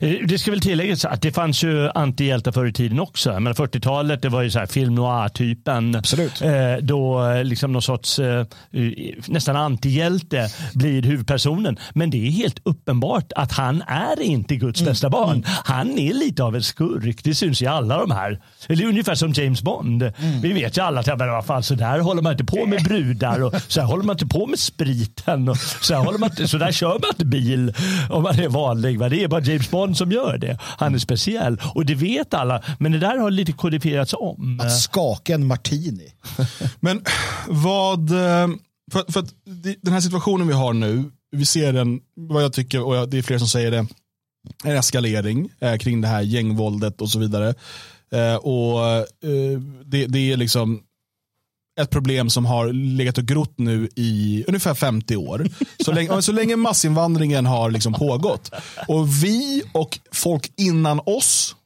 Eh, 0.01 0.11
det 0.25 0.39
ska 0.39 0.51
väl 0.51 0.61
tilläggas 0.61 1.05
att 1.05 1.23
det 1.23 1.33
fanns 1.33 1.65
ju 1.65 1.89
antihjältar 1.89 2.53
förr 2.53 2.67
i 2.67 2.73
tiden 2.73 3.01
också. 3.01 3.41
Men 3.41 3.55
40-talet 3.55 4.23
det 4.23 4.29
var 4.29 4.43
ju 4.43 4.51
så 4.51 4.59
här 4.59 4.67
film 4.67 4.95
noir-typen. 4.95 5.95
Absolut. 5.95 6.43
Eh, 6.43 6.77
då 6.83 7.29
eh, 7.29 7.45
liksom 7.45 7.73
någon 7.73 7.83
sorts 7.83 8.21
nästan 9.27 9.57
antihjälte 9.57 10.49
blir 10.75 11.03
huvudpersonen. 11.03 11.79
Men 11.95 12.11
det 12.11 12.27
är 12.27 12.31
helt 12.31 12.59
uppenbart 12.63 13.33
att 13.37 13.53
han 13.53 13.83
är 13.87 14.23
inte 14.23 14.57
Guds 14.57 14.81
mm. 14.81 14.91
bästa 14.91 15.11
barn. 15.11 15.37
Mm. 15.37 15.43
Han 15.65 15.99
är 15.99 16.15
lite 16.15 16.43
av 16.43 16.57
en 16.57 16.63
skurk. 16.63 17.25
Det 17.25 17.35
syns 17.35 17.63
i 17.63 17.67
alla 17.67 17.99
de 17.99 18.11
här. 18.11 18.41
Eller 18.69 18.87
ungefär 18.87 19.15
som 19.15 19.33
James 19.33 19.63
Bond. 19.63 20.03
Mm. 20.03 20.41
Vi 20.41 20.53
vet 20.53 20.79
ju 20.79 20.83
alla 20.83 21.01
att 21.01 21.19
vad 21.19 21.47
fan, 21.47 21.63
så 21.63 21.75
där 21.75 21.99
håller 21.99 22.23
man 22.23 22.33
inte 22.33 22.45
på 22.45 22.67
med 22.67 22.85
brudar 22.85 23.43
och 23.43 23.55
så 23.69 23.81
här 23.81 23.87
håller 23.87 24.05
man 24.05 24.15
inte 24.15 24.27
på 24.27 24.47
med 24.47 24.59
spriten. 24.59 25.49
Och 25.49 25.57
så, 25.57 25.95
här 25.95 26.05
håller 26.05 26.19
man 26.19 26.31
inte, 26.31 26.49
så 26.49 26.59
där 26.59 26.73
kör 26.73 26.89
man 26.89 27.11
inte 27.11 27.25
bil 27.25 27.73
om 28.11 28.23
man 28.23 28.39
är 28.41 28.49
vanlig. 28.49 28.99
Det 28.99 29.23
är 29.23 29.29
bara 29.29 29.41
James 29.41 29.56
Bond 29.71 29.97
som 29.97 30.13
gör 30.13 30.39
det. 30.39 30.59
Han 30.61 30.95
är 30.95 30.99
speciell 30.99 31.61
och 31.75 31.87
det 31.87 31.95
vet 31.95 32.35
alla. 32.35 32.63
Men 32.79 32.93
det 32.93 32.99
där 32.99 33.19
har 33.19 33.31
lite 33.31 33.53
kodifierats 33.53 34.15
om. 34.19 34.61
Att 34.63 34.81
skaka 34.81 35.35
en 35.35 35.47
martini. 35.47 36.13
men 36.81 37.05
vad, 37.49 38.11
eh, 38.11 38.49
för, 38.93 39.13
för 39.13 39.25
den 39.83 39.93
här 39.93 40.01
situationen 40.01 40.49
vi 40.49 40.55
har 40.55 40.73
nu, 40.73 41.05
vi 41.31 41.47
ser 41.47 41.73
den, 41.73 42.01
vad 42.17 42.43
jag 42.43 42.53
tycker, 42.53 42.83
och 42.83 43.09
det 43.09 43.19
är 43.19 43.23
fler 43.23 43.39
som 43.39 43.49
säger 43.49 43.71
det, 43.71 43.87
en 44.65 44.77
eskalering 44.77 45.49
eh, 45.61 45.77
kring 45.77 46.01
det 46.01 46.09
här 46.09 46.23
gängvåldet 46.23 47.01
och 47.01 47.11
så 47.11 47.19
vidare. 47.19 47.55
Eh, 48.13 48.37
och 48.37 49.07
det, 49.85 50.07
det, 50.07 50.33
är 50.33 50.37
liksom 50.37 50.83
ett 51.81 51.91
problem 51.91 52.31
som 52.31 52.47
har 52.47 52.73
legat 52.73 53.19
och 53.19 53.25
grott 53.25 53.55
nu 53.59 53.89
i 53.97 54.45
ungefär 54.47 54.75
50 54.75 55.17
år. 55.17 55.49
Så 55.85 55.93
länge, 55.93 56.23
så 56.23 56.33
länge 56.33 56.57
massinvandringen 56.57 57.47
har 57.47 57.71
liksom 57.71 57.93
pågått. 57.93 58.51
Och 58.89 59.25
vi 59.25 59.63
och 59.73 59.99
folk 60.13 60.53
innan 60.57 61.01
oss, 61.07 61.57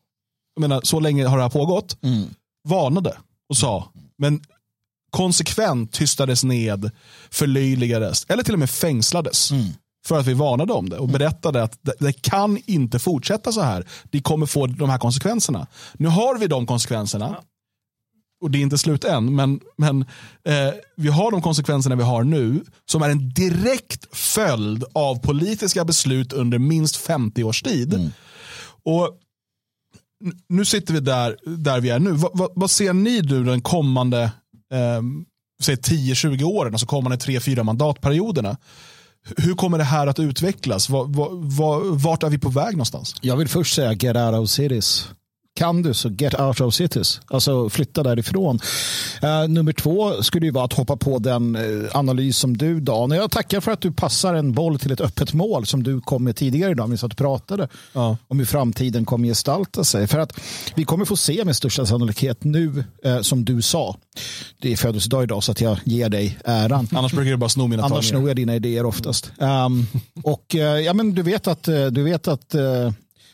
jag 0.55 0.61
menar, 0.61 0.81
så 0.85 1.01
länge 1.01 1.27
har 1.27 1.37
det 1.37 1.43
här 1.43 1.51
pågått, 1.51 2.03
mm. 2.03 2.29
varnade 2.69 3.17
och 3.49 3.57
sa, 3.57 3.89
men 4.19 4.41
konsekvent 5.11 5.93
tystades 5.93 6.45
ned, 6.45 6.91
förlöjligades 7.31 8.27
eller 8.29 8.43
till 8.43 8.53
och 8.53 8.59
med 8.59 8.71
fängslades. 8.71 9.51
Mm. 9.51 9.65
För 10.07 10.19
att 10.19 10.27
vi 10.27 10.35
varnade 10.35 10.73
om 10.73 10.89
det 10.89 10.99
och 10.99 11.09
berättade 11.09 11.63
att 11.63 11.79
det, 11.83 11.95
det, 11.99 12.13
kan 12.13 12.59
inte 12.67 12.99
fortsätta 12.99 13.53
så 13.53 13.61
här. 13.61 13.87
Det 14.11 14.21
kommer 14.21 14.47
få 14.47 14.67
de 14.67 14.91
här 14.91 14.99
konsekvenserna. 14.99 15.67
Nu 15.93 16.09
har 16.09 16.39
vi 16.39 16.47
de 16.47 16.67
konsekvenserna 16.67 17.37
och 18.41 18.51
det 18.51 18.59
är 18.59 18.63
inte 18.63 18.79
slut 18.79 19.05
än, 19.05 19.35
men, 19.35 19.61
men 19.77 20.01
eh, 20.45 20.75
vi 20.97 21.09
har 21.09 21.31
de 21.31 21.43
konsekvenserna 21.43 21.97
vi 21.97 22.03
har 22.03 22.25
nu 22.25 22.65
som 22.91 23.03
är 23.03 23.11
en 23.11 23.29
direkt 23.29 24.17
följd 24.17 24.85
av 24.95 25.19
politiska 25.19 25.85
beslut 25.85 26.33
under 26.33 26.59
minst 26.59 26.97
50 26.97 27.45
års 27.45 27.63
tid. 27.63 27.95
Mm. 27.95 28.11
Och 28.83 29.19
nu 30.49 30.65
sitter 30.65 30.95
vi 30.95 31.01
där, 31.01 31.37
där 31.45 31.81
vi 31.81 31.91
är 31.91 31.99
nu. 31.99 32.13
Va, 32.13 32.31
va, 32.35 32.49
vad 32.55 32.71
ser 32.71 32.93
ni 32.93 33.23
nu 33.23 33.45
den 33.45 33.61
kommande 33.61 34.23
eh, 34.73 35.03
10-20 35.63 36.43
åren, 36.43 36.75
alltså 36.75 36.87
kommande 36.87 37.17
3-4 37.17 37.63
mandatperioderna? 37.63 38.57
Hur 39.37 39.55
kommer 39.55 39.79
det 39.79 39.85
här 39.85 40.07
att 40.07 40.19
utvecklas? 40.19 40.91
Var, 40.91 41.05
var, 41.59 41.81
vart 41.97 42.23
är 42.23 42.31
vi 42.31 42.39
på 42.39 42.49
väg 42.49 42.73
någonstans? 42.73 43.15
Jag 43.21 43.37
vill 43.37 43.49
först 43.49 43.75
säga 43.75 43.93
get 43.93 44.17
out 44.17 44.35
of 44.35 44.51
cities 44.51 45.09
kan 45.61 45.83
du 45.83 45.95
så 45.95 46.09
get 46.09 46.41
out 46.41 46.61
of 46.61 46.75
cities. 46.75 47.21
Alltså 47.27 47.71
flytta 47.71 48.03
därifrån. 48.03 48.61
Uh, 49.25 49.49
nummer 49.49 49.73
två 49.73 50.23
skulle 50.23 50.47
ju 50.47 50.53
vara 50.53 50.65
att 50.65 50.73
hoppa 50.73 50.97
på 50.97 51.19
den 51.19 51.57
uh, 51.57 51.89
analys 51.93 52.39
som 52.39 52.57
du 52.57 52.81
Dan. 52.81 53.11
Jag 53.11 53.31
tackar 53.31 53.61
för 53.61 53.73
att 53.73 53.81
du 53.81 53.93
passar 53.93 54.35
en 54.35 54.53
boll 54.53 54.79
till 54.79 54.93
ett 54.93 55.01
öppet 55.01 55.33
mål 55.33 55.67
som 55.67 55.83
du 55.83 56.01
kom 56.01 56.25
med 56.25 56.37
tidigare 56.37 56.71
idag. 56.71 56.89
Vi 56.89 56.97
satt 56.97 57.13
och 57.13 57.19
pratade 57.19 57.69
ja. 57.93 58.17
om 58.29 58.39
hur 58.39 58.47
framtiden 58.47 59.05
kommer 59.05 59.29
gestalta 59.29 59.85
sig. 59.85 60.07
För 60.07 60.19
att 60.19 60.41
vi 60.75 60.85
kommer 60.85 61.05
få 61.05 61.17
se 61.17 61.45
med 61.45 61.57
största 61.57 61.87
sannolikhet 61.87 62.45
nu 62.45 62.85
uh, 63.07 63.21
som 63.21 63.45
du 63.45 63.63
sa. 63.63 63.97
Det 64.61 64.73
är 64.73 64.77
födelsedag 64.77 65.23
idag 65.23 65.43
så 65.43 65.53
att 65.53 65.61
jag 65.61 65.79
ger 65.85 66.09
dig 66.09 66.39
äran. 66.45 66.89
Annars 66.93 67.13
brukar 67.13 67.31
du 67.31 67.37
bara 67.37 67.51
sno 67.51 67.67
mina 67.67 67.83
Annars 67.83 68.09
snor 68.09 68.29
jag 68.29 68.37
dina 68.37 68.55
idéer 68.55 68.87
oftast. 68.87 69.33
Um, 69.39 69.87
och 70.23 70.55
ja, 70.85 70.93
men 70.95 71.15
du 71.15 71.23
vet 71.23 71.47
att, 71.47 71.63
du 71.63 72.03
vet 72.03 72.29
att 72.29 72.49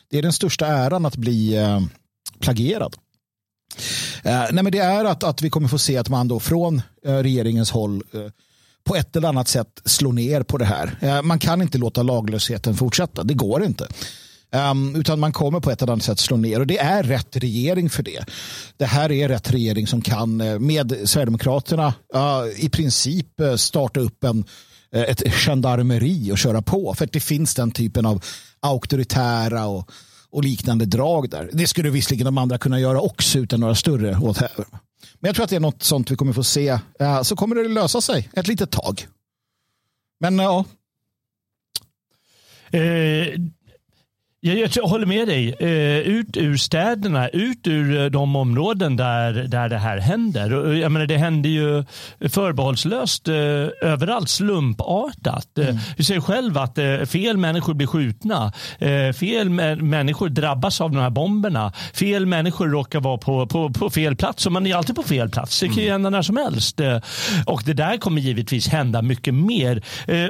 det 0.09 0.17
är 0.17 0.21
den 0.21 0.33
största 0.33 0.65
äran 0.65 1.05
att 1.05 1.15
bli 1.15 1.57
plagierad. 2.39 2.95
Eh, 4.23 4.45
nej, 4.51 4.63
men 4.63 4.71
det 4.71 4.79
är 4.79 5.05
att, 5.05 5.23
att 5.23 5.41
vi 5.41 5.49
kommer 5.49 5.67
få 5.67 5.77
se 5.77 5.97
att 5.97 6.09
man 6.09 6.27
då 6.27 6.39
från 6.39 6.81
eh, 7.05 7.13
regeringens 7.13 7.71
håll 7.71 8.03
eh, 8.13 8.21
på 8.83 8.95
ett 8.95 9.15
eller 9.15 9.29
annat 9.29 9.47
sätt 9.47 9.81
slår 9.85 10.13
ner 10.13 10.43
på 10.43 10.57
det 10.57 10.65
här. 10.65 10.97
Eh, 11.01 11.21
man 11.21 11.39
kan 11.39 11.61
inte 11.61 11.77
låta 11.77 12.03
laglösheten 12.03 12.75
fortsätta, 12.75 13.23
det 13.23 13.33
går 13.33 13.63
inte. 13.63 13.87
Um, 14.51 14.95
utan 14.95 15.19
man 15.19 15.31
kommer 15.31 15.59
på 15.59 15.71
ett 15.71 15.81
eller 15.81 15.93
annat 15.93 16.03
sätt 16.03 16.19
slå 16.19 16.37
ner 16.37 16.59
och 16.59 16.67
det 16.67 16.77
är 16.77 17.03
rätt 17.03 17.37
regering 17.37 17.89
för 17.89 18.03
det. 18.03 18.25
Det 18.77 18.85
här 18.85 19.11
är 19.11 19.27
rätt 19.27 19.51
regering 19.51 19.87
som 19.87 20.01
kan 20.01 20.41
eh, 20.41 20.59
med 20.59 20.99
Sverigedemokraterna 21.05 21.93
uh, 22.15 22.65
i 22.65 22.69
princip 22.69 23.39
eh, 23.39 23.55
starta 23.55 23.99
upp 23.99 24.23
en 24.23 24.45
eh, 24.91 25.01
ett 25.01 25.33
gendarmeri 25.33 26.31
och 26.31 26.37
köra 26.37 26.61
på. 26.61 26.93
För 26.93 27.05
att 27.05 27.11
det 27.11 27.19
finns 27.19 27.55
den 27.55 27.71
typen 27.71 28.05
av 28.05 28.23
auktoritära 28.59 29.65
och, 29.65 29.91
och 30.31 30.43
liknande 30.43 30.85
drag 30.85 31.29
där. 31.29 31.49
Det 31.53 31.67
skulle 31.67 31.89
visserligen 31.89 32.25
de 32.25 32.37
andra 32.37 32.57
kunna 32.57 32.79
göra 32.79 33.01
också 33.01 33.39
utan 33.39 33.59
några 33.59 33.75
större 33.75 34.17
åthävor. 34.17 34.67
Men 35.19 35.29
jag 35.29 35.35
tror 35.35 35.43
att 35.43 35.49
det 35.49 35.55
är 35.55 35.59
något 35.59 35.83
sånt 35.83 36.11
vi 36.11 36.15
kommer 36.15 36.33
få 36.33 36.43
se. 36.43 36.79
Ja, 36.99 37.23
så 37.23 37.35
kommer 37.35 37.55
det 37.55 37.67
lösa 37.67 38.01
sig 38.01 38.29
ett 38.33 38.47
litet 38.47 38.71
tag. 38.71 39.07
Men 40.19 40.39
ja. 40.39 40.65
Eh, 42.69 43.39
jag, 44.53 44.69
jag, 44.73 44.83
håller 44.83 45.05
med 45.05 45.27
dig. 45.27 45.55
Eh, 45.59 45.99
ut 45.99 46.37
ur 46.37 46.57
städerna, 46.57 47.29
ut 47.29 47.67
ur 47.67 48.01
eh, 48.01 48.05
de 48.05 48.35
områden 48.35 48.95
där, 48.95 49.33
där 49.33 49.69
det 49.69 49.77
här 49.77 49.97
händer. 49.97 50.73
Jag 50.73 50.91
menar, 50.91 51.05
det 51.05 51.17
händer 51.17 51.49
ju 51.49 51.83
förbehållslöst 52.29 53.27
eh, 53.27 53.33
överallt, 53.81 54.29
slumpartat. 54.29 55.57
Mm. 55.57 55.77
Du 55.97 56.03
säger 56.03 56.21
själv 56.21 56.57
att 56.57 56.79
fel 57.09 57.37
människor 57.37 57.73
blir 57.73 57.87
skjutna. 57.87 58.53
fel 59.19 59.49
människor 59.49 60.29
drabbas 60.29 60.81
av 60.81 60.91
de 60.91 60.97
här 60.97 61.09
bomberna. 61.09 61.71
Fel 61.93 62.25
människor 62.25 62.67
råkar 62.67 62.99
vara 62.99 63.17
på, 63.17 63.47
på, 63.47 63.69
på 63.69 63.89
fel 63.89 64.15
plats. 64.15 64.45
Och 64.45 64.51
man 64.51 64.67
är 64.67 64.75
alltid 64.75 64.95
på 64.95 65.03
fel 65.03 65.29
plats. 65.29 65.59
Det 65.59 65.67
kan 65.67 65.75
ju 65.75 65.81
mm. 65.81 65.91
hända 65.91 66.09
när 66.09 66.21
som 66.21 66.37
helst. 66.37 66.81
och 67.45 67.61
det 67.65 67.73
där 67.73 67.97
kommer 67.97 68.21
givetvis 68.21 68.67
hända 68.67 69.01
mycket 69.01 69.33
mer. 69.33 69.83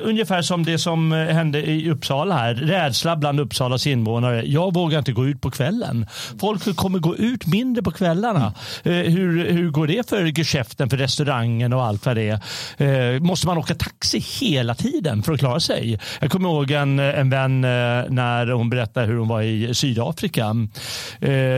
ungefär 0.03 0.41
som 0.41 0.65
det 0.65 0.77
som 0.77 1.11
hände 1.11 1.65
i 1.65 1.91
Uppsala 1.91 2.37
här. 2.37 2.53
Rädsla 2.55 3.15
bland 3.15 3.39
Uppsalas 3.39 3.87
invånare. 3.87 4.06
Jag 4.45 4.73
vågar 4.73 4.99
inte 4.99 5.11
gå 5.11 5.27
ut 5.27 5.41
på 5.41 5.51
kvällen. 5.51 6.05
Folk 6.39 6.75
kommer 6.75 6.99
gå 6.99 7.15
ut 7.15 7.47
mindre 7.47 7.83
på 7.83 7.91
kvällarna. 7.91 8.53
Mm. 8.83 9.11
Hur, 9.13 9.51
hur 9.51 9.69
går 9.69 9.87
det 9.87 10.09
för 10.09 10.25
geschäften, 10.25 10.89
för 10.89 10.97
restaurangen 10.97 11.73
och 11.73 11.83
allt 11.83 12.05
vad 12.05 12.15
det 12.15 12.41
är? 12.77 13.15
Eh, 13.15 13.19
måste 13.19 13.47
man 13.47 13.57
åka 13.57 13.75
taxi 13.75 14.19
hela 14.19 14.75
tiden 14.75 15.23
för 15.23 15.33
att 15.33 15.39
klara 15.39 15.59
sig? 15.59 15.99
Jag 16.19 16.31
kommer 16.31 16.49
ihåg 16.49 16.71
en, 16.71 16.99
en 16.99 17.29
vän 17.29 17.63
eh, 17.63 17.69
när 18.09 18.51
hon 18.51 18.69
berättade 18.69 19.05
hur 19.05 19.17
hon 19.17 19.27
var 19.27 19.41
i 19.41 19.75
Sydafrika. 19.75 20.55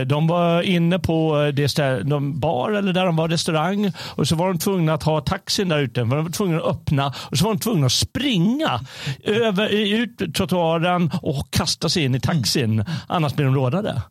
De 0.06 0.26
var 0.26 0.62
inne 0.62 0.98
på 0.98 1.50
det 1.54 1.68
ställe, 1.68 2.02
de 2.02 2.40
bar 2.40 2.70
eller 2.72 2.92
där 2.92 3.06
de 3.06 3.16
var 3.16 3.28
restaurang 3.28 3.92
och 3.98 4.28
så 4.28 4.36
var 4.36 4.46
de 4.46 4.58
tvungna 4.58 4.94
att 4.94 5.02
ha 5.02 5.20
taxin 5.20 5.68
där 5.68 5.78
ute. 5.78 6.00
De 6.00 6.08
var 6.08 6.30
tvungna 6.30 6.56
att 6.56 6.66
öppna 6.66 7.14
och 7.18 7.38
så 7.38 7.44
var 7.44 7.54
de 7.54 7.60
tvungna 7.60 7.86
att 7.86 7.92
springa 7.92 8.80
över, 9.24 9.68
ut 9.68 10.34
trottoaren 10.34 11.10
och 11.22 11.50
kasta 11.50 11.88
sig 11.88 12.04
in 12.04 12.14
i 12.14 12.20
taxin. 12.20 12.29
Mm. 12.32 12.84
Annars 13.06 13.34
blir 13.34 13.46
de 13.46 13.54
rådade. 13.54 14.02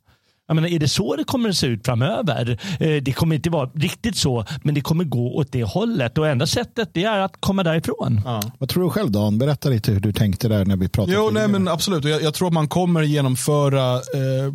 Jag 0.47 0.55
menar, 0.55 0.67
är 0.67 0.79
det 0.79 0.87
så 0.87 1.15
det 1.15 1.23
kommer 1.23 1.49
att 1.49 1.57
se 1.57 1.67
ut 1.67 1.85
framöver? 1.85 2.59
Eh, 2.79 3.03
det 3.03 3.11
kommer 3.11 3.35
inte 3.35 3.49
vara 3.49 3.69
riktigt 3.75 4.15
så, 4.15 4.45
men 4.63 4.75
det 4.75 4.81
kommer 4.81 5.03
gå 5.03 5.35
åt 5.35 5.51
det 5.51 5.63
hållet. 5.63 6.17
Och 6.17 6.27
enda 6.27 6.47
sättet 6.47 6.89
det 6.93 7.03
är 7.03 7.19
att 7.19 7.33
komma 7.39 7.63
därifrån. 7.63 8.21
Ja. 8.25 8.41
Vad 8.59 8.69
tror 8.69 8.83
du 8.83 8.89
själv 8.89 9.11
Dan? 9.11 9.37
Berätta 9.37 9.69
lite 9.69 9.91
hur 9.91 9.99
du 9.99 10.13
tänkte 10.13 10.47
där 10.47 10.65
när 10.65 10.77
vi 10.77 10.89
pratade. 10.89 11.17
Jo, 11.17 11.29
nej, 11.33 11.47
men 11.47 11.67
absolut. 11.67 12.05
Jag, 12.05 12.21
jag 12.21 12.33
tror 12.33 12.47
att 12.47 12.53
man 12.53 12.67
kommer 12.67 13.01
genomföra 13.01 13.93
eh, 13.95 14.53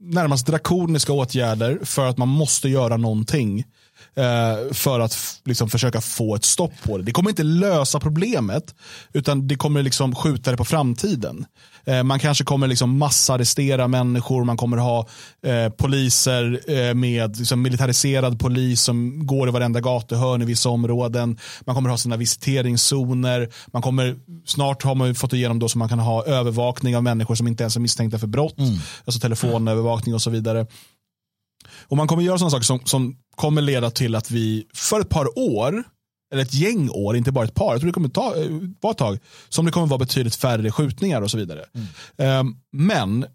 närmast 0.00 0.46
drakoniska 0.46 1.12
åtgärder 1.12 1.78
för 1.82 2.06
att 2.06 2.18
man 2.18 2.28
måste 2.28 2.68
göra 2.68 2.96
någonting 2.96 3.64
eh, 4.14 4.72
för 4.72 5.00
att 5.00 5.16
liksom 5.44 5.70
försöka 5.70 6.00
få 6.00 6.34
ett 6.34 6.44
stopp 6.44 6.72
på 6.82 6.98
det. 6.98 7.04
Det 7.04 7.12
kommer 7.12 7.30
inte 7.30 7.42
lösa 7.42 8.00
problemet, 8.00 8.74
utan 9.12 9.48
det 9.48 9.56
kommer 9.56 9.82
liksom 9.82 10.14
skjuta 10.14 10.50
det 10.50 10.56
på 10.56 10.64
framtiden. 10.64 11.46
Eh, 11.84 12.02
man 12.02 12.18
kanske 12.18 12.44
kommer 12.44 12.66
liksom 12.66 12.98
massarrestera 12.98 13.88
människor, 13.88 14.44
man 14.44 14.56
kommer 14.56 14.76
ha 14.76 15.06
eh, 15.42 15.68
poliser 15.68 16.60
eh, 16.66 16.94
med 16.94 17.36
liksom 17.36 17.62
militariserad 17.62 18.40
polis 18.40 18.82
som 18.82 19.26
går 19.26 19.48
i 19.48 19.52
varenda 19.52 19.80
gatuhörn 19.80 20.42
i 20.42 20.44
vissa 20.44 20.68
områden. 20.68 21.38
Man 21.60 21.74
kommer 21.74 21.90
ha 21.90 21.96
sina 21.96 22.16
visiteringszoner. 22.16 23.48
Man 23.66 23.82
kommer, 23.82 24.16
snart 24.46 24.82
har 24.82 24.94
man 24.94 25.14
fått 25.14 25.32
igenom 25.32 25.58
då 25.58 25.68
så 25.68 25.78
man 25.78 25.88
kan 25.88 25.98
ha 25.98 26.24
övervakning 26.24 26.96
av 26.96 27.02
människor 27.02 27.34
som 27.34 27.48
inte 27.48 27.62
ens 27.62 27.76
är 27.76 27.80
misstänkta 27.80 28.18
för 28.18 28.26
brott. 28.26 28.58
Mm. 28.58 28.78
Alltså 29.04 29.20
telefonövervakning 29.20 30.14
och 30.14 30.22
så 30.22 30.30
vidare. 30.30 30.66
Och 31.68 31.96
man 31.96 32.08
kommer 32.08 32.22
göra 32.22 32.38
sådana 32.38 32.50
saker 32.50 32.64
som, 32.64 32.80
som 32.84 33.16
kommer 33.36 33.62
leda 33.62 33.90
till 33.90 34.14
att 34.14 34.30
vi 34.30 34.66
för 34.74 35.00
ett 35.00 35.08
par 35.08 35.38
år, 35.38 35.84
eller 36.32 36.42
ett 36.42 36.54
gäng 36.54 36.90
år, 36.90 37.16
inte 37.16 37.32
bara 37.32 37.44
ett 37.44 37.54
par, 37.54 37.72
jag 37.72 37.80
tror 37.80 37.88
det 37.88 37.94
kommer 37.94 38.08
ta, 38.08 38.36
eh, 38.36 38.50
vara 38.80 38.90
ett 38.90 38.98
tag, 38.98 39.18
som 39.48 39.64
det 39.66 39.72
kommer 39.72 39.86
vara 39.86 39.98
betydligt 39.98 40.34
färre 40.34 40.70
skjutningar 40.70 41.22
och 41.22 41.30
så 41.30 41.36
vidare. 41.36 41.64
Mm. 42.18 42.40
Um, 42.40 42.56
men 42.72 43.26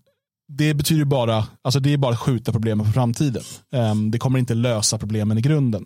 det 0.48 0.74
betyder 0.74 1.06
bara, 1.06 1.48
alltså 1.62 1.80
det 1.80 1.94
är 1.94 1.98
bara 1.98 2.14
att 2.14 2.20
skjuta 2.20 2.52
problemen 2.52 2.86
på 2.86 2.92
framtiden. 2.92 3.44
Um, 3.72 4.12
det 4.12 4.20
kommer 4.20 4.40
inte 4.40 4.54
lösa 4.54 4.98
problemen 4.98 5.38
i 5.38 5.42
grunden. 5.42 5.86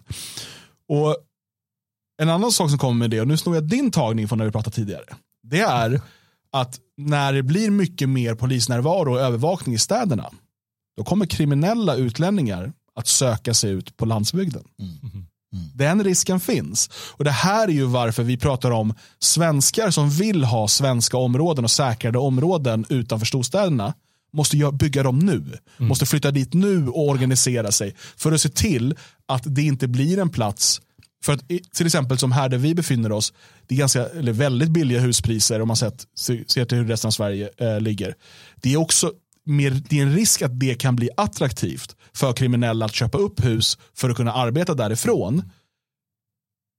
Och 0.89 1.17
En 2.21 2.29
annan 2.29 2.51
sak 2.51 2.69
som 2.69 2.79
kommer 2.79 2.99
med 2.99 3.09
det, 3.09 3.21
och 3.21 3.27
nu 3.27 3.37
snor 3.37 3.55
jag 3.55 3.63
din 3.63 3.91
tagning 3.91 4.27
från 4.27 4.37
när 4.37 4.45
vi 4.45 4.51
pratade 4.51 4.75
tidigare, 4.75 5.03
det 5.43 5.59
är 5.59 6.01
att 6.51 6.79
när 6.97 7.33
det 7.33 7.43
blir 7.43 7.69
mycket 7.69 8.09
mer 8.09 8.35
polisnärvaro 8.35 9.11
och 9.13 9.19
övervakning 9.19 9.75
i 9.75 9.77
städerna, 9.77 10.29
då 10.99 11.03
kommer 11.03 11.25
kriminella 11.25 11.95
utlänningar 11.95 12.73
att 12.95 13.07
söka 13.07 13.53
sig 13.53 13.71
ut 13.71 13.97
på 13.97 14.05
landsbygden. 14.05 14.63
Mm. 14.79 14.91
Mm. 15.01 15.65
Den 15.73 16.03
risken 16.03 16.39
finns. 16.39 16.89
Och 16.93 17.23
Det 17.23 17.31
här 17.31 17.67
är 17.67 17.71
ju 17.71 17.85
varför 17.85 18.23
vi 18.23 18.37
pratar 18.37 18.71
om 18.71 18.93
svenskar 19.19 19.91
som 19.91 20.09
vill 20.09 20.43
ha 20.43 20.67
svenska 20.67 21.17
områden 21.17 21.63
och 21.63 21.71
säkrade 21.71 22.17
områden 22.17 22.85
utanför 22.89 23.25
storstäderna 23.25 23.93
måste 24.33 24.71
bygga 24.73 25.03
dem 25.03 25.19
nu. 25.19 25.35
Mm. 25.35 25.57
Måste 25.77 26.05
flytta 26.05 26.31
dit 26.31 26.53
nu 26.53 26.87
och 26.87 27.07
organisera 27.07 27.71
sig 27.71 27.95
för 28.17 28.31
att 28.31 28.41
se 28.41 28.49
till 28.49 28.95
att 29.25 29.43
det 29.45 29.61
inte 29.61 29.87
blir 29.87 30.19
en 30.19 30.29
plats 30.29 30.81
för 31.23 31.33
att 31.33 31.47
till 31.73 31.85
exempel 31.85 32.17
som 32.17 32.31
här 32.31 32.49
där 32.49 32.57
vi 32.57 32.75
befinner 32.75 33.11
oss, 33.11 33.33
det 33.67 33.75
är 33.75 33.79
ganska, 33.79 34.05
eller 34.05 34.31
väldigt 34.31 34.69
billiga 34.69 34.99
huspriser 34.99 35.61
om 35.61 35.67
man 35.67 35.77
sett, 35.77 36.07
ser 36.47 36.65
till 36.65 36.77
hur 36.77 36.85
resten 36.85 37.07
av 37.07 37.11
Sverige 37.11 37.49
eh, 37.57 37.81
ligger. 37.81 38.15
Det 38.55 38.73
är 38.73 38.77
också 38.77 39.11
mer, 39.49 39.81
det 39.89 39.99
är 39.99 40.03
en 40.03 40.15
risk 40.15 40.41
att 40.41 40.59
det 40.59 40.75
kan 40.75 40.95
bli 40.95 41.09
attraktivt 41.17 41.95
för 42.13 42.33
kriminella 42.33 42.85
att 42.85 42.93
köpa 42.93 43.17
upp 43.17 43.45
hus 43.45 43.77
för 43.95 44.09
att 44.09 44.15
kunna 44.15 44.33
arbeta 44.33 44.73
därifrån. 44.73 45.43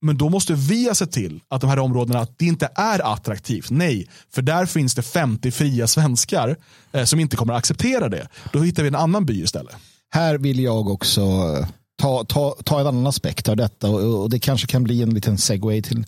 Men 0.03 0.19
då 0.19 0.29
måste 0.29 0.55
vi 0.55 0.87
ha 0.89 0.95
sett 0.95 1.13
till 1.13 1.41
att 1.49 1.61
de 1.61 1.71
här 1.71 1.79
områdena 1.79 2.19
att 2.19 2.39
det 2.39 2.45
inte 2.45 2.69
är 2.75 3.13
attraktivt. 3.13 3.71
Nej, 3.71 4.09
för 4.33 4.43
där 4.43 4.67
finns 4.67 4.95
det 4.95 5.03
50 5.03 5.51
fria 5.51 5.87
svenskar 5.87 6.57
eh, 6.93 7.05
som 7.05 7.21
inte 7.21 7.37
kommer 7.37 7.53
att 7.53 7.59
acceptera 7.59 8.09
det. 8.09 8.29
Då 8.53 8.59
hittar 8.59 8.83
vi 8.83 8.89
en 8.89 8.95
annan 8.95 9.27
by 9.27 9.43
istället. 9.43 9.75
Här 10.11 10.39
vill 10.39 10.61
jag 10.61 10.89
också 10.89 11.21
eh, 11.21 11.67
ta, 12.03 12.25
ta, 12.25 12.57
ta 12.65 12.81
en 12.81 12.87
annan 12.87 13.07
aspekt 13.07 13.49
av 13.49 13.57
detta 13.57 13.91
och, 13.91 14.23
och 14.23 14.31
det 14.31 14.39
kanske 14.39 14.67
kan 14.67 14.85
bli 14.85 15.03
en 15.03 15.15
liten 15.15 15.39
segway 15.39 15.83
till, 15.83 16.05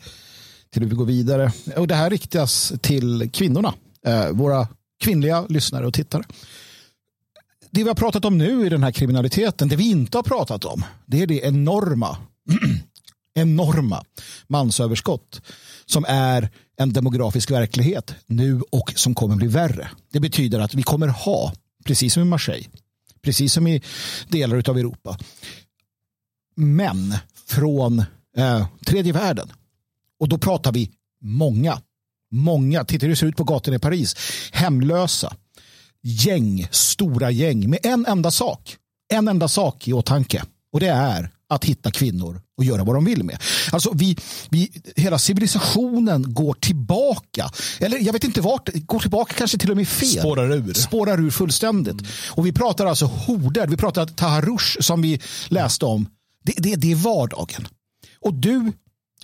till 0.72 0.82
hur 0.82 0.88
vi 0.88 0.96
går 0.96 1.06
vidare. 1.06 1.52
Och 1.76 1.86
det 1.86 1.94
här 1.94 2.10
riktas 2.10 2.72
till 2.80 3.30
kvinnorna, 3.32 3.74
eh, 4.06 4.28
våra 4.28 4.68
kvinnliga 5.02 5.46
lyssnare 5.48 5.86
och 5.86 5.94
tittare. 5.94 6.24
Det 7.70 7.82
vi 7.82 7.88
har 7.88 7.94
pratat 7.94 8.24
om 8.24 8.38
nu 8.38 8.66
i 8.66 8.68
den 8.68 8.82
här 8.82 8.92
kriminaliteten, 8.92 9.68
det 9.68 9.76
vi 9.76 9.90
inte 9.90 10.18
har 10.18 10.22
pratat 10.22 10.64
om, 10.64 10.84
det 11.06 11.22
är 11.22 11.26
det 11.26 11.40
enorma, 11.40 12.16
enorma 13.34 14.04
mansöverskott 14.46 15.42
som 15.86 16.04
är 16.08 16.50
en 16.76 16.92
demografisk 16.92 17.50
verklighet 17.50 18.14
nu 18.26 18.60
och 18.70 18.92
som 18.96 19.14
kommer 19.14 19.36
bli 19.36 19.46
värre. 19.46 19.90
Det 20.12 20.20
betyder 20.20 20.60
att 20.60 20.74
vi 20.74 20.82
kommer 20.82 21.08
ha, 21.08 21.52
precis 21.84 22.14
som 22.14 22.22
i 22.22 22.26
Marseille, 22.26 22.68
precis 23.22 23.52
som 23.52 23.66
i 23.66 23.82
delar 24.28 24.70
av 24.70 24.78
Europa, 24.78 25.18
män 26.56 27.14
från 27.46 28.04
eh, 28.36 28.66
tredje 28.86 29.12
världen. 29.12 29.52
Och 30.20 30.28
då 30.28 30.38
pratar 30.38 30.72
vi 30.72 30.90
många 31.20 31.80
Många, 32.32 32.84
titta 32.84 33.06
hur 33.06 33.10
det 33.10 33.16
ser 33.16 33.26
ut 33.26 33.36
på 33.36 33.44
gatorna 33.44 33.76
i 33.76 33.80
Paris. 33.80 34.16
Hemlösa. 34.52 35.36
Gäng, 36.02 36.68
stora 36.70 37.30
gäng 37.30 37.70
med 37.70 37.78
en 37.82 38.06
enda 38.06 38.30
sak. 38.30 38.76
En 39.12 39.28
enda 39.28 39.48
sak 39.48 39.88
i 39.88 39.92
åtanke. 39.92 40.42
Och 40.72 40.80
det 40.80 40.88
är 40.88 41.30
att 41.48 41.64
hitta 41.64 41.90
kvinnor 41.90 42.40
och 42.58 42.64
göra 42.64 42.84
vad 42.84 42.96
de 42.96 43.04
vill 43.04 43.24
med. 43.24 43.42
Alltså 43.72 43.92
vi, 43.94 44.16
vi, 44.50 44.82
hela 44.96 45.18
civilisationen 45.18 46.34
går 46.34 46.54
tillbaka. 46.54 47.50
Eller 47.80 47.98
jag 47.98 48.12
vet 48.12 48.24
inte 48.24 48.40
vart, 48.40 48.68
går 48.68 49.00
tillbaka 49.00 49.34
kanske 49.34 49.58
till 49.58 49.70
och 49.70 49.76
med 49.76 49.88
fel. 49.88 50.08
Spårar 50.08 50.52
ur. 50.52 50.74
Spårar 50.74 51.20
ur 51.20 51.30
fullständigt. 51.30 51.92
Mm. 51.92 52.06
Och 52.30 52.46
vi 52.46 52.52
pratar 52.52 52.86
alltså 52.86 53.06
horder, 53.06 53.66
vi 53.66 53.76
pratar 53.76 54.06
taharush 54.06 54.80
som 54.80 55.02
vi 55.02 55.20
läste 55.48 55.84
om. 55.84 56.06
Det, 56.44 56.54
det, 56.56 56.76
det 56.76 56.92
är 56.92 56.96
vardagen. 56.96 57.68
Och 58.20 58.34
du 58.34 58.72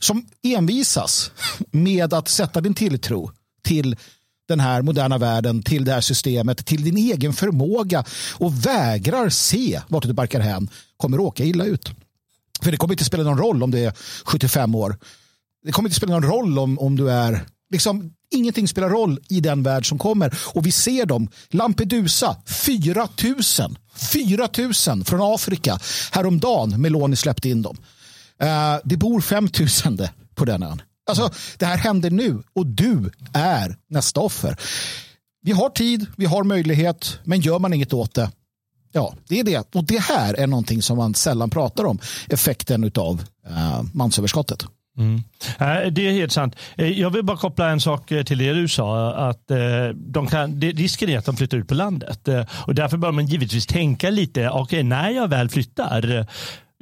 som 0.01 0.27
envisas 0.43 1.31
med 1.71 2.15
att 2.15 2.29
sätta 2.29 2.61
din 2.61 2.75
tilltro 2.75 3.31
till 3.65 3.97
den 4.49 4.61
här 4.61 4.83
moderna 4.83 5.19
världen, 5.19 5.63
till 5.63 5.85
det 5.85 5.93
här 5.93 6.01
systemet, 6.01 6.67
till 6.67 6.85
din 6.85 6.97
egen 6.97 7.33
förmåga 7.33 8.05
och 8.35 8.67
vägrar 8.67 9.29
se 9.29 9.81
vart 9.89 10.03
du 10.03 10.13
barkar 10.13 10.41
hän 10.41 10.71
kommer 10.97 11.21
åka 11.21 11.45
illa 11.45 11.65
ut. 11.65 11.91
För 12.63 12.71
det 12.71 12.77
kommer 12.77 12.95
inte 12.95 13.05
spela 13.05 13.23
någon 13.23 13.39
roll 13.39 13.63
om 13.63 13.71
det 13.71 13.81
är 13.81 13.93
75 14.25 14.75
år. 14.75 14.99
Det 15.65 15.73
kommer 15.73 15.89
inte 15.89 15.97
spela 15.97 16.13
någon 16.13 16.31
roll 16.31 16.59
om, 16.59 16.79
om 16.79 16.97
du 16.97 17.11
är 17.11 17.47
liksom, 17.71 18.13
Ingenting 18.31 18.69
spelar 18.69 18.89
roll 18.89 19.21
i 19.29 19.41
den 19.41 19.63
värld 19.63 19.89
som 19.89 19.99
kommer. 19.99 20.39
Och 20.55 20.67
vi 20.67 20.73
ser 20.73 21.07
dem. 21.07 21.29
Lampedusa, 21.51 22.37
4 22.47 23.09
000. 23.25 23.79
4 24.13 24.49
000 24.89 25.05
från 25.05 25.35
Afrika. 25.35 25.79
Häromdagen 26.13 26.81
Meloni 26.81 27.17
släppte 27.17 27.49
in 27.49 27.63
dem. 27.63 27.77
Uh, 28.43 28.81
det 28.85 28.97
bor 28.97 29.21
5 29.21 29.49
000 29.85 30.09
på 30.35 30.45
den 30.45 30.63
ön. 30.63 30.83
Alltså, 31.09 31.31
det 31.59 31.67
här 31.67 31.79
händer 31.79 32.11
nu 32.11 32.43
och 32.53 32.67
du 32.67 33.11
är 33.33 33.77
nästa 33.89 34.21
offer. 34.21 34.57
Vi 35.43 35.53
har 35.53 35.69
tid, 35.69 36.07
vi 36.17 36.27
har 36.27 36.45
möjlighet, 36.45 37.19
men 37.25 37.41
gör 37.41 37.59
man 37.59 37.73
inget 37.73 37.93
åt 37.93 38.15
det, 38.15 38.31
ja, 38.93 39.15
det 39.29 39.41
är 39.41 39.45
det. 39.45 39.75
Och 39.75 39.85
det 39.85 40.03
här 40.03 40.35
är 40.35 40.47
någonting 40.47 40.83
som 40.83 40.97
man 40.97 41.15
sällan 41.15 41.51
pratar 41.51 41.85
om, 41.85 41.99
effekten 42.29 42.93
av 42.95 43.23
uh, 43.51 43.75
eh, 43.75 43.83
mansöverskottet. 43.93 44.67
Mm. 44.99 45.23
Eh, 45.59 45.93
det 45.93 46.09
är 46.09 46.13
helt 46.13 46.33
sant. 46.33 46.57
Jag 46.77 47.11
vill 47.11 47.25
bara 47.25 47.37
koppla 47.37 47.71
en 47.71 47.81
sak 47.81 48.07
till 48.07 48.39
det 48.39 48.53
du 48.53 48.69
sa. 48.69 49.15
Att 49.29 49.51
de 49.95 50.27
kan, 50.27 50.61
risken 50.61 51.09
är 51.09 51.19
att 51.19 51.25
de 51.25 51.37
flyttar 51.37 51.59
ut 51.59 51.69
på 51.69 51.75
landet. 51.75 52.29
Och 52.67 52.75
därför 52.75 52.97
bör 52.97 53.13
man 53.13 53.27
givetvis 53.27 53.67
tänka 53.67 54.11
lite. 54.11 54.51
Okay, 54.51 54.83
när 54.83 55.11
jag 55.11 55.29
väl 55.29 55.49
flyttar 55.49 56.27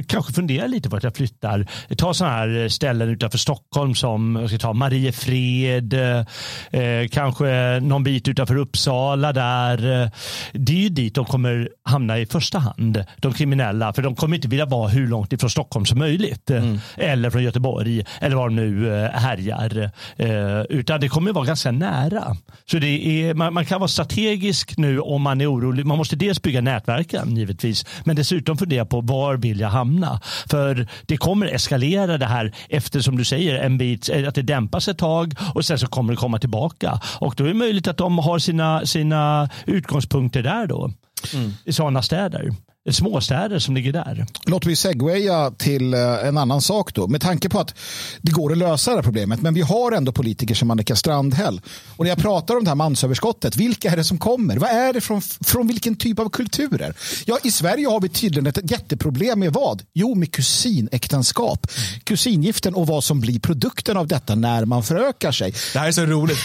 kanske 0.07 0.33
fundera 0.33 0.67
lite 0.67 0.91
på 0.91 0.97
att 0.97 1.03
jag 1.03 1.17
flyttar. 1.17 1.67
Ta 1.97 2.15
sådana 2.15 2.37
här 2.37 2.69
ställen 2.69 3.09
utanför 3.09 3.39
Stockholm 3.39 3.95
som 3.95 4.37
jag 4.37 4.49
ska 4.49 4.59
ta 4.59 4.73
Mariefred, 4.73 5.95
eh, 5.95 7.09
kanske 7.11 7.81
någon 7.81 8.05
bit 8.05 8.29
utanför 8.29 8.57
Uppsala 8.57 9.33
där. 9.33 10.11
Det 10.53 10.73
är 10.73 10.77
ju 10.77 10.89
dit 10.89 11.15
de 11.15 11.25
kommer 11.25 11.69
hamna 11.83 12.19
i 12.19 12.27
första 12.27 12.59
hand, 12.59 13.05
de 13.17 13.33
kriminella. 13.33 13.93
För 13.93 14.03
de 14.03 14.15
kommer 14.15 14.37
inte 14.37 14.49
vilja 14.49 14.67
vara 14.67 14.89
hur 14.89 15.07
långt 15.07 15.33
ifrån 15.33 15.51
Stockholm 15.51 15.87
som 15.87 15.99
möjligt. 15.99 16.51
Mm. 16.51 16.79
Eller 16.97 17.31
från 17.31 17.43
Göteborg, 17.43 18.05
eller 18.21 18.37
var 18.37 18.49
de 18.49 18.57
nu 18.57 19.03
eh, 19.05 19.11
härjar. 19.11 19.91
Eh, 20.17 20.61
utan 20.61 21.01
det 21.01 21.09
kommer 21.09 21.33
vara 21.33 21.45
ganska 21.45 21.71
nära. 21.71 22.37
Så 22.71 22.79
det 22.79 22.87
är, 22.87 23.35
man, 23.35 23.55
man 23.55 23.65
kan 23.65 23.81
vara 23.81 23.89
strategisk 23.89 24.77
nu 24.77 25.01
om 25.01 25.23
man 25.23 25.41
är 25.41 25.53
orolig. 25.53 25.87
Man 25.87 25.99
måste 25.99 26.17
dels 26.17 26.43
bygga 26.43 26.61
nätverken 26.61 27.37
givetvis, 27.37 27.87
men 28.05 28.17
dessutom 28.17 28.59
fundera 28.59 28.85
på 28.85 29.01
var 29.01 29.37
vill 29.37 29.61
jag 29.61 29.69
hamna 29.69 29.86
hamna. 29.87 30.21
För 30.51 30.87
det 31.07 31.17
kommer 31.17 31.47
eskalera 31.47 32.19
det 32.19 32.27
här 32.27 32.53
efter 32.69 33.01
som 33.01 33.17
du 33.17 33.25
säger 33.25 33.55
en 33.55 33.79
bit, 33.79 34.11
att 34.29 34.35
det 34.35 34.43
dämpas 34.43 34.89
ett 34.89 34.99
tag 34.99 35.35
och 35.55 35.65
sen 35.65 35.79
så 35.79 35.87
kommer 35.87 36.13
det 36.13 36.17
komma 36.17 36.39
tillbaka. 36.39 37.01
Och 37.21 37.35
då 37.37 37.45
är 37.45 37.49
det 37.49 37.55
möjligt 37.55 37.89
att 37.89 37.97
de 37.97 38.19
har 38.19 38.39
sina, 38.39 38.87
sina 38.87 39.49
utgångspunkter 39.67 40.43
där 40.43 40.67
då. 40.67 40.91
Mm. 41.35 41.53
I 41.65 41.73
sådana 41.73 42.03
städer 42.03 42.51
småstäder 42.93 43.59
som 43.59 43.75
ligger 43.75 43.93
där. 43.93 44.27
Låt 44.47 44.67
vi 44.67 44.77
segwaya 44.77 45.51
till 45.51 45.95
eh, 45.95 46.01
en 46.01 46.39
annan 46.39 46.61
sak 46.61 46.95
då. 46.95 47.07
Med 47.07 47.21
tanke 47.21 47.49
på 47.49 47.61
att 47.61 47.75
det 48.23 48.33
går 48.33 48.53
att 48.53 48.59
lösa 48.59 48.91
det 48.91 48.97
här 48.97 49.03
problemet. 49.03 49.43
Men 49.43 49.55
vi 49.55 49.61
har 49.61 49.93
ändå 49.93 50.13
politiker 50.13 50.55
som 50.55 50.71
Annika 50.71 50.97
Strandhäll. 50.97 51.61
Och 51.97 52.05
när 52.05 52.11
jag 52.11 52.19
pratar 52.19 52.57
om 52.57 52.65
det 52.65 52.71
här 52.71 52.75
mansöverskottet. 52.75 53.57
Vilka 53.57 53.91
är 53.91 53.97
det 53.97 54.05
som 54.05 54.19
kommer? 54.19 54.57
Vad 54.57 54.71
är 54.71 54.93
det 54.93 55.01
från, 55.01 55.23
från 55.23 55.67
vilken 55.67 55.97
typ 55.97 56.19
av 56.19 56.29
kulturer? 56.29 56.95
Ja, 57.25 57.39
i 57.43 57.51
Sverige 57.51 57.89
har 57.89 58.01
vi 58.01 58.09
tydligen 58.09 58.47
ett 58.47 58.71
jätteproblem 58.71 59.41
med 59.41 59.53
vad? 59.53 59.83
Jo, 59.95 60.15
med 60.15 60.33
kusinäktenskap. 60.33 61.67
Kusingiften 62.05 62.75
och 62.75 62.87
vad 62.87 63.05
som 63.05 63.21
blir 63.21 63.41
produkten 63.41 63.97
av 63.97 64.07
detta 64.07 64.35
när 64.35 64.65
man 64.65 64.83
förökar 64.83 65.33
sig. 65.33 65.55
Det 65.73 65.79
här 65.79 65.89
är 65.89 65.93
så 65.93 66.07
roligt. 66.07 66.39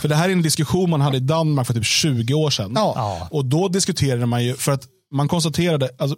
För 0.00 0.08
det 0.08 0.14
här 0.14 0.28
är 0.28 0.32
en 0.32 0.42
diskussion 0.42 0.90
man 0.90 1.00
hade 1.00 1.16
i 1.16 1.20
Danmark 1.20 1.66
för 1.66 1.74
typ 1.74 1.84
20 1.84 2.34
år 2.34 2.50
sedan. 2.50 2.72
Ja. 2.74 3.28
Och 3.30 3.44
då 3.44 3.68
diskuterade 3.68 4.26
man 4.26 4.44
ju, 4.44 4.54
för 4.54 4.72
att 4.72 4.86
man 5.10 5.28
konstaterade, 5.28 5.90
alltså, 5.98 6.16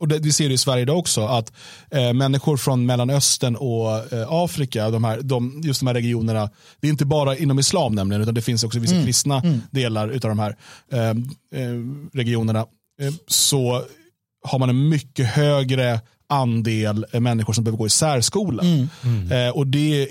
och 0.00 0.08
det, 0.08 0.18
vi 0.18 0.32
ser 0.32 0.48
det 0.48 0.54
i 0.54 0.58
Sverige 0.58 0.82
idag 0.82 0.98
också, 0.98 1.26
att 1.26 1.52
eh, 1.90 2.12
människor 2.12 2.56
från 2.56 2.86
Mellanöstern 2.86 3.56
och 3.56 4.12
eh, 4.12 4.26
Afrika, 4.28 4.90
de 4.90 5.04
här, 5.04 5.20
de, 5.22 5.60
just 5.64 5.80
de 5.80 5.86
här 5.86 5.94
regionerna, 5.94 6.50
det 6.80 6.86
är 6.86 6.90
inte 6.90 7.04
bara 7.04 7.36
inom 7.36 7.58
islam 7.58 7.94
nämligen, 7.94 8.22
utan 8.22 8.34
det 8.34 8.42
finns 8.42 8.64
också 8.64 8.78
vissa 8.78 8.94
mm. 8.94 9.06
kristna 9.06 9.40
mm. 9.40 9.60
delar 9.70 10.08
av 10.08 10.18
de 10.20 10.38
här 10.38 10.56
eh, 10.92 11.08
eh 11.08 11.16
regionerna, 12.12 12.66
eh, 13.00 13.12
så 13.26 13.82
har 14.44 14.58
man 14.58 14.70
en 14.70 14.88
mycket 14.88 15.26
högre 15.26 16.00
andel 16.28 17.06
människor 17.12 17.52
som 17.52 17.64
behöver 17.64 17.78
gå 17.78 17.86
i 17.86 17.90
särskola. 17.90 18.62
Mm. 18.62 18.88
mm. 19.04 19.32
Eh, 19.32 19.56
och 19.56 19.66
det 19.66 20.08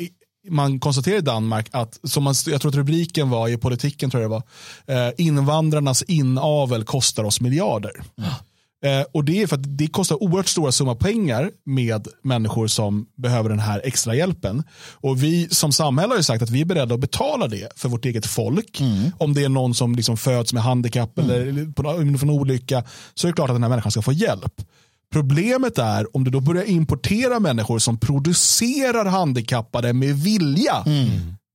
man 0.49 0.80
konstaterar 0.80 1.17
i 1.17 1.21
Danmark 1.21 1.67
att, 1.71 1.99
som 2.04 2.23
man, 2.23 2.36
jag 2.47 2.62
tror 2.62 2.69
att 2.69 2.75
rubriken 2.75 3.30
var 3.30 3.47
i 3.47 3.58
politiken, 3.58 4.10
tror 4.10 4.23
jag 4.23 4.32
det 4.32 4.41
var, 4.88 5.08
eh, 5.08 5.13
invandrarnas 5.17 6.04
inavel 6.04 6.84
kostar 6.84 7.23
oss 7.23 7.41
miljarder. 7.41 8.01
Mm. 8.17 8.32
Eh, 8.86 9.06
och 9.12 9.25
det 9.25 9.41
är 9.41 9.47
för 9.47 9.56
att 9.56 9.77
det 9.77 9.88
kostar 9.88 10.23
oerhört 10.23 10.47
stora 10.47 10.71
summa 10.71 10.95
pengar 10.95 11.51
med 11.65 12.08
människor 12.23 12.67
som 12.67 13.06
behöver 13.17 13.49
den 13.49 13.60
här 13.60 13.82
extra 13.84 14.15
hjälpen. 14.15 14.63
Och 14.93 15.23
vi 15.23 15.47
som 15.49 15.71
samhälle 15.71 16.15
har 16.15 16.21
sagt 16.21 16.43
att 16.43 16.49
vi 16.49 16.62
är 16.62 16.65
beredda 16.65 16.95
att 16.95 17.01
betala 17.01 17.47
det 17.47 17.71
för 17.75 17.89
vårt 17.89 18.06
eget 18.06 18.25
folk. 18.25 18.80
Mm. 18.80 19.12
Om 19.17 19.34
det 19.34 19.43
är 19.43 19.49
någon 19.49 19.73
som 19.73 19.95
liksom 19.95 20.17
föds 20.17 20.54
med 20.54 20.63
handikapp 20.63 21.19
mm. 21.19 21.32
eller 21.32 21.71
på, 21.71 21.89
en 21.89 22.30
olycka 22.30 22.84
så 23.13 23.27
är 23.27 23.32
det 23.32 23.36
klart 23.36 23.49
att 23.49 23.56
den 23.56 23.63
här 23.63 23.69
människan 23.69 23.91
ska 23.91 24.01
få 24.01 24.13
hjälp. 24.13 24.62
Problemet 25.12 25.78
är 25.78 26.15
om 26.15 26.24
du 26.24 26.32
då 26.32 26.39
börjar 26.39 26.63
importera 26.63 27.39
människor 27.39 27.80
som 27.80 27.97
producerar 27.97 29.06
handikappade 29.06 29.93
med 29.93 30.15
vilja. 30.15 30.84
Mm. 30.86 31.10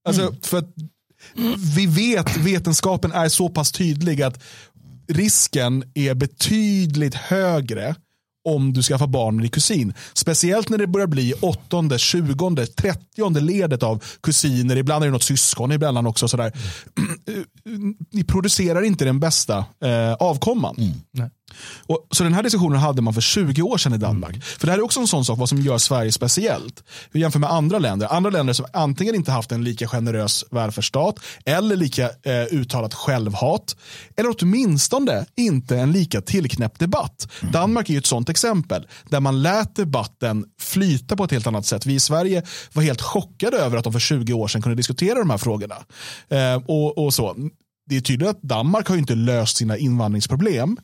Alltså, 0.08 0.22
mm. 0.22 0.34
för 0.42 0.58
att 0.58 0.68
vi 1.76 1.86
vet, 1.86 2.36
vetenskapen 2.36 3.12
är 3.12 3.28
så 3.28 3.48
pass 3.48 3.72
tydlig 3.72 4.22
att 4.22 4.42
risken 5.08 5.84
är 5.94 6.14
betydligt 6.14 7.14
högre 7.14 7.94
om 8.46 8.72
du 8.72 8.82
skaffar 8.82 9.06
barn 9.06 9.36
med 9.36 9.44
din 9.44 9.50
kusin. 9.50 9.94
Speciellt 10.14 10.68
när 10.68 10.78
det 10.78 10.86
börjar 10.86 11.06
bli 11.06 11.34
åttonde, 11.40 11.98
tjugonde, 11.98 12.66
trettionde 12.66 13.40
ledet 13.40 13.82
av 13.82 14.04
kusiner. 14.22 14.76
Ibland 14.76 15.04
är 15.04 15.06
det 15.06 15.12
något 15.12 15.22
syskon, 15.22 15.72
ibland 15.72 16.08
också 16.08 16.28
sådär. 16.28 16.52
Mm. 17.66 17.94
Ni 18.12 18.24
producerar 18.24 18.82
inte 18.82 19.04
den 19.04 19.20
bästa 19.20 19.64
eh, 19.84 20.12
avkomman. 20.12 20.76
Mm. 20.78 21.30
Och, 21.86 22.06
så 22.10 22.24
den 22.24 22.34
här 22.34 22.42
diskussionen 22.42 22.78
hade 22.78 23.02
man 23.02 23.14
för 23.14 23.20
20 23.20 23.62
år 23.62 23.78
sedan 23.78 23.94
i 23.94 23.98
Danmark. 23.98 24.30
Mm. 24.30 24.42
För 24.42 24.66
det 24.66 24.72
här 24.72 24.78
är 24.78 24.84
också 24.84 25.00
en 25.00 25.06
sån 25.06 25.24
sak 25.24 25.38
vad 25.38 25.48
som 25.48 25.60
gör 25.60 25.78
Sverige 25.78 26.12
speciellt. 26.12 26.84
Vi 27.12 27.20
jämför 27.20 27.38
med 27.38 27.50
andra 27.50 27.78
länder. 27.78 28.14
Andra 28.14 28.30
länder 28.30 28.52
som 28.52 28.66
antingen 28.72 29.14
inte 29.14 29.32
haft 29.32 29.52
en 29.52 29.64
lika 29.64 29.88
generös 29.88 30.44
välfärdsstat 30.50 31.18
eller 31.44 31.76
lika 31.76 32.04
eh, 32.04 32.44
uttalat 32.50 32.94
självhat. 32.94 33.76
Eller 34.16 34.34
åtminstone 34.38 35.26
inte 35.36 35.78
en 35.78 35.92
lika 35.92 36.20
tillknäppt 36.20 36.80
debatt. 36.80 37.28
Mm. 37.42 37.52
Danmark 37.52 37.88
är 37.88 37.92
ju 37.92 37.98
ett 37.98 38.06
sånt 38.06 38.28
exempel 38.28 38.86
där 39.10 39.20
man 39.20 39.42
lät 39.42 39.76
debatten 39.76 40.44
flyta 40.60 41.16
på 41.16 41.24
ett 41.24 41.30
helt 41.30 41.46
annat 41.46 41.66
sätt. 41.66 41.86
Vi 41.86 41.94
i 41.94 42.00
Sverige 42.00 42.42
var 42.72 42.82
helt 42.82 43.02
chockade 43.02 43.56
över 43.56 43.76
att 43.76 43.84
de 43.84 43.92
för 43.92 44.00
20 44.00 44.32
år 44.32 44.48
sedan 44.48 44.62
kunde 44.62 44.76
diskutera 44.76 45.18
de 45.18 45.30
här 45.30 45.38
frågorna. 45.38 45.76
Eh, 46.28 46.62
och, 46.66 46.98
och 46.98 47.14
så. 47.14 47.36
Det 47.88 47.96
är 47.96 48.00
tydligt 48.00 48.28
att 48.28 48.42
Danmark 48.42 48.88
har 48.88 48.96
inte 48.96 49.14
löst 49.14 49.56
sina 49.56 49.76
invandringsproblem 49.76 50.76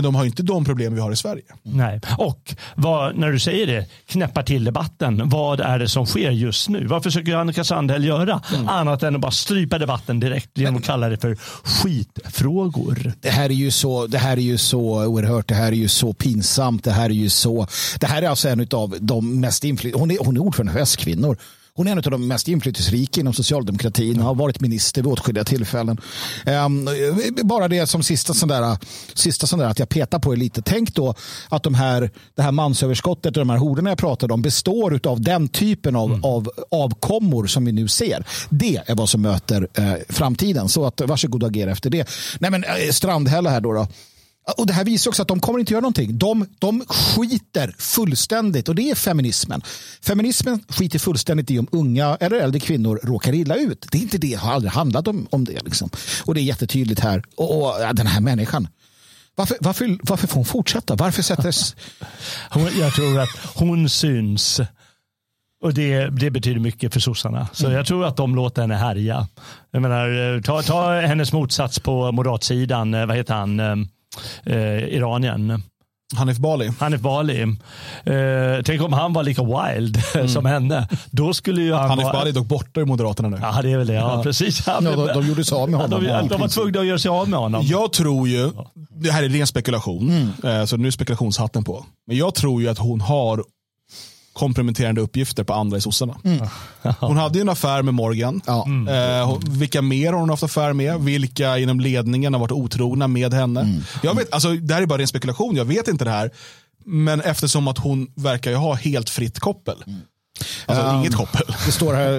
men 0.00 0.04
de 0.04 0.14
har 0.14 0.24
inte 0.24 0.42
de 0.42 0.64
problem 0.64 0.94
vi 0.94 1.00
har 1.00 1.12
i 1.12 1.16
Sverige. 1.16 1.42
Nej, 1.62 2.00
och 2.18 2.54
vad, 2.74 3.16
när 3.16 3.32
du 3.32 3.38
säger 3.38 3.66
det, 3.66 3.86
knäppa 4.06 4.42
till 4.42 4.64
debatten. 4.64 5.28
Vad 5.28 5.60
är 5.60 5.78
det 5.78 5.88
som 5.88 6.06
sker 6.06 6.30
just 6.30 6.68
nu? 6.68 6.86
Vad 6.86 7.02
försöker 7.02 7.34
Annika 7.34 7.64
Sandhäll 7.64 8.04
göra? 8.04 8.40
Mm. 8.54 8.68
Annat 8.68 9.02
än 9.02 9.14
att 9.14 9.20
bara 9.20 9.30
strypa 9.30 9.78
debatten 9.78 10.20
direkt 10.20 10.58
genom 10.58 10.76
att 10.76 10.84
kalla 10.84 11.08
det 11.08 11.16
för 11.16 11.36
skitfrågor. 11.64 13.12
Det 13.20 13.30
här 13.30 13.44
är 13.44 13.54
ju 13.54 13.70
så, 13.70 14.06
det 14.06 14.18
här 14.18 14.36
är 14.36 14.40
ju 14.40 14.58
så 14.58 15.06
oerhört, 15.06 15.48
det 15.48 15.54
här 15.54 15.72
är 15.72 15.76
ju 15.76 15.88
så 15.88 16.12
pinsamt, 16.12 16.84
det 16.84 16.92
här 16.92 17.10
är 17.10 17.14
ju 17.14 17.28
så, 17.28 17.66
det 18.00 18.06
här 18.06 18.22
är 18.22 18.28
alltså 18.28 18.48
en 18.48 18.66
av 18.72 18.96
de 19.00 19.40
mest 19.40 19.64
inflytande, 19.64 20.02
hon 20.02 20.10
är, 20.10 20.18
hon 20.24 20.36
är 20.36 20.40
ordförande 20.40 20.72
för 20.72 20.80
S-kvinnor. 20.80 21.36
Hon 21.74 21.86
är 21.86 21.92
en 21.92 21.98
av 21.98 22.02
de 22.02 22.28
mest 22.28 22.48
inflytelserika 22.48 23.20
inom 23.20 23.32
socialdemokratin 23.32 24.20
och 24.20 24.26
har 24.26 24.34
varit 24.34 24.60
minister 24.60 25.02
vid 25.02 25.12
åtskilliga 25.12 25.44
tillfällen. 25.44 26.00
Um, 26.66 26.88
bara 27.42 27.68
det 27.68 27.86
som 27.86 28.02
sista 28.02 28.34
sån, 28.34 28.48
där, 28.48 28.76
sista 29.14 29.46
sån 29.46 29.58
där 29.58 29.66
att 29.66 29.78
jag 29.78 29.88
petar 29.88 30.18
på 30.18 30.32
är 30.32 30.36
lite. 30.36 30.62
Tänk 30.62 30.94
då 30.94 31.14
att 31.48 31.62
de 31.62 31.74
här, 31.74 32.10
det 32.34 32.42
här 32.42 32.52
mansöverskottet 32.52 33.36
och 33.36 33.40
de 33.40 33.50
här 33.50 33.58
horderna 33.58 33.90
jag 33.90 33.98
pratade 33.98 34.34
om 34.34 34.42
består 34.42 35.00
av 35.04 35.20
den 35.20 35.48
typen 35.48 35.96
av, 35.96 36.08
mm. 36.08 36.24
av 36.24 36.50
avkommor 36.70 37.46
som 37.46 37.64
vi 37.64 37.72
nu 37.72 37.88
ser. 37.88 38.26
Det 38.48 38.82
är 38.86 38.94
vad 38.94 39.08
som 39.08 39.22
möter 39.22 39.68
eh, 39.74 39.92
framtiden. 40.08 40.68
Så 40.68 40.86
att 40.86 41.00
varsågod 41.00 41.42
och 41.42 41.48
agera 41.48 41.70
efter 41.70 41.90
det. 41.90 42.08
Nej 42.38 42.50
men 42.50 42.64
eh, 42.64 42.90
Strandhälla 42.90 43.50
här 43.50 43.60
då. 43.60 43.72
då 43.72 43.86
och 44.56 44.66
Det 44.66 44.72
här 44.72 44.84
visar 44.84 45.10
också 45.10 45.22
att 45.22 45.28
de 45.28 45.40
kommer 45.40 45.58
inte 45.58 45.72
göra 45.72 45.80
någonting. 45.80 46.18
De, 46.18 46.46
de 46.58 46.84
skiter 46.88 47.74
fullständigt 47.78 48.68
och 48.68 48.74
det 48.74 48.90
är 48.90 48.94
feminismen. 48.94 49.62
Feminismen 50.02 50.64
skiter 50.68 50.98
fullständigt 50.98 51.50
i 51.50 51.58
om 51.58 51.68
unga 51.72 52.16
eller 52.20 52.36
äldre 52.36 52.60
kvinnor 52.60 53.00
råkar 53.02 53.34
illa 53.34 53.56
ut. 53.56 53.86
Det 53.90 53.98
är 53.98 54.02
inte 54.02 54.18
det, 54.18 54.26
det 54.26 54.34
har 54.34 54.52
aldrig 54.52 54.72
handlat 54.72 55.08
om, 55.08 55.26
om 55.30 55.44
det. 55.44 55.64
Liksom. 55.64 55.90
Och 56.24 56.34
det 56.34 56.40
är 56.40 56.42
jättetydligt 56.42 57.00
här. 57.00 57.22
Och, 57.36 57.62
och 57.62 57.94
den 57.94 58.06
här 58.06 58.20
människan. 58.20 58.68
Varför, 59.34 59.56
varför, 59.60 59.98
varför 60.02 60.26
får 60.26 60.34
hon 60.34 60.44
fortsätta? 60.44 60.94
Varför 60.94 61.22
sättes... 61.22 61.76
jag 62.80 62.94
tror 62.94 63.20
att 63.20 63.38
hon 63.54 63.88
syns. 63.88 64.60
Och 65.62 65.74
det, 65.74 66.08
det 66.08 66.30
betyder 66.30 66.60
mycket 66.60 66.92
för 66.92 67.00
sossarna. 67.00 67.48
Så 67.52 67.64
mm. 67.64 67.76
jag 67.76 67.86
tror 67.86 68.04
att 68.04 68.16
de 68.16 68.34
låter 68.34 68.62
henne 68.62 68.74
härja. 68.74 69.28
Jag 69.70 69.82
menar, 69.82 70.40
ta, 70.42 70.62
ta 70.62 71.00
hennes 71.00 71.32
motsats 71.32 71.78
på 71.78 72.12
moderatsidan. 72.12 72.92
Vad 72.92 73.16
heter 73.16 73.34
han? 73.34 73.60
Eh, 74.46 74.94
Iranien. 74.94 75.62
Hanif 76.16 76.38
Bali. 76.38 76.72
Hanif 76.78 77.00
Bali. 77.00 77.42
Eh, 77.42 78.62
tänk 78.64 78.82
om 78.82 78.92
han 78.92 79.12
var 79.12 79.22
lika 79.22 79.42
wild 79.42 80.02
mm. 80.14 80.28
som 80.28 80.46
henne. 80.46 80.88
Då 81.10 81.34
skulle 81.34 81.62
ju 81.62 81.72
han 81.72 81.90
Hanif 81.90 82.04
vara... 82.04 82.12
Bali 82.12 82.32
dock 82.32 82.46
borta 82.46 82.80
ur 82.80 82.84
Moderaterna 82.84 83.28
nu. 83.28 83.38
Ja, 83.42 83.62
det 83.62 83.72
är 83.72 83.78
väl 83.78 83.86
det. 83.86 83.94
Ja, 83.94 84.16
ja. 84.16 84.22
precis. 84.22 84.66
Ja, 84.66 84.80
de, 84.80 85.06
de 85.06 85.28
gjorde 85.28 85.44
sig 85.44 85.56
av 85.56 85.70
med 85.70 85.80
honom. 85.80 86.04
De, 86.04 86.28
de 86.28 86.40
var 86.40 86.48
tvungna 86.48 86.80
att 86.80 86.86
göra 86.86 86.98
sig 86.98 87.08
av 87.08 87.28
med 87.28 87.38
honom. 87.38 87.62
Jag 87.64 87.92
tror 87.92 88.28
ju, 88.28 88.50
det 88.90 89.10
här 89.10 89.22
är 89.22 89.28
ren 89.28 89.46
spekulation, 89.46 90.10
mm. 90.10 90.60
Eh, 90.60 90.64
så 90.64 90.76
nu 90.76 90.86
är 90.86 90.90
spekulationshatten 90.90 91.64
på. 91.64 91.84
Men 92.06 92.16
jag 92.16 92.34
tror 92.34 92.62
ju 92.62 92.68
att 92.68 92.78
hon 92.78 93.00
har 93.00 93.44
komprometterande 94.40 95.00
uppgifter 95.00 95.44
på 95.44 95.52
andra 95.54 95.78
i 95.78 95.80
sossarna. 95.80 96.16
Hon 97.00 97.16
hade 97.16 97.38
ju 97.38 97.42
en 97.42 97.48
affär 97.48 97.82
med 97.82 97.94
Morgan. 97.94 98.40
Ja. 98.46 98.66
Eh, 98.90 99.26
hon- 99.28 99.40
vilka 99.46 99.82
mer 99.82 100.12
har 100.12 100.20
hon 100.20 100.30
haft 100.30 100.42
affär 100.42 100.72
med? 100.72 101.00
Vilka 101.00 101.58
inom 101.58 101.80
ledningen 101.80 102.32
har 102.34 102.40
varit 102.40 102.52
otrogna 102.52 103.08
med 103.08 103.34
henne? 103.34 103.80
Jag 104.02 104.14
vet, 104.14 104.32
alltså, 104.34 104.50
det 104.52 104.74
här 104.74 104.82
är 104.82 104.86
bara 104.86 104.98
ren 104.98 105.08
spekulation, 105.08 105.56
jag 105.56 105.64
vet 105.64 105.88
inte 105.88 106.04
det 106.04 106.10
här. 106.10 106.30
Men 106.84 107.20
eftersom 107.20 107.68
att 107.68 107.78
hon 107.78 108.06
verkar 108.16 108.50
ju 108.50 108.56
ha 108.56 108.74
helt 108.74 109.10
fritt 109.10 109.38
koppel. 109.40 109.76
Alltså 110.66 110.84
Ja. 110.84 110.98
inget 111.00 111.14
koppel. 111.14 111.42
Det 111.66 111.72
står 111.72 111.94
här, 111.94 112.12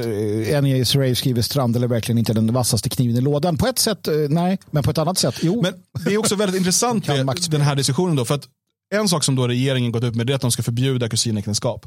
eh, 0.50 0.58
Enya 0.58 0.78
Israel 0.78 1.16
skriver 1.16 1.42
Strandel 1.42 1.84
är 1.84 1.88
verkligen 1.88 2.18
inte 2.20 2.34
den 2.34 2.54
vassaste 2.54 2.90
kniven 2.90 3.16
i 3.18 3.22
lådan. 3.22 3.58
På 3.58 3.68
ett 3.68 3.80
sätt, 3.80 4.08
eh, 4.08 4.14
nej, 4.30 4.60
men 4.72 4.84
på 4.84 4.92
ett 4.92 4.98
annat 4.98 5.18
sätt, 5.18 5.36
jo. 5.42 5.62
Men 5.62 5.74
det 6.06 6.14
är 6.14 6.18
också 6.18 6.36
väldigt 6.36 6.58
intressant 6.58 7.06
den 7.52 7.62
här 7.62 7.76
diskussionen. 7.76 8.16
Då, 8.16 8.26
för 8.26 8.36
att 8.36 8.48
en 8.92 9.10
sak 9.10 9.24
som 9.24 9.36
då 9.36 9.48
regeringen 9.48 9.92
gått 9.92 10.04
ut 10.04 10.16
med 10.16 10.30
är 10.30 10.36
att 10.36 10.42
de 10.42 10.52
ska 10.52 10.64
förbjuda 10.64 11.10
kusinäktenskap. 11.10 11.86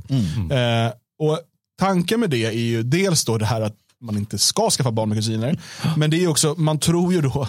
Eh, 0.50 0.92
och 1.18 1.40
tanken 1.78 2.20
med 2.20 2.30
det 2.30 2.44
är 2.44 2.52
ju 2.52 2.82
dels 2.82 3.24
då 3.24 3.38
det 3.38 3.46
här 3.46 3.60
att 3.60 3.76
man 4.00 4.16
inte 4.16 4.38
ska 4.38 4.70
skaffa 4.70 4.90
barn 4.92 5.08
med 5.08 5.18
kusiner. 5.18 5.60
Men 5.96 6.10
det 6.10 6.24
är 6.24 6.28
också, 6.28 6.54
man 6.58 6.78
tror 6.78 7.12
ju 7.12 7.20
då, 7.20 7.48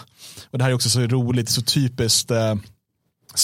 och 0.52 0.58
det 0.58 0.64
här 0.64 0.72
är 0.72 0.76
också 0.76 0.90
så 0.90 1.00
roligt, 1.02 1.50
så 1.50 1.62
typiskt 1.62 2.32
eh, 2.32 2.56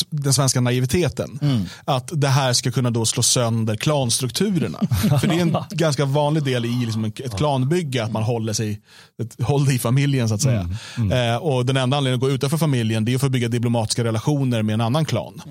den 0.09 0.33
svenska 0.33 0.61
naiviteten. 0.61 1.39
Att 1.85 2.09
det 2.13 2.27
här 2.27 2.53
ska 2.53 2.71
kunna 2.71 2.91
då 2.91 3.05
slå 3.05 3.23
sönder 3.23 3.75
klanstrukturerna. 3.75 4.79
För 5.21 5.27
det 5.27 5.35
är 5.35 5.41
en 5.41 5.57
ganska 5.69 6.05
vanlig 6.05 6.43
del 6.43 6.65
i 6.65 6.85
liksom 6.85 7.05
ett 7.05 7.37
klanbygge 7.37 8.03
att 8.03 8.11
man 8.11 8.23
håller 8.23 8.53
sig 8.53 8.81
ett, 9.21 9.41
håller 9.41 9.71
i 9.71 9.79
familjen 9.79 10.29
så 10.29 10.35
att 10.35 10.41
säga. 10.41 10.69
Eh, 11.11 11.35
och 11.35 11.65
den 11.65 11.77
enda 11.77 11.97
anledningen 11.97 12.15
att 12.25 12.29
gå 12.29 12.35
utanför 12.35 12.57
familjen 12.57 13.05
det 13.05 13.13
är 13.13 13.17
för 13.17 13.25
att 13.25 13.31
bygga 13.31 13.47
diplomatiska 13.47 14.03
relationer 14.03 14.61
med 14.61 14.73
en 14.73 14.81
annan 14.81 15.05
klan. 15.05 15.41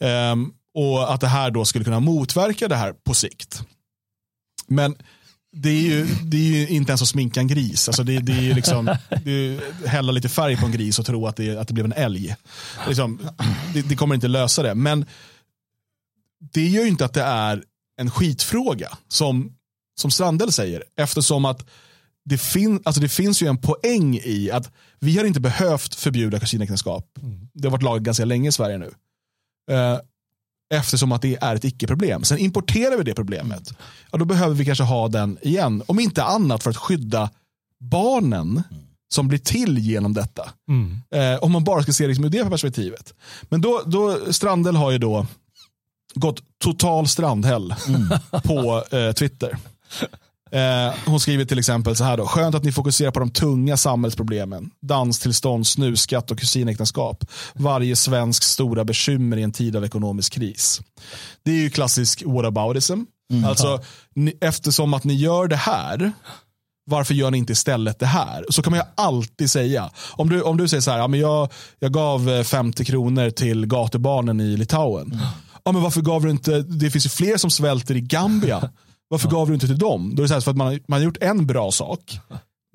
Ehm, 0.00 0.52
och 0.74 1.14
att 1.14 1.20
det 1.20 1.28
här 1.28 1.50
då 1.50 1.64
skulle 1.64 1.84
kunna 1.84 2.00
motverka 2.00 2.68
det 2.68 2.76
här 2.76 2.92
på 2.92 3.14
sikt. 3.14 3.62
Men 4.66 4.96
det 5.52 5.68
är 5.68 5.82
ju, 5.82 6.06
det 6.24 6.36
är 6.36 6.58
ju 6.58 6.68
inte 6.68 6.90
ens 6.90 7.02
att 7.02 7.08
sminka 7.08 7.40
en 7.40 7.46
gris. 7.46 7.88
Alltså 7.88 8.02
det, 8.02 8.18
det 8.18 8.32
är 8.32 8.42
ju 8.42 8.54
liksom, 8.54 8.84
det 9.24 9.30
är 9.30 9.86
hälla 9.86 10.12
lite 10.12 10.28
färg 10.28 10.56
på 10.56 10.66
en 10.66 10.72
gris 10.72 10.98
och 10.98 11.06
tro 11.06 11.26
att 11.26 11.36
det, 11.36 11.56
att 11.56 11.68
det 11.68 11.74
blev 11.74 11.86
en 11.86 11.92
älg. 11.92 12.36
Liksom, 12.88 13.20
det, 13.74 13.82
det 13.82 13.96
kommer 13.96 14.14
inte 14.14 14.28
lösa 14.28 14.62
det. 14.62 14.74
Men 14.74 15.06
det 16.52 16.68
gör 16.68 16.82
ju 16.82 16.88
inte 16.88 17.04
att 17.04 17.14
det 17.14 17.22
är 17.22 17.64
en 18.00 18.10
skitfråga 18.10 18.98
som, 19.08 19.52
som 20.00 20.10
Strandell 20.10 20.52
säger. 20.52 20.84
Eftersom 20.96 21.44
att 21.44 21.68
det, 22.24 22.38
fin, 22.38 22.82
alltså 22.84 23.00
det 23.00 23.08
finns 23.08 23.42
ju 23.42 23.46
en 23.46 23.58
poäng 23.58 24.20
i 24.24 24.50
att 24.50 24.72
vi 25.00 25.16
har 25.16 25.24
inte 25.24 25.40
behövt 25.40 25.94
förbjuda 25.94 26.40
kusinäktenskap. 26.40 27.18
Det 27.52 27.68
har 27.68 27.72
varit 27.72 27.82
lagat 27.82 28.02
ganska 28.02 28.24
länge 28.24 28.48
i 28.48 28.52
Sverige 28.52 28.78
nu. 28.78 28.90
Eftersom 30.74 31.12
att 31.12 31.22
det 31.22 31.38
är 31.40 31.54
ett 31.54 31.64
icke-problem. 31.64 32.24
Sen 32.24 32.38
importerar 32.38 32.96
vi 32.96 33.04
det 33.04 33.14
problemet. 33.14 33.72
Ja, 34.12 34.18
då 34.18 34.24
behöver 34.24 34.54
vi 34.54 34.64
kanske 34.64 34.84
ha 34.84 35.08
den 35.08 35.38
igen. 35.42 35.82
Om 35.86 36.00
inte 36.00 36.24
annat 36.24 36.62
för 36.62 36.70
att 36.70 36.76
skydda 36.76 37.30
barnen 37.80 38.62
som 39.08 39.28
blir 39.28 39.38
till 39.38 39.78
genom 39.78 40.14
detta. 40.14 40.50
Mm. 40.68 41.02
Eh, 41.10 41.42
om 41.42 41.52
man 41.52 41.64
bara 41.64 41.82
ska 41.82 41.92
se 41.92 42.04
det 42.04 42.08
liksom 42.08 42.24
ur 42.24 42.28
det 42.28 42.44
perspektivet. 42.44 43.14
Men 43.42 43.60
då, 43.60 43.82
då 43.86 44.32
Strandell 44.32 44.76
har 44.76 44.90
ju 44.90 44.98
då 44.98 45.26
gått 46.14 46.42
total 46.58 47.08
strandhäll 47.08 47.74
på 48.44 48.84
eh, 48.90 49.12
Twitter. 49.12 49.58
Eh, 50.50 50.94
hon 51.06 51.20
skriver 51.20 51.44
till 51.44 51.58
exempel 51.58 51.96
så 51.96 52.04
här 52.04 52.16
då. 52.16 52.26
Skönt 52.26 52.54
att 52.54 52.64
ni 52.64 52.72
fokuserar 52.72 53.10
på 53.10 53.20
de 53.20 53.30
tunga 53.30 53.76
samhällsproblemen. 53.76 54.70
Danstillstånd, 54.82 55.66
snusskatt 55.66 56.30
och 56.30 56.38
kusinäktenskap. 56.38 57.24
Varje 57.54 57.96
svensk 57.96 58.42
stora 58.42 58.84
bekymmer 58.84 59.36
i 59.36 59.42
en 59.42 59.52
tid 59.52 59.76
av 59.76 59.84
ekonomisk 59.84 60.32
kris. 60.32 60.80
Det 61.44 61.50
är 61.50 61.60
ju 61.60 61.70
klassisk 61.70 62.22
whataboutism. 62.26 63.02
Alltså, 63.46 63.80
ni, 64.14 64.34
eftersom 64.40 64.94
att 64.94 65.04
ni 65.04 65.14
gör 65.14 65.48
det 65.48 65.56
här, 65.56 66.12
varför 66.86 67.14
gör 67.14 67.30
ni 67.30 67.38
inte 67.38 67.52
istället 67.52 67.98
det 67.98 68.06
här? 68.06 68.44
Så 68.50 68.62
kan 68.62 68.70
man 68.70 68.80
ju 68.80 68.86
alltid 68.94 69.50
säga. 69.50 69.90
Om 70.10 70.28
du, 70.28 70.42
om 70.42 70.56
du 70.56 70.68
säger 70.68 70.80
så 70.80 70.90
här, 70.90 70.98
ja, 70.98 71.08
men 71.08 71.20
jag, 71.20 71.52
jag 71.78 71.92
gav 71.92 72.30
eh, 72.30 72.42
50 72.42 72.84
kronor 72.84 73.30
till 73.30 73.66
gatubarnen 73.66 74.40
i 74.40 74.56
Litauen. 74.56 75.20
Ja, 75.64 75.72
men 75.72 75.82
varför 75.82 76.00
gav 76.00 76.22
du 76.22 76.30
inte, 76.30 76.62
det 76.62 76.90
finns 76.90 77.06
ju 77.06 77.10
fler 77.10 77.36
som 77.36 77.50
svälter 77.50 77.96
i 77.96 78.00
Gambia. 78.00 78.70
Varför 79.08 79.28
gav 79.28 79.48
du 79.48 79.54
inte 79.54 79.66
till 79.66 79.78
dem? 79.78 80.14
Då 80.14 80.20
är 80.22 80.24
det 80.24 80.28
så 80.28 80.34
här, 80.34 80.40
för 80.40 80.50
att 80.50 80.56
man, 80.56 80.66
har- 80.66 80.80
man 80.88 80.98
har 80.98 81.04
gjort 81.04 81.16
en 81.22 81.46
bra 81.46 81.70
sak. 81.72 82.20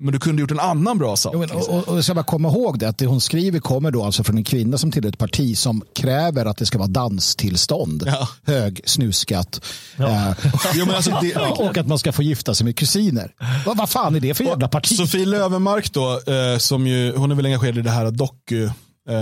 Men 0.02 0.12
du 0.12 0.18
kunde 0.20 0.40
gjort 0.42 0.50
en 0.50 0.60
annan 0.60 0.98
bra 0.98 1.16
sak. 1.16 1.32
Jo, 1.34 1.40
men, 1.40 1.50
och, 1.50 1.68
och, 1.68 1.88
och 1.88 1.96
jag 1.96 2.04
ska 2.04 2.14
bara 2.14 2.24
komma 2.24 2.48
ihåg 2.48 2.78
det, 2.78 2.88
att 2.88 2.98
det 2.98 3.06
hon 3.06 3.20
skriver 3.20 3.60
kommer 3.60 3.90
då 3.90 4.04
alltså 4.04 4.24
från 4.24 4.36
en 4.36 4.44
kvinna 4.44 4.78
som 4.78 4.92
tillhör 4.92 5.08
ett 5.10 5.18
parti 5.18 5.58
som 5.58 5.82
kräver 5.94 6.46
att 6.46 6.56
det 6.56 6.66
ska 6.66 6.78
vara 6.78 6.88
danstillstånd, 6.88 8.02
Ja. 8.06 8.28
hög 8.46 8.80
snusskatt 8.84 9.60
eh, 9.98 10.30
Jo, 10.74 10.86
men 10.86 10.94
alltså, 10.94 11.18
det, 11.22 11.36
och 11.58 11.78
att 11.78 11.86
man 11.88 11.98
ska 11.98 12.12
få 12.12 12.22
gifta 12.22 12.54
sig 12.54 12.64
med 12.64 12.76
kusiner. 12.76 13.32
Vad, 13.66 13.76
vad 13.76 13.90
fan 13.90 14.16
är 14.16 14.20
det 14.20 14.34
för 14.34 14.44
jävla 14.44 14.68
parti? 14.68 14.96
Sofie 14.96 15.26
Lövenmark 15.26 15.92
då, 15.92 16.12
eh, 16.12 16.58
som 16.58 16.86
ju, 16.86 17.16
hon 17.16 17.30
är 17.30 17.34
väl 17.34 17.46
engagerad 17.46 17.78
i 17.78 17.82
det 17.82 17.90
här 17.90 18.10
doku, 18.10 18.68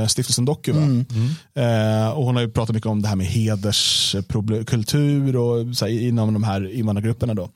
stiftelsen 0.08 0.44
Doku. 0.44 0.72
Va? 0.72 0.80
Eh, 1.62 2.10
och 2.10 2.24
hon 2.24 2.36
har 2.36 2.42
ju 2.42 2.50
pratat 2.50 2.74
mycket 2.74 2.90
om 2.90 3.02
det 3.02 3.08
här 3.08 3.16
med 3.16 3.26
hederskultur 3.26 5.36
och 5.36 5.76
så 5.76 5.84
här, 5.84 5.92
inom 5.92 6.34
de 6.34 6.42
här 6.42 6.72
invandrargrupperna. 6.72 7.34
Då. 7.34 7.50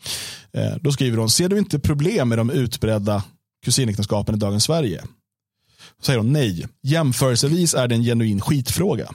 Eh, 0.53 0.75
då 0.81 0.93
skriver 0.93 1.19
hon, 1.19 1.31
ser 1.31 1.49
du 1.49 1.59
inte 1.59 1.79
problem 1.79 2.29
med 2.29 2.39
de 2.39 2.51
utbredda 2.51 3.25
kusinäktenskapen 3.65 4.35
i 4.35 4.39
dagens 4.39 4.65
Sverige? 4.65 5.05
Säger 6.03 6.19
hon 6.19 6.33
nej, 6.33 6.67
jämförelsevis 6.83 7.75
är 7.75 7.89
det 7.89 7.95
en 7.95 8.03
genuin 8.03 8.41
skitfråga. 8.41 9.12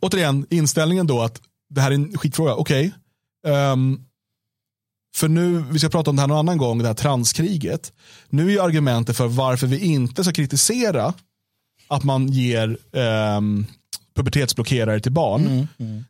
Återigen, 0.00 0.46
inställningen 0.50 1.06
då 1.06 1.22
att 1.22 1.40
det 1.70 1.80
här 1.80 1.90
är 1.90 1.94
en 1.94 2.18
skitfråga, 2.18 2.54
okej. 2.54 2.92
Ehm, 3.46 4.00
för 5.16 5.28
nu, 5.28 5.64
vi 5.70 5.78
ska 5.78 5.88
prata 5.88 6.10
om 6.10 6.16
det 6.16 6.22
här 6.22 6.26
någon 6.26 6.38
annan 6.38 6.58
gång, 6.58 6.78
det 6.78 6.86
här 6.86 6.94
transkriget. 6.94 7.92
Nu 8.28 8.52
är 8.52 8.62
argumentet 8.62 9.16
för 9.16 9.28
varför 9.28 9.66
vi 9.66 9.78
inte 9.78 10.24
ska 10.24 10.32
kritisera 10.32 11.14
att 11.88 12.04
man 12.04 12.28
ger 12.28 12.78
ehm, 12.92 13.66
pubertetsblockerare 14.16 15.00
till 15.00 15.12
barn. 15.12 15.68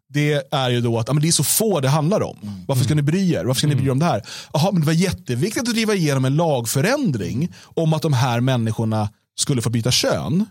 Det 0.09 0.55
är 0.55 0.71
ju 0.71 0.81
då 0.81 0.99
att 0.99 1.09
men 1.09 1.23
det 1.23 1.29
är 1.29 1.33
så 1.33 1.45
få 1.45 1.81
det 1.81 1.89
handlar 1.89 2.23
om. 2.23 2.37
Varför 2.69 2.85
ska 2.85 2.95
ni 2.95 3.03
bry 3.03 3.33
er? 3.33 3.45
Varför 3.45 3.59
ska 3.59 3.67
ni 3.67 3.75
bry 3.75 3.87
er 3.87 3.91
om 3.91 3.99
det 3.99 4.05
här? 4.05 4.23
Jaha, 4.53 4.73
men 4.73 4.81
det 4.81 4.87
var 4.87 4.93
jätteviktigt 4.93 5.63
att 5.69 5.75
driva 5.75 5.95
igenom 5.95 6.25
en 6.25 6.37
lagförändring 6.37 7.53
om 7.65 7.93
att 7.93 8.03
de 8.03 8.13
här 8.13 8.41
människorna 8.41 9.09
skulle 9.39 9.63
få 9.63 9.71
byta 9.71 9.91
kön. 9.91 10.47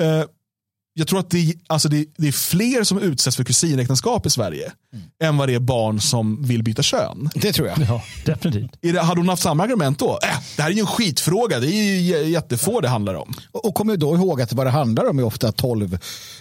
Eh, 0.00 0.22
jag 0.98 1.08
tror 1.08 1.18
att 1.18 1.30
det, 1.30 1.54
alltså 1.66 1.88
det, 1.88 2.06
det 2.16 2.28
är 2.28 2.32
fler 2.32 2.84
som 2.84 2.98
utsätts 2.98 3.36
för 3.36 3.44
kusinäktenskap 3.44 4.26
i 4.26 4.30
Sverige 4.30 4.72
än 5.22 5.36
vad 5.36 5.48
det 5.48 5.54
är 5.54 5.58
barn 5.58 6.00
som 6.00 6.42
vill 6.42 6.62
byta 6.62 6.82
kön. 6.82 7.30
Det 7.34 7.52
tror 7.52 7.68
jag. 7.68 7.78
Ja, 7.88 8.02
definitivt. 8.24 8.70
Är 8.82 8.92
det, 8.92 9.00
hade 9.00 9.20
hon 9.20 9.28
haft 9.28 9.42
samma 9.42 9.64
argument 9.64 9.98
då? 9.98 10.18
Äh, 10.22 10.38
det 10.56 10.62
här 10.62 10.70
är 10.70 10.74
ju 10.74 10.80
en 10.80 10.86
skitfråga, 10.86 11.60
det 11.60 11.66
är 11.66 12.00
ju 12.00 12.30
jättefå 12.30 12.80
det 12.80 12.88
handlar 12.88 13.14
om. 13.14 13.34
Och 13.52 13.64
och 13.64 13.74
kom 13.74 13.88
ju 13.88 13.96
då 13.96 14.14
ihåg 14.14 14.42
att 14.42 14.52
vad 14.52 14.66
det 14.66 14.70
handlar 14.70 15.10
om 15.10 15.18
är 15.18 15.22
ofta 15.22 15.52
12, 15.52 15.98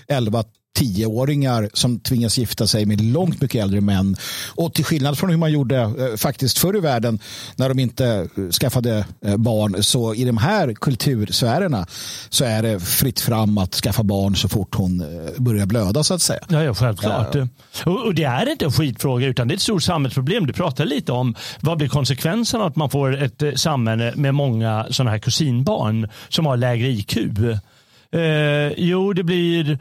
11, 0.08 0.44
10-åringar 0.78 1.70
som 1.74 2.00
tvingas 2.00 2.38
gifta 2.38 2.68
sig 2.68 2.86
med 2.86 3.02
långt 3.02 3.42
mycket 3.42 3.64
äldre 3.64 3.82
män. 3.82 4.16
Och 4.56 4.74
till 4.74 4.86
skillnad 4.86 5.18
från 5.18 5.30
hur 5.30 5.38
man 5.38 5.52
gjorde 5.52 5.78
eh, 5.78 6.18
faktiskt 6.18 6.58
förr 6.58 6.78
i 6.78 6.80
världen 6.80 7.20
när 7.56 7.70
de 7.70 7.80
inte 7.80 8.06
eh, 8.38 8.50
skaffade 8.50 9.06
eh, 9.26 9.38
barn 9.38 9.84
så 9.84 10.14
i 10.14 10.24
de 10.24 10.38
här 10.38 10.74
kultursfärerna 10.74 11.86
så 12.30 12.46
är 12.46 12.64
det 12.64 12.80
fritt 12.80 13.20
fram 13.20 13.58
att 13.58 13.74
skaffa 13.74 14.04
barn 14.04 14.36
så 14.36 14.50
fort 14.50 14.76
hon 14.76 15.04
börjar 15.38 15.66
blöda 15.66 16.04
så 16.04 16.14
att 16.14 16.22
säga. 16.22 16.40
Ja, 16.50 16.64
ja 16.64 16.74
självklart. 16.74 17.36
Och, 17.86 18.06
och 18.06 18.16
det 18.16 18.24
är 18.24 18.52
inte 18.52 18.66
en 18.66 18.72
skitfråga 18.72 19.28
utan 19.28 19.48
det 19.48 19.54
är 19.54 19.56
ett 19.56 19.62
stort 19.62 19.84
samhällsproblem. 19.84 20.48
Du 20.48 20.54
pratar 20.54 20.86
lite 20.86 21.12
om 21.12 21.36
vad 21.60 21.78
blir 21.78 21.88
konsekvenserna 21.88 22.66
att 22.66 22.76
man 22.76 22.90
får 22.90 23.24
ett 23.24 23.44
samhälle 23.56 24.14
med 24.16 24.36
många 24.36 24.86
sådana 24.90 25.12
här 25.12 25.20
kusinbarn 25.20 26.10
som 26.30 26.46
har 26.46 26.58
lägre 26.58 26.88
IQ. 26.88 27.18
Eh, 28.12 28.72
jo, 28.78 29.14
det 29.14 29.24
blir 29.24 29.80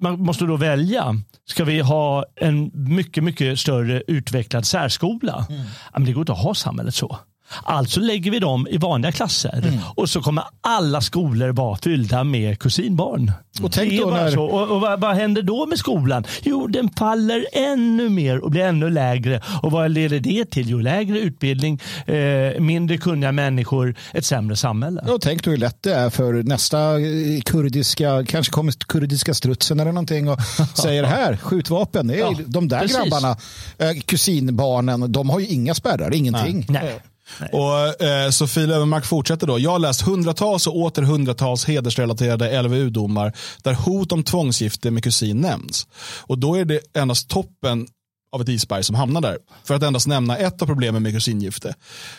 man 0.00 0.20
måste 0.20 0.44
då 0.44 0.56
välja. 0.56 1.14
Ska 1.46 1.64
vi 1.64 1.80
ha 1.80 2.24
en 2.36 2.70
mycket, 2.74 3.24
mycket 3.24 3.58
större 3.58 4.02
utvecklad 4.06 4.66
särskola? 4.66 5.46
Ja, 5.48 5.54
men 5.92 6.04
det 6.04 6.12
går 6.12 6.22
inte 6.22 6.32
att 6.32 6.42
ha 6.42 6.54
samhället 6.54 6.94
så. 6.94 7.18
Alltså 7.62 8.00
lägger 8.00 8.30
vi 8.30 8.38
dem 8.38 8.66
i 8.70 8.76
vanliga 8.76 9.12
klasser 9.12 9.80
och 9.96 10.10
så 10.10 10.20
kommer 10.22 10.44
alla 10.60 11.00
skolor 11.00 11.48
vara 11.48 11.76
fyllda 11.82 12.24
med 12.24 12.58
kusinbarn. 12.58 13.32
Och 13.62 13.72
tänk 13.72 14.00
då 14.02 14.10
när- 14.10 14.30
så. 14.30 14.44
Och, 14.44 14.70
och 14.70 14.80
vad, 14.80 15.00
vad 15.00 15.14
händer 15.16 15.42
då 15.42 15.66
med 15.66 15.78
skolan? 15.78 16.24
Jo, 16.42 16.66
den 16.66 16.88
faller 16.98 17.46
ännu 17.52 18.08
mer 18.08 18.38
och 18.44 18.50
blir 18.50 18.62
ännu 18.62 18.90
lägre. 18.90 19.42
Och 19.62 19.72
vad 19.72 19.90
leder 19.90 20.20
det 20.20 20.44
till? 20.50 20.70
Jo, 20.70 20.78
lägre 20.78 21.18
utbildning, 21.20 21.80
eh, 22.06 22.60
mindre 22.60 22.98
kunniga 22.98 23.32
människor, 23.32 23.94
ett 24.12 24.24
sämre 24.26 24.56
samhälle. 24.56 25.00
Och 25.00 25.20
tänk 25.20 25.44
då 25.44 25.50
hur 25.50 25.58
lätt 25.58 25.82
det 25.82 25.94
är 25.94 26.10
för 26.10 26.32
nästa 26.42 26.78
eh, 27.00 27.40
kurdiska, 27.44 28.24
kanske 28.28 28.52
kommer 28.52 28.72
kurdiska 28.72 29.34
strutsen 29.34 29.80
eller 29.80 29.92
någonting 29.92 30.28
och 30.28 30.38
säger 30.74 31.04
här, 31.04 31.36
skjutvapen, 31.36 32.06
det 32.06 32.14
är 32.14 32.18
Ja, 32.18 32.34
de 32.46 32.68
där 32.68 32.80
precis. 32.80 32.96
grabbarna, 32.96 33.36
eh, 33.78 34.00
kusinbarnen, 34.06 35.12
de 35.12 35.30
har 35.30 35.40
ju 35.40 35.46
inga 35.46 35.74
spärrar, 35.74 36.14
ingenting. 36.14 36.66
Nej. 36.68 37.00
Och 37.52 38.02
eh, 38.02 38.30
Sofie 38.30 38.66
Löwenmark 38.66 39.04
fortsätter 39.04 39.46
då. 39.46 39.58
Jag 39.58 39.70
har 39.70 39.78
läst 39.78 40.00
hundratals 40.00 40.66
och 40.66 40.76
åter 40.76 41.02
hundratals 41.02 41.64
hedersrelaterade 41.64 42.62
LVU-domar 42.62 43.32
där 43.62 43.74
hot 43.74 44.12
om 44.12 44.22
tvångsgifte 44.22 44.90
med 44.90 45.04
kusin 45.04 45.40
nämns. 45.40 45.86
Och 46.20 46.38
då 46.38 46.54
är 46.54 46.64
det 46.64 46.80
endast 46.96 47.28
toppen 47.28 47.86
av 48.32 48.42
ett 48.42 48.48
isberg 48.48 48.84
som 48.84 48.96
hamnar 48.96 49.20
där. 49.20 49.38
För 49.64 49.74
att 49.74 49.82
endast 49.82 50.06
nämna 50.06 50.36
ett 50.36 50.62
av 50.62 50.66
problemen 50.66 51.02
med 51.02 51.12
kusingifte. 51.12 51.74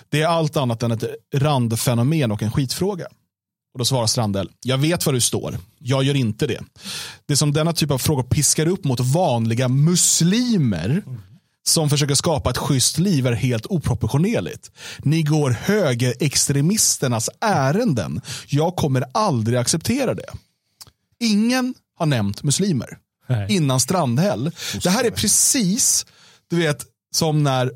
Det 0.10 0.22
är 0.22 0.28
allt 0.28 0.58
annat 0.58 0.84
än 0.84 0.92
ett 0.92 1.04
randfenomen 1.36 2.32
och 2.32 2.44
en 2.44 2.52
skitfråga. 2.52 3.06
Och 3.74 3.80
då 3.80 3.86
svarar 3.86 4.08
Strandell, 4.08 4.50
jag 4.64 4.78
vet 4.78 5.06
var 5.06 5.14
du 5.14 5.22
står. 5.22 5.58
Jag 5.80 6.04
gör 6.04 6.16
inte 6.16 6.48
det. 6.48 6.60
Det 7.28 7.38
som 7.38 7.54
denna 7.54 7.74
typ 7.74 7.92
av 7.92 7.98
frågor 7.98 8.24
piskar 8.24 8.68
upp 8.68 8.84
mot 8.84 9.00
vanliga 9.00 9.68
muslimer 9.68 11.04
som 11.68 11.90
försöker 11.90 12.16
skapa 12.16 12.50
ett 12.50 12.58
schysst 12.58 12.98
liv 12.98 13.28
är 13.28 13.32
helt 13.32 13.66
oproportionerligt. 13.66 14.72
Ni 14.98 15.24
går 15.24 15.50
högerextremisternas 15.50 17.30
ärenden. 17.42 18.22
Jag 18.48 18.76
kommer 18.76 19.04
aldrig 19.14 19.60
acceptera 19.60 20.14
det. 20.14 20.30
Ingen 21.20 21.74
har 21.98 22.06
nämnt 22.06 22.44
muslimer 22.44 22.98
Nej. 23.30 23.56
innan 23.56 23.80
Strandhäll. 23.80 24.52
Det 24.84 24.90
här 24.90 25.04
är 25.04 25.12
precis, 25.12 26.06
du 26.50 26.56
vet, 26.56 26.86
som 27.16 27.44
när 27.44 27.72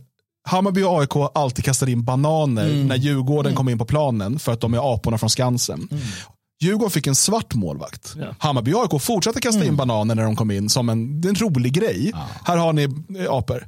Hammarby 0.47 0.83
och 0.83 0.99
AIK 0.99 1.31
alltid 1.33 1.65
kastade 1.65 1.91
in 1.91 2.03
bananer 2.03 2.83
när 2.83 2.95
Djurgården 2.95 3.55
kom 3.55 3.69
in 3.69 3.77
på 3.77 3.85
planen 3.85 4.39
för 4.39 4.51
att 4.53 4.61
de 4.61 4.73
är 4.73 4.93
aporna 4.93 5.17
från 5.17 5.29
Skansen. 5.29 5.89
Djurgården 6.61 6.91
fick 6.91 7.07
en 7.07 7.15
svart 7.15 7.53
målvakt. 7.53 8.15
Ja. 8.19 8.35
Hammarby 8.39 8.73
och 8.73 8.81
AIK 8.81 9.01
fortsatte 9.01 9.41
kasta 9.41 9.65
in 9.65 9.75
bananer 9.75 10.15
när 10.15 10.23
de 10.23 10.35
kom 10.35 10.51
in 10.51 10.69
som 10.69 10.89
en, 10.89 11.23
en 11.27 11.35
rolig 11.35 11.73
grej. 11.73 12.11
Här 12.45 12.57
har 12.57 12.73
ni 12.73 12.89
apor. 13.29 13.67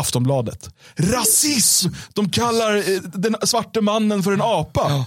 Aftonbladet. 0.00 0.74
Rasism! 0.96 1.88
De 2.14 2.30
kallar 2.30 2.76
eh, 2.76 3.02
den 3.02 3.36
svarte 3.42 3.80
mannen 3.80 4.22
för 4.22 4.32
en 4.32 4.42
apa. 4.42 5.06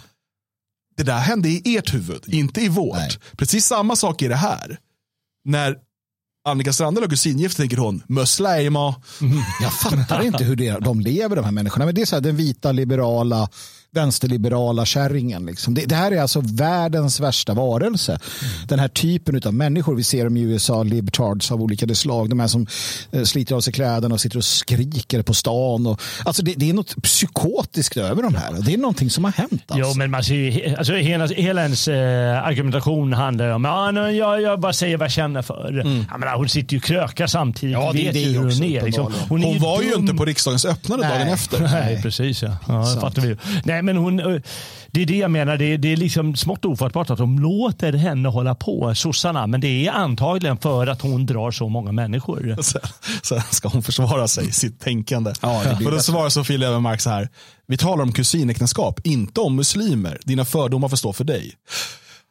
Det 0.98 1.04
där 1.04 1.20
hände 1.20 1.50
i 1.50 1.76
ert 1.78 1.94
huvud, 1.94 2.24
inte 2.28 2.62
i 2.62 2.70
vårt. 2.70 2.98
Nej. 2.98 3.10
Precis 3.38 3.66
samma 3.66 3.96
sak 3.96 4.22
är 4.22 4.30
det 4.30 4.36
här. 4.36 4.80
När 5.46 5.76
Annika 6.48 6.74
Strandhäll 6.74 7.04
och 7.04 7.10
kusingift 7.10 7.58
tänker 7.58 7.78
hon, 7.78 8.04
muslimer. 8.08 8.96
Jag 9.62 9.74
fattar 9.74 10.22
inte 10.22 10.44
hur 10.44 10.56
det, 10.56 10.80
de 10.80 11.00
lever 11.00 11.36
de 11.36 11.46
här 11.46 11.52
människorna. 11.52 11.86
Men 11.86 11.96
det 11.96 12.02
är 12.02 12.06
så 12.06 12.16
här, 12.16 12.22
den 12.22 12.36
vita 12.36 12.72
liberala 12.72 13.50
vänsterliberala 13.96 14.86
kärringen. 14.86 15.46
Liksom. 15.46 15.74
Det, 15.74 15.86
det 15.86 15.96
här 15.96 16.12
är 16.12 16.22
alltså 16.22 16.42
världens 16.44 17.20
värsta 17.20 17.54
varelse. 17.54 18.20
Den 18.68 18.80
här 18.80 18.88
typen 18.88 19.42
av 19.46 19.54
människor 19.54 19.96
vi 19.96 20.04
ser 20.04 20.24
dem 20.24 20.38
i 20.38 20.42
USA, 20.42 20.84
libtards 20.84 21.52
av 21.52 21.62
olika 21.62 21.96
slag. 21.96 22.30
De 22.30 22.40
här 22.40 22.48
som 22.48 22.68
eh, 23.12 23.24
sliter 23.24 23.56
av 23.56 23.62
sig 23.62 23.74
kläderna 23.74 24.14
och 24.16 24.22
sitter 24.22 24.38
och 24.38 24.44
skriker 24.46 25.22
på 25.22 25.34
stan. 25.34 25.88
Och, 25.88 26.02
alltså 26.26 26.44
det, 26.44 26.54
det 26.58 26.70
är 26.70 26.74
något 26.74 27.04
psykotiskt 27.04 27.98
över 27.98 28.24
de 28.24 28.36
här. 28.36 28.54
Det 28.66 28.74
är 28.74 28.78
någonting 28.78 29.10
som 29.10 29.24
har 29.24 29.32
hänt. 29.32 29.64
Alltså. 29.68 29.90
Jo, 29.90 29.94
men 29.98 30.12
man 30.12 30.24
ser, 30.24 30.36
ju- 30.36 30.76
alltså, 30.76 30.94
hela, 30.94 31.28
hela 31.28 31.62
ens 31.62 31.88
eh, 31.88 32.44
argumentation 32.44 33.14
handlar 33.14 33.50
om 33.50 33.66
ja, 33.66 33.92
nej, 33.92 34.18
jag, 34.18 34.42
jag 34.42 34.60
bara 34.60 34.74
säger 34.74 34.98
vad 34.98 35.06
jag 35.06 35.12
känner 35.12 35.42
för. 35.42 35.74
Jag 36.12 36.20
menar, 36.20 36.36
hon 36.38 36.50
sitter 36.50 36.74
ju 36.74 36.78
och 36.78 36.84
krökar 36.84 37.28
samtidigt. 37.28 37.74
Ja, 37.74 37.92
det 37.94 38.04
vet 38.04 38.14
det 38.14 38.20
ju 38.20 38.38
hon 38.38 38.64
är. 38.64 38.82
Liksom. 38.82 39.14
Hon, 39.30 39.44
är 39.44 39.60
var 39.60 39.82
ju 39.82 39.92
dum. 39.92 40.02
inte 40.02 40.14
på 40.14 40.26
riksdagens 40.26 40.66
öppnande 40.66 41.08
dagen 41.08 41.22
Nej. 41.26 41.34
efter. 41.34 41.60
Nej, 41.74 42.02
precis 42.02 42.42
ja. 42.44 42.58
ja 42.68 42.86
fattar 43.02 43.22
vi 43.22 43.28
ju. 43.28 43.38
Nej, 43.64 43.82
men 43.86 43.98
hon, 43.98 44.20
eh, 44.20 44.42
det 44.92 45.02
är 45.02 45.06
det 45.06 45.18
jag 45.18 45.32
menar. 45.32 45.58
Det 45.58 45.66
är, 45.66 45.78
det 45.78 45.94
är 45.94 45.98
liksom 45.98 46.36
smått 46.36 46.66
ofattbart 46.66 47.10
att 47.10 47.18
de 47.18 47.40
låter 47.40 47.94
henne 47.94 48.30
hålla 48.30 48.56
på, 48.56 48.96
sossarna. 48.96 49.48
Men 49.48 49.62
det 49.62 49.88
är 49.88 49.92
antagligen 49.92 50.58
för 50.58 50.88
att 50.88 51.02
hon 51.02 51.26
drar 51.26 51.52
så 51.52 51.70
många 51.70 51.92
människor. 51.92 52.58
Sen, 52.62 52.82
sen 53.24 53.42
ska 53.52 53.68
hon 53.68 53.84
försvara 53.84 54.28
sig, 54.28 54.52
sitt 54.52 54.80
tänkande. 54.80 55.34
Ja, 55.42 55.64
och 55.86 55.92
då 55.92 56.00
svarar 56.00 56.30
Sofie 56.30 56.58
Löwenmark 56.58 57.02
så 57.02 57.10
här. 57.10 57.30
Vi 57.68 57.78
talar 57.78 58.04
om 58.04 58.12
kusinäktenskap, 58.12 59.00
inte 59.04 59.42
om 59.42 59.56
muslimer. 59.56 60.20
Dina 60.24 60.46
fördomar 60.46 60.90
får 60.90 60.98
stå 60.98 61.14
för 61.14 61.24
dig. 61.24 61.54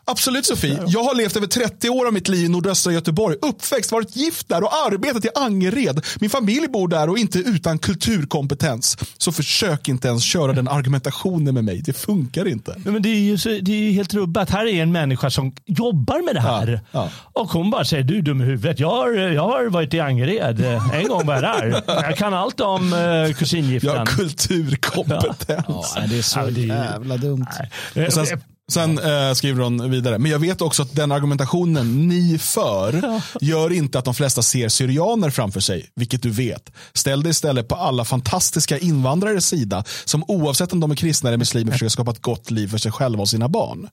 Absolut 0.07 0.46
Sofie, 0.46 0.78
jag 0.86 1.05
har 1.05 1.14
levt 1.14 1.36
över 1.36 1.46
30 1.46 1.88
år 1.90 2.07
av 2.07 2.12
mitt 2.12 2.28
liv 2.28 2.44
i 2.44 2.48
nordöstra 2.48 2.92
Göteborg, 2.92 3.36
uppväxt, 3.42 3.92
varit 3.92 4.16
gift 4.16 4.48
där 4.48 4.62
och 4.64 4.70
arbetat 4.86 5.24
i 5.24 5.28
Angered. 5.34 6.05
Min 6.20 6.30
familj 6.30 6.68
bor 6.68 6.88
där 6.88 7.09
och 7.11 7.18
inte 7.18 7.38
utan 7.38 7.78
kulturkompetens. 7.78 8.96
Så 9.18 9.32
försök 9.32 9.88
inte 9.88 10.09
ens 10.09 10.24
köra 10.24 10.52
den 10.52 10.68
argumentationen 10.68 11.55
med 11.55 11.64
mig, 11.64 11.82
det 11.82 11.92
funkar 11.92 12.48
inte. 12.48 12.74
Nej, 12.84 12.92
Men 12.92 13.02
det 13.02 13.09
är 13.09 13.20
ju 13.20 13.38
så, 13.38 13.48
det 13.48 13.72
är 13.72 13.76
ju 13.76 13.90
helt 13.92 14.14
rubbat. 14.14 14.50
Här 14.50 14.66
är 14.66 14.82
en 14.82 14.92
människa 14.92 15.30
som 15.30 15.52
jobbar 15.66 16.24
med 16.24 16.34
det 16.34 16.40
här. 16.40 16.80
Ja, 16.90 17.00
ja. 17.00 17.11
Och 17.32 17.48
hon 17.50 17.70
bara 17.70 17.84
säger, 17.84 18.02
du 18.05 18.18
är 18.18 18.22
dum 18.22 18.40
i 18.40 18.44
huvudet. 18.44 18.80
Jag 18.80 18.90
har, 18.90 19.11
jag 19.12 19.42
har 19.42 19.64
varit 19.66 19.94
i 19.94 20.00
Angered. 20.00 20.61
En 20.92 21.09
gång 21.09 21.26
var 21.26 21.34
jag 21.34 21.42
där. 21.42 21.82
Jag 21.86 22.16
kan 22.16 22.34
allt 22.34 22.61
om 22.61 22.92
uh, 22.92 23.32
kusingiften. 23.34 23.90
Jag 23.90 23.98
har 23.98 24.07
kulturkompetens. 24.07 25.92
Ja, 25.96 26.02
det 26.09 26.18
är 26.18 26.22
så 26.22 26.38
Ja, 26.38 26.44
det 26.46 26.50
är 26.61 26.62
ju- 26.62 26.66
jävla 26.68 27.16
dumt. 27.16 27.46
Eh, 27.94 28.05
Och 28.05 28.12
sen, 28.12 28.26
sen 28.72 28.98
eh, 28.98 29.32
skriver 29.34 29.62
hon 29.62 29.90
vidare, 29.90 30.18
men 30.18 30.30
jag 30.30 30.38
vet 30.38 30.60
också 30.60 30.82
att 30.82 30.96
den 30.96 31.12
argumentationen 31.12 32.08
ni 32.08 32.38
för 32.38 33.20
gör 33.40 33.72
inte 33.72 33.98
att 33.98 34.04
de 34.04 34.14
flesta 34.14 34.42
ser 34.42 34.68
syrianer 34.68 35.30
framför 35.30 35.60
sig, 35.60 35.90
vilket 35.94 36.22
du 36.22 36.30
vet. 36.30 36.70
Ställ 36.92 37.22
dig 37.22 37.30
istället 37.30 37.68
på 37.68 37.74
alla 37.74 38.04
fantastiska 38.04 38.78
invandrares 38.78 39.46
sida 39.46 39.84
som 40.04 40.24
oavsett 40.28 40.72
om 40.72 40.80
de 40.80 40.90
är 40.90 40.96
kristna 40.96 41.28
eller 41.28 41.38
muslimer 41.38 41.72
försöker 41.72 41.90
skapa 41.90 42.10
ett 42.10 42.22
gott 42.22 42.50
liv 42.50 42.68
för 42.68 42.78
sig 42.78 42.92
själva 42.92 43.22
och 43.22 43.28
sina 43.28 43.48
barn. 43.48 43.88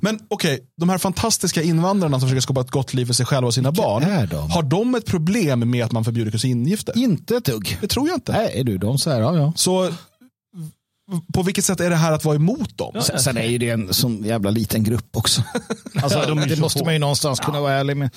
Men 0.00 0.18
okej, 0.28 0.60
de 0.76 0.88
här 0.88 0.98
fantastiska 0.98 1.62
invandrarna 1.62 2.20
som 2.20 2.28
försöker 2.28 2.40
skapa 2.40 2.60
ett 2.60 2.70
gott 2.70 2.94
liv 2.94 3.06
för 3.06 3.14
sig 3.14 3.26
själva 3.26 3.46
och 3.46 3.54
sina 3.54 3.72
barn, 3.72 4.02
är 4.02 4.26
de? 4.26 4.50
har 4.50 4.62
de 4.62 4.94
ett 4.94 5.06
problem 5.06 5.70
med 5.70 5.84
att 5.84 5.92
man 5.92 6.04
förbjuder 6.04 6.30
kusingifte? 6.30 6.92
Inte 6.94 7.36
ett 7.36 7.44
dugg. 7.44 7.78
Det 7.80 7.88
tror 7.88 8.08
jag 8.08 8.16
inte. 8.16 8.32
Nej 8.32 8.64
du, 8.64 8.78
de 8.78 8.98
säger 8.98 9.20
ja 9.20 9.36
ja. 9.36 9.52
Så 9.56 9.90
på 11.34 11.42
vilket 11.42 11.64
sätt 11.64 11.80
är 11.80 11.90
det 11.90 11.96
här 11.96 12.12
att 12.12 12.24
vara 12.24 12.36
emot 12.36 12.78
dem? 12.78 13.02
Sen, 13.02 13.18
sen 13.20 13.36
är 13.36 13.42
ju 13.46 13.58
det 13.58 13.70
en 13.70 13.94
sån 13.94 14.24
jävla 14.24 14.50
liten 14.50 14.84
grupp 14.84 15.16
också. 15.16 15.42
Alltså, 16.02 16.18
Ja, 16.18 16.26
de 16.26 16.40
det 16.48 16.60
måste 16.60 16.78
få. 16.78 16.84
man 16.84 16.94
ju 16.94 16.98
någonstans 17.00 17.40
kunna 17.40 17.60
vara 17.60 17.72
ärlig 17.72 17.96
med. 17.96 18.10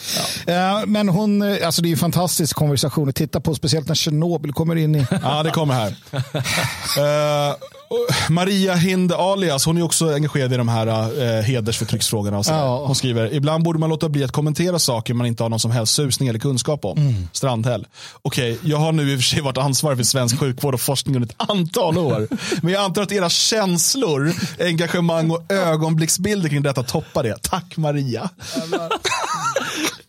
Eh, 0.47 0.85
Men 0.85 1.09
hon, 1.09 1.41
eh, 1.41 1.65
alltså 1.65 1.81
det 1.81 1.85
är 1.85 1.89
ju 1.89 1.93
en 1.93 1.99
fantastisk 1.99 2.55
konversation 2.55 3.09
att 3.09 3.15
titta 3.15 3.39
på, 3.41 3.55
speciellt 3.55 3.87
när 3.87 3.95
Tjernobyl 3.95 4.53
kommer 4.53 4.75
in 4.75 4.95
i... 4.95 5.05
Ja, 5.23 5.43
det 5.43 5.49
kommer 5.51 5.73
här. 5.73 5.95
Eh, 7.89 8.31
Maria 8.31 8.73
Hind 8.73 9.11
alias, 9.11 9.65
hon 9.65 9.77
är 9.77 9.81
också 9.81 10.13
engagerad 10.13 10.53
i 10.53 10.57
de 10.57 10.67
här 10.67 10.87
uh, 10.87 11.41
hedersförtrycksfrågorna. 11.41 12.37
Och. 12.37 12.45
Ja. 12.47 12.85
Hon 12.85 12.95
skriver, 12.95 13.33
ibland 13.33 13.63
borde 13.63 13.79
man 13.79 13.89
låta 13.89 14.09
bli 14.09 14.23
att 14.23 14.31
kommentera 14.31 14.79
saker 14.79 15.13
man 15.13 15.27
inte 15.27 15.43
har 15.43 15.49
någon 15.49 15.59
som 15.59 15.71
helst 15.71 15.93
susning 15.93 16.29
eller 16.29 16.39
kunskap 16.39 16.85
om. 16.85 16.97
Mm. 16.97 17.27
Strandhäll. 17.33 17.87
Okej, 18.21 18.57
jag 18.63 18.77
har 18.77 18.91
nu 18.91 19.11
i 19.11 19.15
och 19.15 19.19
för 19.19 19.23
sig 19.23 19.41
varit 19.41 19.57
ansvarig 19.57 19.97
för 19.97 20.05
svensk 20.05 20.39
sjukvård 20.39 20.73
och 20.73 20.81
forskning 20.81 21.15
under 21.15 21.29
ett 21.29 21.49
antal 21.49 21.97
år. 21.97 22.27
Men 22.61 22.73
jag 22.73 22.83
antar 22.83 23.01
att 23.01 23.11
era 23.11 23.29
känslor, 23.29 24.33
engagemang 24.59 25.31
och 25.31 25.51
ögonblicksbilder 25.51 26.49
kring 26.49 26.61
detta 26.61 26.83
toppar 26.83 27.23
det. 27.23 27.37
Tack 27.41 27.77
Maria. 27.77 28.29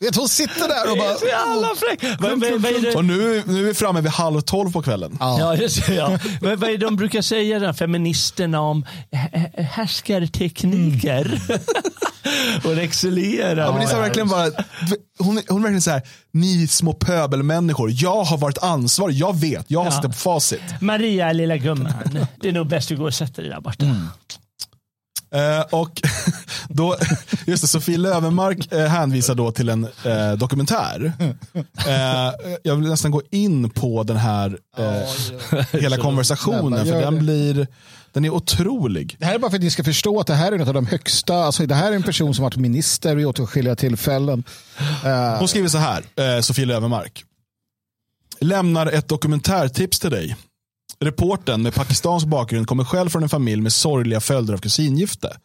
Vet, 0.01 0.17
hon 0.17 0.29
sitter 0.29 0.69
där 0.69 0.91
och 0.91 0.97
Det 0.97 1.03
är 1.05 1.09
bara... 1.09 1.19
så 1.19 1.27
jävla 1.27 1.69
fräckt. 1.77 2.21
Vad, 2.21 2.31
vad, 2.41 2.61
vad 2.61 2.73
är 2.73 2.83
det? 2.83 2.95
Och 2.95 3.05
nu, 3.05 3.43
nu 3.47 3.59
är 3.61 3.65
vi 3.65 3.75
framme 3.75 4.01
vid 4.01 4.11
halv 4.11 4.41
tolv 4.41 4.73
på 4.73 4.83
kvällen. 4.83 5.17
Ja, 5.21 5.57
just 5.57 5.87
det, 5.87 5.95
ja. 5.95 6.19
vad, 6.41 6.59
vad 6.59 6.71
är 6.71 6.79
det 6.79 6.85
de 6.87 6.97
brukar 6.97 7.23
säga, 7.23 7.59
de 7.59 7.75
feministerna, 7.75 8.61
om 8.61 8.85
hä- 9.13 9.31
hä- 9.33 9.63
härskartekniker? 9.63 11.41
och 12.65 12.73
excellerar. 12.79 13.57
Ja, 13.65 13.71
men 13.71 13.79
det 13.81 13.85
är 13.85 13.89
så 13.89 13.95
här 13.95 14.03
verkligen 14.03 14.29
bara, 14.29 14.45
hon, 15.19 15.41
hon 15.49 15.59
är 15.59 15.63
verkligen 15.63 15.83
så 15.83 15.91
här, 15.91 16.03
ni 16.33 16.67
små 16.69 16.93
pöbelmänniskor, 16.93 17.91
jag 17.95 18.25
har 18.25 18.39
varit 18.39 18.59
ansvarig, 18.59 19.15
jag 19.17 19.37
vet, 19.41 19.65
jag 19.69 19.81
har 19.81 19.87
Ja. 19.87 19.91
suttit 19.93 20.11
på 20.11 20.17
facit. 20.19 20.61
Maria, 20.81 21.33
lilla 21.33 21.57
gumman. 21.57 21.93
Det 22.41 22.49
är 22.49 22.53
nog 22.53 22.67
bäst 22.67 22.89
du 22.89 22.97
går 22.97 23.07
och 23.07 23.15
sätter 23.15 23.43
dig 23.43 23.51
där 23.51 23.61
borta. 23.61 23.87
Eh, 25.31 25.61
och 25.71 26.03
då, 26.69 26.97
just 27.47 27.63
det, 27.63 27.69
Sofie 27.69 27.99
Lövenmark 27.99 28.73
eh, 28.73 28.87
hänvisar 28.87 29.35
då 29.35 29.53
till 29.53 29.69
en 29.69 29.89
eh, 30.05 30.33
dokumentär. 30.33 31.13
Eh, 31.87 32.57
jag 32.63 32.77
vill 32.77 32.89
nästan 32.89 33.11
gå 33.11 33.23
in 33.31 33.71
på 33.71 34.03
den 34.03 34.17
här 34.17 34.59
eh, 34.79 35.65
hela 35.81 35.97
konversationen, 35.97 36.87
för 36.87 37.01
den 37.01 37.19
blir, 37.19 37.67
den 38.13 38.25
är 38.25 38.31
otrolig. 38.31 39.17
Det 39.19 39.27
här 39.27 39.35
är 39.35 39.39
bara 39.39 39.51
för 39.51 39.57
att 39.59 39.65
ni 39.65 39.71
ska 39.71 39.85
förstå 39.85 40.21
att 40.21 40.27
det 40.27 40.35
här 40.35 40.53
är 40.53 40.57
en 40.59 40.69
av 40.69 40.75
de 40.75 40.87
högsta, 40.87 41.35
alltså 41.35 41.67
det 41.67 41.75
här 41.75 41.93
är 41.93 41.97
en 41.97 42.03
person 42.03 42.35
som 42.35 42.43
varit 42.43 42.57
minister 42.57 43.15
vid 43.15 43.27
åtskilliga 43.27 43.77
tillfällen. 43.77 44.45
Hon 45.39 45.49
skriver 45.49 45.69
så 45.69 45.79
här, 45.79 46.05
eh, 46.17 46.41
Sofie 46.41 46.67
Lövenmark. 46.67 47.25
Lämnar 48.41 48.87
ett 48.87 49.09
dokumentärtips 49.09 49.99
till 49.99 50.11
dig. 50.11 50.37
Reporten 51.01 51.63
med 51.63 51.75
pakistansk 51.75 52.27
bakgrund 52.27 52.67
kommer 52.67 52.85
själv 52.85 53.09
från 53.09 53.23
en 53.23 53.29
familj 53.29 53.63
med 53.63 53.73
sorgliga 53.73 54.21
följder 54.21 54.55
av 54.55 54.59
kusingifte. 54.59 55.37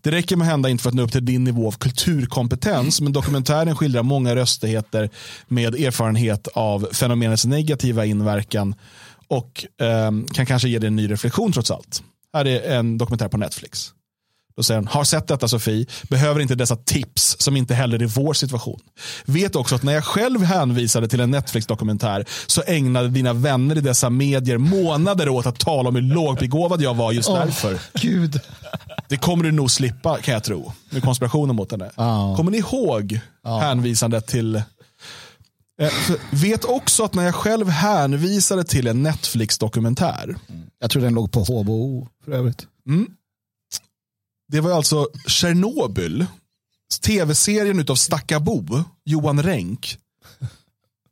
Det 0.00 0.10
räcker 0.10 0.36
med 0.36 0.46
hända 0.46 0.68
inte 0.68 0.82
för 0.82 0.90
att 0.90 0.94
nå 0.94 1.02
upp 1.02 1.12
till 1.12 1.24
din 1.24 1.44
nivå 1.44 1.66
av 1.66 1.72
kulturkompetens, 1.72 3.00
men 3.00 3.12
dokumentären 3.12 3.76
skildrar 3.76 4.02
många 4.02 4.36
röstigheter 4.36 5.10
med 5.48 5.74
erfarenhet 5.74 6.48
av 6.48 6.88
fenomenets 6.92 7.44
negativa 7.44 8.04
inverkan 8.04 8.74
och 9.28 9.66
eh, 9.80 10.10
kan 10.34 10.46
kanske 10.46 10.68
ge 10.68 10.78
dig 10.78 10.86
en 10.86 10.96
ny 10.96 11.10
reflektion 11.10 11.52
trots 11.52 11.70
allt. 11.70 12.02
Här 12.32 12.44
är 12.44 12.78
en 12.78 12.98
dokumentär 12.98 13.28
på 13.28 13.36
Netflix. 13.36 13.92
Då 14.56 14.62
säger 14.62 14.80
han, 14.80 14.86
har 14.86 15.04
sett 15.04 15.28
detta 15.28 15.48
Sofie, 15.48 15.86
behöver 16.02 16.40
inte 16.40 16.54
dessa 16.54 16.76
tips 16.76 17.36
som 17.38 17.56
inte 17.56 17.74
heller 17.74 18.02
är 18.02 18.06
vår 18.06 18.34
situation. 18.34 18.80
Vet 19.24 19.56
också 19.56 19.74
att 19.74 19.82
när 19.82 19.92
jag 19.92 20.04
själv 20.04 20.42
hänvisade 20.42 21.08
till 21.08 21.20
en 21.20 21.30
Netflix-dokumentär 21.30 22.24
så 22.46 22.62
ägnade 22.62 23.08
dina 23.08 23.32
vänner 23.32 23.78
i 23.78 23.80
dessa 23.80 24.10
medier 24.10 24.58
månader 24.58 25.28
åt 25.28 25.46
att 25.46 25.58
tala 25.58 25.88
om 25.88 25.94
hur 25.94 26.02
lågbegåvad 26.02 26.82
jag 26.82 26.94
var 26.94 27.12
just 27.12 27.28
därför. 27.28 27.78
Gud. 27.94 28.40
Det 29.08 29.16
kommer 29.16 29.44
du 29.44 29.52
nog 29.52 29.70
slippa 29.70 30.18
kan 30.18 30.34
jag 30.34 30.44
tro, 30.44 30.72
med 30.90 31.02
konspirationen 31.02 31.56
mot 31.56 31.70
henne. 31.70 31.90
Ja. 31.96 32.34
Kommer 32.36 32.50
ni 32.50 32.58
ihåg 32.58 33.20
hänvisandet 33.44 34.26
till 34.26 34.62
Eh, 35.82 35.92
vet 36.30 36.64
också 36.64 37.04
att 37.04 37.14
när 37.14 37.24
jag 37.24 37.34
själv 37.34 37.68
hänvisade 37.68 38.64
till 38.64 38.86
en 38.86 39.02
Netflix-dokumentär. 39.02 40.36
Jag 40.78 40.90
tror 40.90 41.02
den 41.02 41.14
låg 41.14 41.32
på 41.32 41.40
HBO 41.40 42.08
för 42.24 42.32
övrigt. 42.32 42.66
Mm, 42.88 43.06
det 44.52 44.60
var 44.60 44.72
alltså 44.72 45.08
Tjernobyl. 45.26 46.26
Tv-serien 47.04 47.80
utav 47.80 47.94
Stackabo, 47.94 48.84
Johan 49.04 49.42
Renck. 49.42 49.98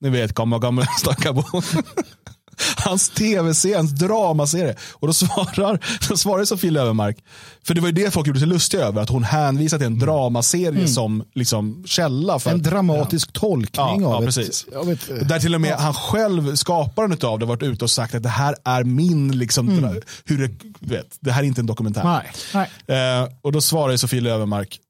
Ni 0.00 0.08
vet, 0.08 0.34
gamla 0.34 0.58
gamla 0.58 0.86
Stackabo. 0.86 1.42
Hans 2.76 3.08
tv-serie, 3.08 3.76
hans 3.76 3.90
dramaserie. 3.90 4.74
Och 4.92 5.06
då 5.06 5.12
svarar, 5.12 5.78
då 6.08 6.16
svarar 6.16 6.44
Sofie 6.44 6.70
Lövenmark, 6.70 7.16
för 7.64 7.74
det 7.74 7.80
var 7.80 7.88
ju 7.88 7.92
det 7.92 8.10
folk 8.10 8.26
gjorde 8.26 8.38
sig 8.38 8.48
lustiga 8.48 8.84
över, 8.84 9.02
att 9.02 9.08
hon 9.08 9.24
hänvisar 9.24 9.78
till 9.78 9.86
en 9.86 9.98
dramaserie 9.98 10.68
mm. 10.68 10.88
som 10.88 11.24
liksom 11.34 11.84
källa. 11.86 12.38
För 12.38 12.50
en 12.50 12.62
dramatisk 12.62 13.30
ja. 13.32 13.40
tolkning 13.40 14.02
ja, 14.02 14.14
av 14.14 14.22
ja, 14.22 14.26
precis. 14.26 14.66
ett... 14.68 14.86
Vet, 14.86 15.28
Där 15.28 15.38
till 15.38 15.54
och 15.54 15.60
med 15.60 15.74
han 15.74 15.94
själv, 15.94 16.56
skaparen 16.56 17.16
av 17.22 17.38
det, 17.38 17.46
varit 17.46 17.62
ute 17.62 17.84
och 17.84 17.90
sagt 17.90 18.14
att 18.14 18.22
det 18.22 18.28
här 18.28 18.56
är 18.64 18.84
min, 18.84 19.38
liksom, 19.38 19.68
mm. 19.68 20.00
hur 20.24 20.48
det, 20.48 20.54
vet, 20.80 21.16
det 21.20 21.32
här 21.32 21.42
är 21.42 21.46
inte 21.46 21.60
en 21.60 21.66
dokumentär. 21.66 22.04
Nej. 22.04 22.68
Nej. 22.86 23.20
Eh, 23.20 23.28
och 23.42 23.52
då 23.52 23.60
svarar 23.60 23.96
Sofie 23.96 24.20
Lövenmark, 24.20 24.80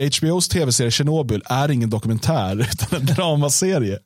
HBOs 0.00 0.48
tv-serie 0.48 0.90
Chernobyl 0.90 1.42
är 1.46 1.70
ingen 1.70 1.90
dokumentär 1.90 2.60
utan 2.72 3.00
en 3.00 3.06
dramaserie. 3.06 3.98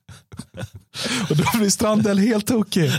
och 1.31 1.37
då 1.37 1.45
blir 1.55 1.71
Strandell 1.71 2.19
helt 2.19 2.47
tokig. 2.47 2.91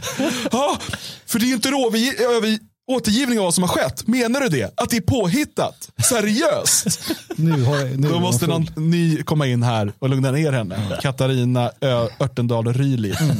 Ja, 0.51 0.77
för 1.25 1.39
det 1.39 1.45
är 1.45 1.47
ju 1.47 1.53
inte 1.53 1.69
en 1.69 2.59
återgivning 2.87 3.39
av 3.39 3.45
vad 3.45 3.53
som 3.53 3.63
har 3.63 3.69
skett. 3.69 4.07
Menar 4.07 4.41
du 4.41 4.49
det? 4.49 4.73
Att 4.77 4.89
det 4.89 4.97
är 4.97 5.01
påhittat? 5.01 5.89
Seriöst? 6.09 7.11
nu 7.35 7.63
har, 7.63 7.97
nu 7.97 8.09
då 8.09 8.19
måste 8.19 8.47
någon 8.47 8.67
ny 8.75 9.23
komma 9.23 9.47
in 9.47 9.63
här 9.63 9.93
och 9.99 10.09
lugna 10.09 10.31
ner 10.31 10.51
henne. 10.51 10.75
Mm. 10.75 10.97
Katarina 11.01 11.71
Ö 11.81 12.07
Örtendahl 12.19 12.73
Ryli. 12.73 13.15
Mm. 13.19 13.37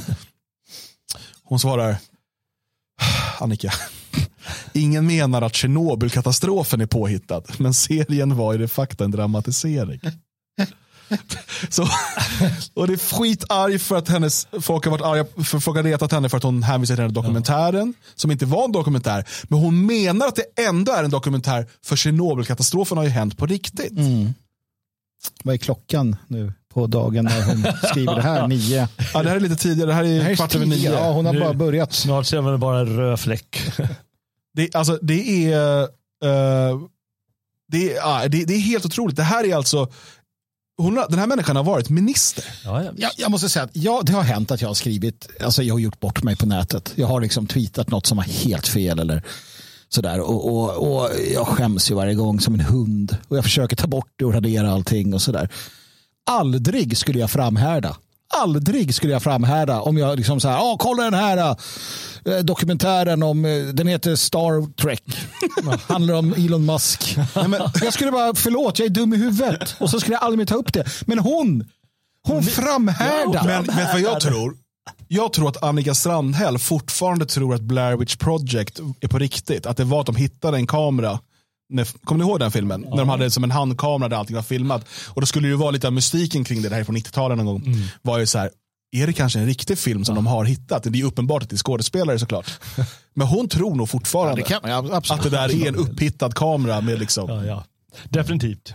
Hon 1.44 1.60
svarar, 1.60 1.98
Annika, 3.40 3.74
Ingen 4.74 5.08
menar 5.08 5.42
att 5.42 5.56
Tjernobylkatastrofen 5.56 6.82
är 6.82 6.86
påhittad, 6.86 7.44
men 7.58 7.74
serien 7.74 8.36
var 8.36 8.54
i 8.54 8.58
det 8.58 8.68
fakta 8.68 9.04
en 9.04 9.12
dramatisering. 9.12 10.00
Så, 11.70 11.88
och 12.74 12.88
det 12.88 12.94
är 12.94 13.18
skitarg 13.18 13.80
för 13.80 13.96
att 13.96 14.10
hennes, 14.10 14.48
folk 14.62 14.86
har 14.86 14.92
varit 14.92 15.06
arga, 15.06 15.44
för 15.44 15.60
folk 15.60 15.78
har 15.78 15.84
retat 15.84 16.12
henne 16.12 16.30
för 16.30 16.38
att 16.38 16.44
hon 16.44 16.64
hänvisar 16.64 16.96
till 16.96 17.02
den 17.02 17.10
här 17.10 17.16
dokumentären, 17.16 17.94
som 18.16 18.32
inte 18.32 18.46
var 18.46 18.66
en 18.66 18.72
dokumentär. 18.72 19.26
Men 19.44 19.60
hon 19.60 19.86
menar 19.86 20.28
att 20.28 20.36
det 20.36 20.64
ändå 20.68 20.92
är 20.92 21.04
en 21.04 21.10
dokumentär, 21.10 21.68
för 21.86 21.96
Tjernobylkatastrofen 21.96 22.98
har 22.98 23.04
ju 23.04 23.10
hänt 23.10 23.38
på 23.38 23.46
riktigt. 23.46 23.92
Mm. 23.92 24.34
Vad 25.44 25.54
är 25.54 25.58
klockan 25.58 26.16
nu 26.28 26.54
på 26.76 26.88
dagen 26.88 27.26
när 27.26 27.44
hon 27.44 27.64
skriver 27.90 28.16
det 28.16 28.22
här? 28.22 28.48
Nio? 28.48 28.88
Ja, 29.14 29.24
det 29.24 29.30
här 29.30 29.36
är 29.36 29.40
lite 29.40 29.56
tidigare, 29.56 29.90
det 29.90 29.94
här 29.94 30.04
är, 30.04 30.18
det 30.18 30.24
här 30.24 30.32
är 30.32 30.36
kvart 30.36 30.56
över 30.56 30.66
nio. 30.66 30.92
Ja, 30.92 31.12
hon 31.12 31.26
har 31.26 31.34
nu, 31.34 31.40
bara 31.40 31.54
börjat. 31.54 31.94
Snart 31.94 32.26
ser 32.26 32.42
man 32.42 32.60
bara 32.60 32.80
en 32.80 32.98
röd 32.98 33.20
fläck. 33.20 33.62
Det, 34.54 34.76
alltså, 34.76 35.00
det, 35.02 35.54
är, 35.54 35.82
uh, 35.82 36.88
det, 37.72 37.98
är, 37.98 38.30
det, 38.30 38.46
det, 38.46 38.54
är 38.54 38.60
helt 38.60 38.86
otroligt. 38.86 39.16
Det 39.16 39.24
här 39.24 39.44
är 39.44 39.56
alltså 39.56 39.92
hon, 40.78 40.96
den 41.10 41.20
här 41.20 41.28
människan 41.28 41.56
har 41.56 41.64
varit 41.64 41.90
minister. 41.90 42.46
Ja, 42.64 42.84
jag, 42.98 43.12
jag, 43.18 43.32
måste 43.32 43.50
säga 43.50 43.66
att 43.66 43.72
ja, 43.74 44.02
det 44.06 44.14
har 44.14 44.24
hänt 44.24 44.52
att 44.52 44.62
jag 44.62 44.70
har 44.70 44.74
skrivit, 44.74 45.30
alltså 45.42 45.64
jag 45.64 45.74
har 45.74 45.80
gjort 45.80 46.00
bort 46.00 46.24
mig 46.24 46.36
på 46.36 46.46
nätet. 46.46 46.94
Jag 46.96 47.08
har 47.08 47.22
liksom 47.22 47.48
tweetat 47.48 47.90
något 47.90 48.06
som 48.06 48.18
var 48.18 48.24
helt 48.24 48.68
fel 48.68 49.00
eller 49.00 49.24
sådär. 49.90 50.20
Och, 50.20 50.48
och, 50.48 50.98
och 50.98 51.10
jag 51.34 51.48
skäms 51.48 51.92
ju 51.92 51.96
varje 51.96 52.14
gång 52.14 52.40
som 52.40 52.54
en 52.54 52.60
hund. 52.60 53.18
Och 53.28 53.38
jag 53.38 53.44
försöker 53.44 53.76
ta 53.76 53.88
bort 53.88 54.12
det 54.16 54.26
och 54.26 54.34
radera 54.34 54.72
allting 54.72 55.14
och 55.14 55.22
sådär. 55.22 55.50
Aldrig 56.26 56.98
skulle 56.98 57.20
jag 57.20 57.32
framhärda 57.32 57.96
aldrig 58.36 58.96
skulle 58.96 59.14
jag 59.14 59.24
framhärda 59.24 59.82
om 59.82 59.98
jag 59.98 60.18
liksom 60.18 60.40
så 60.40 60.50
här, 60.50 60.60
oh, 60.60 60.78
kolla 60.78 61.04
den 61.04 61.14
här 61.14 61.58
äh, 62.26 62.38
dokumentären 62.38 63.24
om, 63.24 63.46
äh, 63.46 63.66
den 63.66 63.88
heter 63.88 64.16
Star 64.16 64.76
Trek. 64.76 65.04
Handlar 65.88 66.14
om 66.14 66.34
Elon 66.34 66.66
Musk. 66.66 67.18
Nej, 67.36 67.48
men, 67.48 67.62
jag 67.82 67.94
skulle 67.94 68.12
bara, 68.12 68.36
förlåt, 68.36 68.80
jag 68.80 68.86
är 68.86 68.90
dum 68.90 69.14
i 69.14 69.18
huvudet. 69.18 69.76
Och 69.80 69.90
så 69.90 70.00
skulle 70.00 70.16
jag 70.16 70.24
aldrig 70.24 70.38
mer 70.38 70.46
ta 70.46 70.56
upp 70.56 70.74
det. 70.74 70.86
Men 71.06 71.20
hon, 71.20 71.70
hon 72.28 72.44
framhärdar. 72.44 73.44
Men, 73.46 73.66
men 73.66 73.88
vad 73.92 74.02
jag 74.02 74.22
tror, 74.22 74.58
jag 75.08 75.34
tror 75.34 75.50
att 75.50 75.64
Annika 75.64 75.94
Strandhäll 75.94 76.60
fortfarande 76.60 77.26
tror 77.26 77.56
att 77.56 77.62
Blair 77.62 77.98
Witch 77.98 78.16
Project 78.16 78.80
är 79.00 79.08
på 79.08 79.20
riktigt. 79.20 79.66
Att 79.66 79.78
det 79.78 79.84
var 79.84 80.00
att 80.00 80.06
de 80.06 80.16
hittade 80.16 80.58
en 80.58 80.68
kamera 80.68 81.20
Kommer 82.04 82.24
ni 82.24 82.30
ihåg 82.30 82.40
den 82.40 82.52
filmen? 82.52 82.82
Ja. 82.84 82.90
När 82.90 82.98
de 82.98 83.10
hade 83.10 83.32
som 83.32 83.44
en 83.44 83.52
handkamera 83.52 84.10
där 84.10 84.18
allting 84.18 84.36
var 84.36 84.44
filmat. 84.44 84.86
Och 85.08 85.22
då 85.22 85.28
skulle 85.28 85.48
det 85.48 85.52
ju 85.52 85.58
vara 85.58 85.72
lite 85.72 85.88
av 85.88 85.94
mystiken 85.94 86.44
kring 86.44 86.62
det, 86.62 86.70
det 86.70 86.76
här 86.76 86.82
är 86.82 86.86
från 86.86 86.98
90-talet 86.98 87.38
någon 87.38 87.46
gång. 87.46 87.64
Mm. 87.66 87.88
Var 88.02 88.20
ju 88.20 88.26
så 88.26 88.38
här, 88.38 88.50
är 88.92 89.08
det 89.08 89.14
kanske 89.14 89.40
en 89.40 89.46
riktig 89.46 89.78
film 89.78 90.06
som 90.06 90.16
ja. 90.16 90.18
de 90.18 90.28
har 90.28 90.46
hittat? 90.46 90.84
Det 90.84 91.00
är 91.00 91.04
uppenbart 91.04 91.44
att 91.44 91.50
det 91.50 91.56
är 91.56 91.58
skådespelare 91.58 92.20
såklart. 92.20 92.52
Men 93.14 93.28
hon 93.28 93.48
tror 93.48 93.76
nog 93.76 93.90
fortfarande 93.90 94.42
ja, 94.42 94.62
det 94.62 94.68
kan, 94.68 94.94
att 95.18 95.24
det 95.24 95.30
där 95.30 95.62
är 95.62 95.68
en 95.68 95.76
upphittad 95.76 96.32
kamera 96.36 96.82
med 96.82 97.00
liksom. 97.00 97.30
Definitivt. 98.04 98.74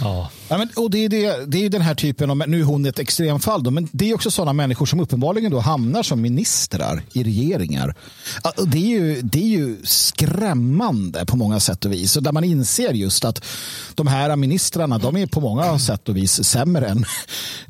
Ja. 0.00 0.30
ja 0.48 0.58
men, 0.58 0.68
och 0.76 0.90
det, 0.90 1.04
är 1.04 1.08
det, 1.08 1.46
det 1.46 1.64
är 1.64 1.70
den 1.70 1.82
här 1.82 1.94
typen 1.94 2.30
av, 2.30 2.36
nu 2.46 2.60
är 2.60 2.64
hon 2.64 2.86
ett 2.86 2.98
extremfall, 2.98 3.62
då, 3.62 3.70
men 3.70 3.88
det 3.92 4.10
är 4.10 4.14
också 4.14 4.30
sådana 4.30 4.52
människor 4.52 4.86
som 4.86 5.00
uppenbarligen 5.00 5.50
då 5.50 5.58
hamnar 5.58 6.02
som 6.02 6.20
ministrar 6.20 7.02
i 7.12 7.22
regeringar. 7.22 7.94
Det 8.66 8.78
är 8.78 9.00
ju, 9.00 9.22
det 9.22 9.38
är 9.38 9.48
ju 9.48 9.76
skrämmande 9.84 11.26
på 11.26 11.36
många 11.36 11.60
sätt 11.60 11.84
och 11.84 11.92
vis. 11.92 12.16
Och 12.16 12.22
där 12.22 12.32
man 12.32 12.44
inser 12.44 12.92
just 12.92 13.24
att 13.24 13.44
de 13.94 14.06
här 14.06 14.36
ministrarna, 14.36 14.98
de 14.98 15.16
är 15.16 15.26
på 15.26 15.40
många 15.40 15.78
sätt 15.78 16.08
och 16.08 16.16
vis 16.16 16.44
sämre 16.44 16.86
än, 16.86 17.04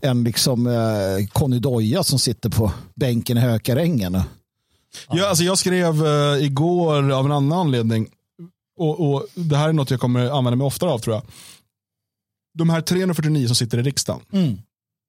än 0.02 0.24
liksom, 0.24 0.66
eh, 0.66 1.26
Conny 1.32 1.58
Doja 1.58 2.02
som 2.02 2.18
sitter 2.18 2.50
på 2.50 2.72
bänken 2.94 3.38
i 3.38 3.40
Hökarängen. 3.40 4.22
Ja, 5.10 5.28
alltså 5.28 5.44
jag 5.44 5.58
skrev 5.58 6.06
uh, 6.06 6.44
igår 6.44 7.12
av 7.12 7.24
en 7.26 7.32
annan 7.32 7.52
anledning, 7.52 8.08
och, 8.78 9.12
och, 9.12 9.26
det 9.34 9.56
här 9.56 9.68
är 9.68 9.72
något 9.72 9.90
jag 9.90 10.00
kommer 10.00 10.38
använda 10.38 10.56
mig 10.56 10.64
oftare 10.64 10.90
av 10.90 10.98
tror 10.98 11.16
jag 11.16 11.22
de 12.58 12.70
här 12.70 12.80
349 12.80 13.46
som 13.46 13.56
sitter 13.56 13.78
i 13.78 13.82
riksdagen, 13.82 14.22
mm. 14.32 14.58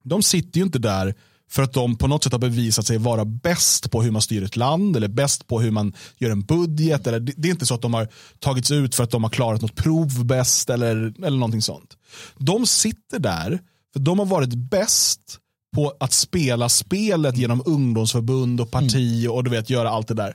de 0.04 0.22
sitter 0.22 0.58
ju 0.58 0.64
inte 0.64 0.78
där 0.78 1.14
för 1.50 1.62
att 1.62 1.72
de 1.72 1.96
på 1.96 2.06
något 2.06 2.24
sätt 2.24 2.32
har 2.32 2.38
bevisat 2.38 2.86
sig 2.86 2.98
vara 2.98 3.24
bäst 3.24 3.90
på 3.90 4.02
hur 4.02 4.10
man 4.10 4.22
styr 4.22 4.42
ett 4.42 4.56
land 4.56 4.96
eller 4.96 5.08
bäst 5.08 5.46
på 5.46 5.60
hur 5.60 5.70
man 5.70 5.92
gör 6.18 6.30
en 6.30 6.42
budget. 6.42 7.06
Eller, 7.06 7.20
det 7.20 7.48
är 7.48 7.52
inte 7.52 7.66
så 7.66 7.74
att 7.74 7.82
de 7.82 7.94
har 7.94 8.08
tagits 8.38 8.70
ut 8.70 8.94
för 8.94 9.04
att 9.04 9.10
de 9.10 9.22
har 9.22 9.30
klarat 9.30 9.62
något 9.62 9.74
prov 9.74 10.24
bäst 10.24 10.70
eller, 10.70 10.96
eller 11.24 11.38
någonting 11.38 11.62
sånt. 11.62 11.96
De 12.38 12.66
sitter 12.66 13.18
där 13.18 13.60
för 13.92 14.00
de 14.00 14.18
har 14.18 14.26
varit 14.26 14.54
bäst 14.54 15.38
på 15.74 15.96
att 16.00 16.12
spela 16.12 16.68
spelet 16.68 17.36
genom 17.36 17.62
ungdomsförbund 17.66 18.60
och 18.60 18.70
parti 18.70 19.24
mm. 19.24 19.36
och 19.36 19.44
du 19.44 19.50
vet 19.50 19.70
göra 19.70 19.90
allt 19.90 20.08
det 20.08 20.14
där. 20.14 20.34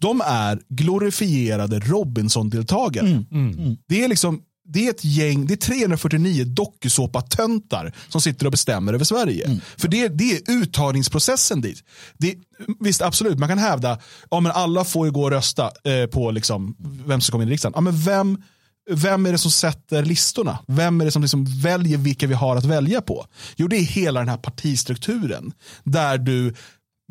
De 0.00 0.22
är 0.26 0.60
glorifierade 0.68 1.78
Robinson-deltagare. 1.80 3.06
Mm. 3.06 3.24
Mm. 3.32 3.76
Det 3.88 4.04
är 4.04 4.08
liksom 4.08 4.42
det 4.72 4.86
är 4.86 4.90
ett 4.90 5.04
gäng, 5.04 5.46
det 5.46 5.54
är 5.54 5.56
349 5.56 6.44
dokusåpatöntar 6.44 7.92
som 8.08 8.20
sitter 8.20 8.46
och 8.46 8.52
bestämmer 8.52 8.94
över 8.94 9.04
Sverige. 9.04 9.46
Mm. 9.46 9.60
För 9.76 9.88
det, 9.88 10.08
det 10.08 10.32
är 10.32 10.40
uttagningsprocessen 10.52 11.60
dit. 11.60 11.84
Det, 12.18 12.34
visst, 12.80 13.02
absolut, 13.02 13.38
man 13.38 13.48
kan 13.48 13.58
hävda 13.58 13.98
ja, 14.30 14.40
men 14.40 14.52
alla 14.52 14.84
får 14.84 15.06
ju 15.06 15.12
gå 15.12 15.22
och 15.22 15.30
rösta 15.30 15.70
eh, 15.84 16.06
på 16.06 16.30
liksom, 16.30 16.76
vem 17.06 17.20
som 17.20 17.32
kommer 17.32 17.44
in 17.44 17.48
i 17.48 17.52
riksdagen. 17.52 17.72
Ja, 17.76 17.80
men 17.80 18.02
vem, 18.02 18.42
vem 18.90 19.26
är 19.26 19.32
det 19.32 19.38
som 19.38 19.50
sätter 19.50 20.04
listorna? 20.04 20.58
Vem 20.66 21.00
är 21.00 21.04
det 21.04 21.10
som 21.10 21.22
liksom 21.22 21.60
väljer 21.60 21.98
vilka 21.98 22.26
vi 22.26 22.34
har 22.34 22.56
att 22.56 22.64
välja 22.64 23.00
på? 23.00 23.26
Jo, 23.56 23.68
det 23.68 23.76
är 23.76 23.84
hela 23.84 24.20
den 24.20 24.28
här 24.28 24.36
partistrukturen. 24.36 25.52
Där 25.84 26.18
du 26.18 26.54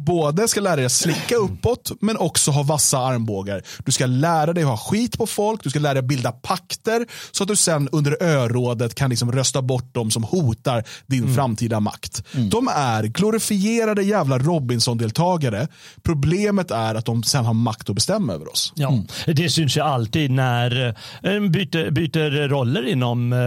både 0.05 0.47
ska 0.47 0.61
lära 0.61 0.75
dig 0.75 0.85
att 0.85 0.91
slicka 0.91 1.35
uppåt 1.35 1.91
men 2.01 2.17
också 2.17 2.51
ha 2.51 2.63
vassa 2.63 2.97
armbågar. 2.97 3.61
Du 3.85 3.91
ska 3.91 4.05
lära 4.05 4.53
dig 4.53 4.63
att 4.63 4.69
ha 4.69 4.77
skit 4.77 5.17
på 5.17 5.27
folk, 5.27 5.63
du 5.63 5.69
ska 5.69 5.79
lära 5.79 5.93
dig 5.93 5.99
att 5.99 6.05
bilda 6.05 6.31
pakter 6.31 7.05
så 7.31 7.43
att 7.43 7.47
du 7.47 7.55
sen 7.55 7.89
under 7.91 8.23
örådet 8.23 8.95
kan 8.95 9.09
liksom 9.09 9.31
rösta 9.31 9.61
bort 9.61 9.93
dem 9.93 10.11
som 10.11 10.23
hotar 10.23 10.83
din 11.07 11.23
mm. 11.23 11.35
framtida 11.35 11.79
makt. 11.79 12.23
Mm. 12.33 12.49
De 12.49 12.67
är 12.67 13.03
glorifierade 13.03 14.03
jävla 14.03 14.39
Robinson-deltagare. 14.39 15.67
Problemet 16.03 16.71
är 16.71 16.95
att 16.95 17.05
de 17.05 17.23
sen 17.23 17.45
har 17.45 17.53
makt 17.53 17.89
att 17.89 17.95
bestämma 17.95 18.33
över 18.33 18.51
oss. 18.51 18.73
Ja, 18.75 18.89
mm. 18.89 19.07
Det 19.25 19.49
syns 19.49 19.77
ju 19.77 19.81
alltid 19.81 20.31
när 20.31 20.87
eh, 21.23 21.39
byter, 21.49 21.91
byter 21.91 22.47
roller 22.47 22.87
inom 22.87 23.33
eh, 23.33 23.39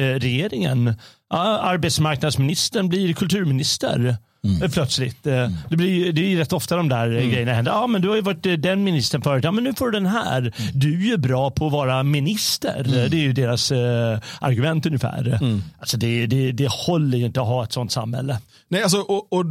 eh 0.00 0.14
regeringen. 0.18 0.94
Arbetsmarknadsministern 1.30 2.88
blir 2.88 3.12
kulturminister. 3.12 4.16
Mm. 4.44 4.70
Plötsligt. 4.70 5.26
Eh, 5.26 5.34
mm. 5.34 5.52
Det, 5.68 5.76
blir, 5.76 6.12
det 6.12 6.20
är 6.20 6.28
ju 6.28 6.38
rätt 6.38 6.52
ofta 6.52 6.76
de 6.76 6.88
där 6.88 7.06
mm. 7.06 7.30
grejerna 7.30 7.52
händer. 7.52 7.72
Ja, 7.72 7.86
men 7.86 8.02
du 8.02 8.08
har 8.08 8.16
ju 8.16 8.22
varit 8.22 8.46
eh, 8.46 8.52
den 8.52 8.84
ministern 8.84 9.22
förut. 9.22 9.44
Ja, 9.44 9.52
men 9.52 9.64
nu 9.64 9.74
får 9.74 9.86
du 9.86 9.92
den 9.92 10.06
här. 10.06 10.38
Mm. 10.38 10.52
Du 10.74 10.94
är 10.94 11.06
ju 11.06 11.16
bra 11.16 11.50
på 11.50 11.66
att 11.66 11.72
vara 11.72 12.02
minister. 12.02 12.84
Mm. 12.86 13.10
Det 13.10 13.16
är 13.16 13.20
ju 13.20 13.32
deras 13.32 13.72
eh, 13.72 14.18
argument 14.40 14.86
ungefär. 14.86 15.38
Mm. 15.42 15.62
Alltså 15.78 15.96
det, 15.96 16.26
det, 16.26 16.52
det 16.52 16.70
håller 16.70 17.18
ju 17.18 17.24
inte 17.24 17.40
att 17.40 17.46
ha 17.46 17.64
ett 17.64 17.72
sånt 17.72 17.92
samhälle. 17.92 18.38
Nej, 18.68 18.82
alltså, 18.82 18.98
och, 18.98 19.32
och 19.32 19.44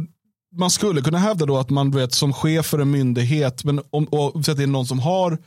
man 0.56 0.70
skulle 0.70 1.00
kunna 1.00 1.18
hävda 1.18 1.46
då 1.46 1.58
att 1.58 1.70
man 1.70 1.90
vet 1.90 2.12
som 2.12 2.32
chef 2.32 2.66
för 2.66 2.78
en 2.78 2.90
myndighet, 2.90 3.64
men 3.64 3.80
om, 3.90 4.08
att 4.34 4.56
det 4.56 4.62
är 4.62 4.66
någon 4.66 4.86
som 4.86 4.98
har 4.98 5.38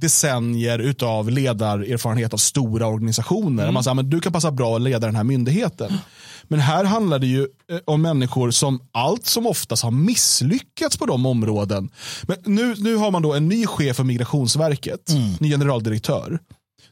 decennier 0.00 0.78
utav 0.78 1.30
ledarerfarenhet 1.30 2.34
av 2.34 2.36
stora 2.36 2.86
organisationer. 2.86 3.62
Mm. 3.62 3.74
Man 3.74 3.84
säger, 3.84 3.94
men 3.94 4.10
du 4.10 4.20
kan 4.20 4.32
passa 4.32 4.50
bra 4.50 4.76
att 4.76 4.82
leda 4.82 5.06
den 5.06 5.16
här 5.16 5.24
myndigheten. 5.24 5.92
Men 6.50 6.60
här 6.60 6.84
handlar 6.84 7.18
det 7.18 7.26
ju 7.26 7.40
eh, 7.40 7.78
om 7.84 8.02
människor 8.02 8.50
som 8.50 8.80
allt 8.92 9.26
som 9.26 9.46
oftast 9.46 9.82
har 9.82 9.90
misslyckats 9.90 10.96
på 10.96 11.06
de 11.06 11.26
områden. 11.26 11.90
Men 12.22 12.36
nu, 12.44 12.74
nu 12.78 12.96
har 12.96 13.10
man 13.10 13.22
då 13.22 13.34
en 13.34 13.48
ny 13.48 13.66
chef 13.66 13.96
för 13.96 14.04
Migrationsverket, 14.04 15.10
mm. 15.10 15.34
ny 15.40 15.50
generaldirektör. 15.50 16.38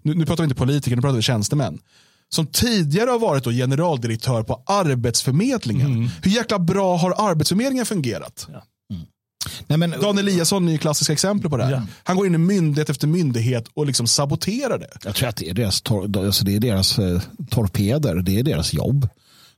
Nu, 0.03 0.15
nu 0.15 0.27
pratar 0.27 0.43
vi 0.43 0.45
inte 0.45 0.55
politiker, 0.55 0.97
nu 0.97 1.03
pratar 1.03 1.17
vi 1.17 1.23
tjänstemän 1.23 1.79
som 2.29 2.47
tidigare 2.47 3.11
har 3.11 3.19
varit 3.19 3.45
generaldirektör 3.45 4.43
på 4.43 4.63
Arbetsförmedlingen. 4.67 5.93
Mm. 5.93 6.09
Hur 6.23 6.31
jäkla 6.31 6.59
bra 6.59 6.97
har 6.97 7.31
Arbetsförmedlingen 7.31 7.87
fungerat? 7.87 8.49
Ja. 8.53 8.63
Nej, 9.67 9.79
men, 9.79 9.91
Dan 9.91 10.19
Eliasson 10.19 10.69
är 10.69 10.73
ju 10.73 10.79
klassiska 10.79 11.13
exempel 11.13 11.51
på 11.51 11.57
det 11.57 11.65
här. 11.65 11.73
Ja. 11.73 11.83
Han 12.05 12.17
går 12.17 12.27
in 12.27 12.35
i 12.35 12.39
myndighet 12.39 12.91
efter 12.91 13.07
myndighet 13.07 13.69
och 13.75 13.87
liksom 13.87 14.07
saboterar 14.07 14.79
det. 14.79 14.91
Jag 15.05 15.15
tror 15.15 15.29
att 15.29 15.37
det 15.37 15.51
är 15.51 15.55
deras, 15.55 15.81
tor 15.81 16.25
alltså 16.25 16.45
det 16.45 16.57
är 16.57 16.61
deras 16.61 16.99
eh, 16.99 17.21
torpeder, 17.51 18.15
det 18.15 18.39
är 18.39 18.43
deras 18.43 18.75
jobb. 18.75 19.09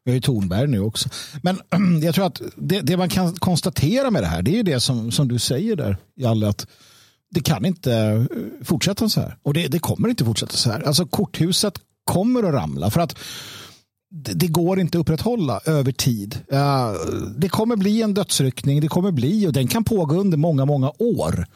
Vi 0.04 0.10
har 0.10 0.14
ju 0.14 0.20
Tornberg 0.20 0.66
nu 0.68 0.80
också. 0.80 1.08
Men 1.42 1.60
jag 2.02 2.14
tror 2.14 2.26
att 2.26 2.42
det, 2.56 2.80
det, 2.80 2.96
man 2.96 3.08
kan 3.08 3.34
konstatera 3.34 4.10
med 4.10 4.22
det 4.22 4.26
här, 4.26 4.42
det 4.42 4.58
är 4.58 4.62
det 4.62 4.80
som, 4.80 5.12
som 5.12 5.28
du 5.28 5.38
säger 5.38 5.76
där, 5.76 5.96
Jalle, 6.16 6.48
att 6.48 6.66
det 7.30 7.40
kan 7.40 7.64
inte 7.64 7.94
eh, 7.94 8.22
fortsätta 8.64 9.08
så 9.08 9.20
här. 9.20 9.36
Och 9.42 9.54
det, 9.54 9.68
det 9.68 9.78
kommer 9.78 10.08
inte 10.08 10.24
fortsätta 10.24 10.56
så 10.56 10.70
här. 10.70 10.80
Alltså 10.80 11.06
korthuset 11.06 11.74
kommer 12.04 12.42
att 12.42 12.54
ramla. 12.54 12.90
För 12.90 13.00
att 13.00 13.18
det 14.10 14.46
går 14.46 14.80
inte 14.80 14.98
att 14.98 15.00
upprätthålla 15.00 15.60
över 15.64 15.92
tid. 15.92 16.38
Det 17.36 17.48
kommer 17.48 17.76
bli 17.76 18.02
en 18.02 18.14
dödsryckning, 18.14 18.80
det 18.80 18.88
kommer 18.88 19.10
bli 19.10 19.46
och 19.46 19.52
den 19.52 19.68
kan 19.68 19.84
pågå 19.84 20.14
under 20.14 20.36
många, 20.36 20.64
många 20.64 20.92
år. 20.98 21.46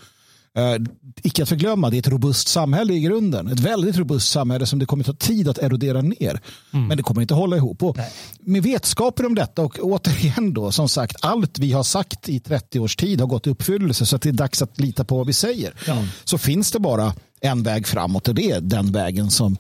Uh, 0.59 0.87
icke 1.23 1.43
att 1.43 1.49
förglömma, 1.49 1.91
det 1.91 1.97
är 1.97 1.99
ett 1.99 2.09
robust 2.09 2.49
samhälle 2.49 2.95
i 2.95 3.01
grunden. 3.01 3.49
Ett 3.49 3.61
väldigt 3.61 3.97
robust 3.97 4.31
samhälle 4.31 4.67
som 4.67 4.79
det 4.79 4.87
kommer 4.87 5.05
ta 5.05 5.13
tid 5.13 5.49
att 5.49 5.59
erodera 5.59 6.03
ner. 6.03 6.41
Mm. 6.73 6.87
Men 6.87 6.97
det 6.97 7.03
kommer 7.03 7.21
inte 7.21 7.35
hålla 7.35 7.57
ihop. 7.57 7.83
Och 7.83 7.97
med 8.41 8.63
vetskapen 8.63 9.27
om 9.27 9.35
detta 9.35 9.63
och 9.63 9.79
återigen 9.83 10.55
då, 10.55 10.73
som 10.73 10.89
sagt, 10.89 11.17
allt 11.21 11.59
vi 11.59 11.73
har 11.73 11.83
sagt 11.83 12.29
i 12.29 12.41
30 12.41 12.81
års 12.81 12.97
tid 12.97 13.21
har 13.21 13.27
gått 13.27 13.47
i 13.47 13.51
uppfyllelse 13.51 14.07
så 14.07 14.17
att 14.17 14.23
det 14.23 14.29
är 14.29 14.33
dags 14.33 14.63
att 14.63 14.81
lita 14.81 15.05
på 15.05 15.17
vad 15.17 15.27
vi 15.27 15.33
säger. 15.33 15.75
Mm. 15.89 16.07
Så 16.25 16.39
finns 16.39 16.71
det 16.71 16.79
bara 16.79 17.15
en 17.41 17.63
väg 17.63 17.87
framåt 17.87 18.29
och 18.29 18.35
det 18.35 18.51
är 18.51 18.61
den 18.61 18.93
vägen 18.93 19.31
som, 19.31 19.57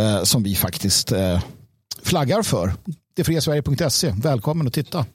uh, 0.00 0.22
som 0.24 0.42
vi 0.42 0.54
faktiskt 0.54 1.12
flaggar 2.04 2.42
för. 2.42 2.72
Detfriasverige.se. 3.16 4.12
Välkommen 4.22 4.66
att 4.66 4.72
titta. 4.72 5.06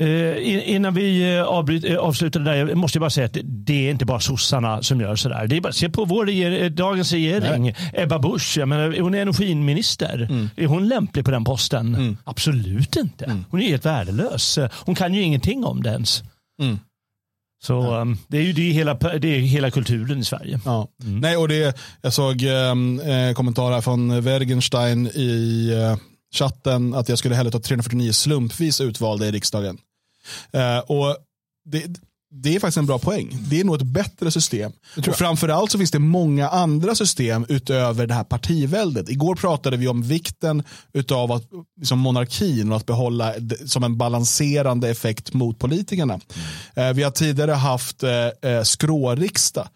Uh, 0.00 0.70
innan 0.70 0.94
vi 0.94 1.36
uh, 1.38 1.42
avbryt, 1.42 1.84
uh, 1.84 1.96
avslutar 1.96 2.40
det 2.40 2.50
där, 2.50 2.74
måste 2.74 2.96
jag 2.96 3.00
bara 3.00 3.10
säga 3.10 3.26
att 3.26 3.36
det 3.42 3.86
är 3.86 3.90
inte 3.90 4.04
bara 4.04 4.20
sossarna 4.20 4.82
som 4.82 5.00
gör 5.00 5.16
sådär. 5.16 5.46
Det 5.46 5.56
är 5.56 5.60
bara, 5.60 5.72
se 5.72 5.88
på 5.88 6.04
vår 6.04 6.26
reger, 6.26 6.70
dagens 6.70 7.12
regering, 7.12 7.62
Nej. 7.62 7.74
Ebba 7.94 8.18
Busch, 8.18 8.58
jag 8.58 8.68
menar, 8.68 9.00
hon 9.00 9.14
är 9.14 9.22
energiminister. 9.22 10.26
Mm. 10.30 10.50
Är 10.56 10.66
hon 10.66 10.88
lämplig 10.88 11.24
på 11.24 11.30
den 11.30 11.44
posten? 11.44 11.94
Mm. 11.94 12.16
Absolut 12.24 12.96
inte. 12.96 13.24
Mm. 13.24 13.44
Hon 13.50 13.62
är 13.62 13.68
helt 13.68 13.86
värdelös. 13.86 14.58
Hon 14.72 14.94
kan 14.94 15.14
ju 15.14 15.22
ingenting 15.22 15.64
om 15.64 15.82
det 15.82 15.90
ens. 15.90 16.22
Mm. 16.62 16.78
Så 17.62 17.94
um, 17.96 18.18
det 18.28 18.38
är 18.38 18.42
ju 18.42 18.52
det 18.52 18.62
är 18.62 18.72
hela, 18.72 18.94
det 18.94 19.36
är 19.36 19.40
hela 19.40 19.70
kulturen 19.70 20.18
i 20.18 20.24
Sverige. 20.24 20.60
Ja. 20.64 20.88
Mm. 21.02 21.20
Nej, 21.20 21.36
och 21.36 21.48
det, 21.48 21.78
jag 22.02 22.12
såg 22.12 22.42
um, 22.42 23.00
eh, 23.00 23.32
kommentarer 23.32 23.80
från 23.80 24.22
Wergenstein 24.22 25.06
i 25.06 25.70
uh, 25.74 25.96
chatten 26.34 26.94
att 26.94 27.08
jag 27.08 27.18
skulle 27.18 27.34
hellre 27.34 27.50
ta 27.50 27.60
349 27.60 28.12
slumpvis 28.12 28.80
utvalda 28.80 29.26
i 29.26 29.30
riksdagen. 29.30 29.78
Eh, 30.52 30.78
och 30.78 31.16
det, 31.64 31.86
det 32.32 32.56
är 32.56 32.60
faktiskt 32.60 32.76
en 32.76 32.86
bra 32.86 32.98
poäng. 32.98 33.38
Det 33.50 33.60
är 33.60 33.64
nog 33.64 33.74
ett 33.74 33.82
bättre 33.82 34.30
system. 34.30 34.72
Och 34.96 35.16
framförallt 35.16 35.70
så 35.70 35.78
finns 35.78 35.90
det 35.90 35.98
många 35.98 36.48
andra 36.48 36.94
system 36.94 37.46
utöver 37.48 38.06
det 38.06 38.14
här 38.14 38.24
partiväldet. 38.24 39.08
Igår 39.08 39.34
pratade 39.34 39.76
vi 39.76 39.88
om 39.88 40.02
vikten 40.02 40.62
av 41.12 41.32
att, 41.32 41.44
liksom 41.76 41.98
monarkin 41.98 42.70
och 42.70 42.76
att 42.76 42.86
behålla 42.86 43.34
som 43.66 43.84
en 43.84 43.98
balanserande 43.98 44.88
effekt 44.90 45.32
mot 45.32 45.58
politikerna. 45.58 46.20
Mm. 46.74 46.96
Vi 46.96 47.02
har 47.02 47.10
tidigare 47.10 47.52
haft 47.52 48.02
eh, 48.02 48.50
eh, 48.50 48.62
skråriksdag. 48.62 49.68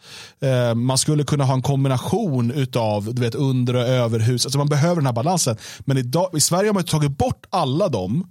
Man 0.75 0.99
skulle 0.99 1.25
kunna 1.25 1.45
ha 1.45 1.55
en 1.55 1.63
kombination 1.63 2.67
av 2.77 3.15
du 3.15 3.23
vet, 3.23 3.35
under 3.35 3.77
och 3.77 3.83
överhus. 3.83 4.47
Alltså 4.47 4.59
man 4.59 4.69
behöver 4.69 4.97
den 4.97 5.07
här 5.07 5.13
balansen. 5.13 5.57
Men 5.81 5.99
idag, 5.99 6.31
i 6.37 6.41
Sverige 6.41 6.69
har 6.69 6.75
man 6.75 6.85
tagit 6.85 7.19
bort 7.19 7.47
alla 7.51 7.89
dem, 7.89 8.27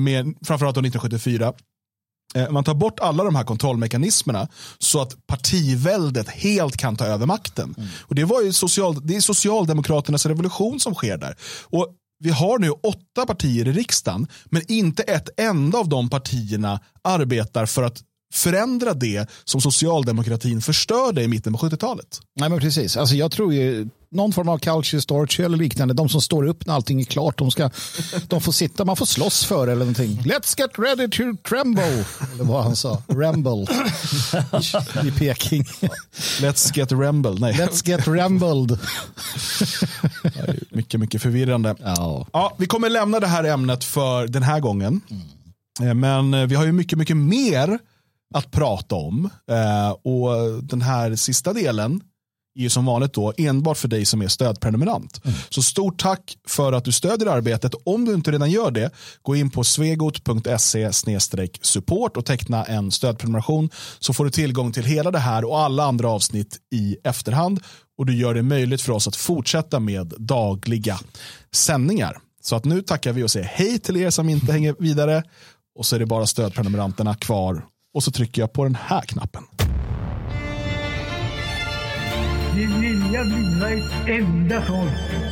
med, 0.00 0.34
framförallt 0.46 0.76
1974 0.76 1.52
Eh, 2.34 2.50
man 2.50 2.64
tar 2.64 2.74
bort 2.74 3.00
alla 3.00 3.24
de 3.24 3.34
här 3.34 3.44
kontrollmekanismerna 3.44 4.48
så 4.78 5.00
att 5.00 5.26
partiväldet 5.26 6.28
helt 6.28 6.76
kan 6.76 6.96
ta 6.96 7.04
över 7.04 7.26
makten. 7.26 7.74
Mm. 7.78 7.88
Och 8.00 8.14
det, 8.14 8.24
var 8.24 8.42
ju 8.42 8.52
social, 8.52 9.06
det 9.06 9.16
är 9.16 9.20
Socialdemokraternas 9.20 10.26
revolution 10.26 10.80
som 10.80 10.94
sker 10.94 11.18
där. 11.18 11.36
Och 11.64 11.94
vi 12.20 12.30
har 12.30 12.58
nu 12.58 12.70
åtta 12.70 13.26
partier 13.26 13.68
i 13.68 13.72
riksdagen, 13.72 14.26
men 14.44 14.62
inte 14.68 15.02
ett 15.02 15.28
enda 15.40 15.78
av 15.78 15.88
de 15.88 16.10
partierna 16.10 16.80
arbetar 17.02 17.66
för 17.66 17.82
att 17.82 18.02
förändra 18.34 18.94
det 18.94 19.30
som 19.44 19.60
socialdemokratin 19.60 20.60
förstörde 20.60 21.22
i 21.22 21.28
mitten 21.28 21.52
på 21.52 21.58
70-talet. 21.58 22.20
Nej 22.40 22.48
men 22.48 22.60
precis, 22.60 22.96
alltså 22.96 23.14
jag 23.14 23.32
tror 23.32 23.54
ju 23.54 23.88
någon 24.10 24.32
form 24.32 24.48
av 24.48 24.58
culture 24.58 25.02
storage 25.02 25.40
eller 25.40 25.56
liknande. 25.56 25.94
De 25.94 26.08
som 26.08 26.20
står 26.20 26.46
upp 26.46 26.66
när 26.66 26.74
allting 26.74 27.00
är 27.00 27.04
klart, 27.04 27.38
de, 27.38 27.50
ska, 27.50 27.70
de 28.28 28.40
får 28.40 28.52
sitta, 28.52 28.84
man 28.84 28.96
får 28.96 29.06
slåss 29.06 29.44
för 29.44 29.66
eller 29.68 29.78
någonting. 29.78 30.22
Let's 30.24 30.54
get 30.58 30.70
ready 30.78 31.08
to 31.08 31.48
tremble, 31.48 32.04
eller 32.34 32.44
vad 32.44 32.64
han 32.64 32.76
sa, 32.76 33.02
ramble 33.08 33.66
i 35.08 35.10
Peking. 35.10 35.64
Let's 36.40 36.78
get 36.78 36.92
ramble, 36.92 37.34
nej. 37.38 37.54
Let's 37.54 37.88
get 37.88 38.08
rambled. 38.08 38.78
mycket, 40.70 41.00
mycket 41.00 41.22
förvirrande. 41.22 41.74
Ja. 41.84 42.26
ja, 42.32 42.54
vi 42.58 42.66
kommer 42.66 42.90
lämna 42.90 43.20
det 43.20 43.26
här 43.26 43.44
ämnet 43.44 43.84
för 43.84 44.26
den 44.26 44.42
här 44.42 44.60
gången. 44.60 45.00
Mm. 45.10 46.00
Men 46.00 46.48
vi 46.48 46.54
har 46.54 46.64
ju 46.64 46.72
mycket, 46.72 46.98
mycket 46.98 47.16
mer 47.16 47.78
att 48.34 48.50
prata 48.50 48.94
om. 48.94 49.30
Eh, 49.50 49.90
och 49.90 50.62
den 50.62 50.82
här 50.82 51.16
sista 51.16 51.52
delen 51.52 52.00
är 52.58 52.62
ju 52.62 52.70
som 52.70 52.86
vanligt 52.86 53.12
då 53.12 53.32
enbart 53.36 53.78
för 53.78 53.88
dig 53.88 54.04
som 54.04 54.22
är 54.22 54.28
stödprenumerant. 54.28 55.20
Mm. 55.24 55.36
Så 55.48 55.62
stort 55.62 56.00
tack 56.00 56.36
för 56.48 56.72
att 56.72 56.84
du 56.84 56.92
stödjer 56.92 57.28
arbetet. 57.28 57.74
Om 57.84 58.04
du 58.04 58.14
inte 58.14 58.30
redan 58.30 58.50
gör 58.50 58.70
det, 58.70 58.90
gå 59.22 59.36
in 59.36 59.50
på 59.50 59.64
svegot.se 59.64 60.92
support 61.62 62.16
och 62.16 62.24
teckna 62.24 62.64
en 62.64 62.90
stödprenumeration 62.90 63.70
så 63.98 64.12
får 64.12 64.24
du 64.24 64.30
tillgång 64.30 64.72
till 64.72 64.84
hela 64.84 65.10
det 65.10 65.18
här 65.18 65.44
och 65.44 65.58
alla 65.60 65.84
andra 65.84 66.10
avsnitt 66.10 66.58
i 66.72 66.96
efterhand 67.04 67.60
och 67.98 68.06
du 68.06 68.16
gör 68.16 68.34
det 68.34 68.42
möjligt 68.42 68.82
för 68.82 68.92
oss 68.92 69.08
att 69.08 69.16
fortsätta 69.16 69.80
med 69.80 70.14
dagliga 70.18 70.98
sändningar. 71.52 72.18
Så 72.42 72.56
att 72.56 72.64
nu 72.64 72.82
tackar 72.82 73.12
vi 73.12 73.22
och 73.22 73.30
säger 73.30 73.46
hej 73.46 73.78
till 73.78 73.96
er 73.96 74.10
som 74.10 74.28
inte 74.28 74.52
hänger 74.52 74.74
vidare 74.78 75.22
och 75.78 75.86
så 75.86 75.96
är 75.96 76.00
det 76.00 76.06
bara 76.06 76.26
stödprenumeranterna 76.26 77.14
kvar 77.14 77.64
och 77.94 78.02
så 78.02 78.10
trycker 78.10 78.42
jag 78.42 78.52
på 78.52 78.64
den 78.64 78.74
här 78.74 79.00
knappen. 79.00 79.42
Din 82.58 82.80
vilja 82.80 83.24
bliva 83.24 83.70
ett 83.70 84.08
enda 84.08 84.62
folk 84.62 85.27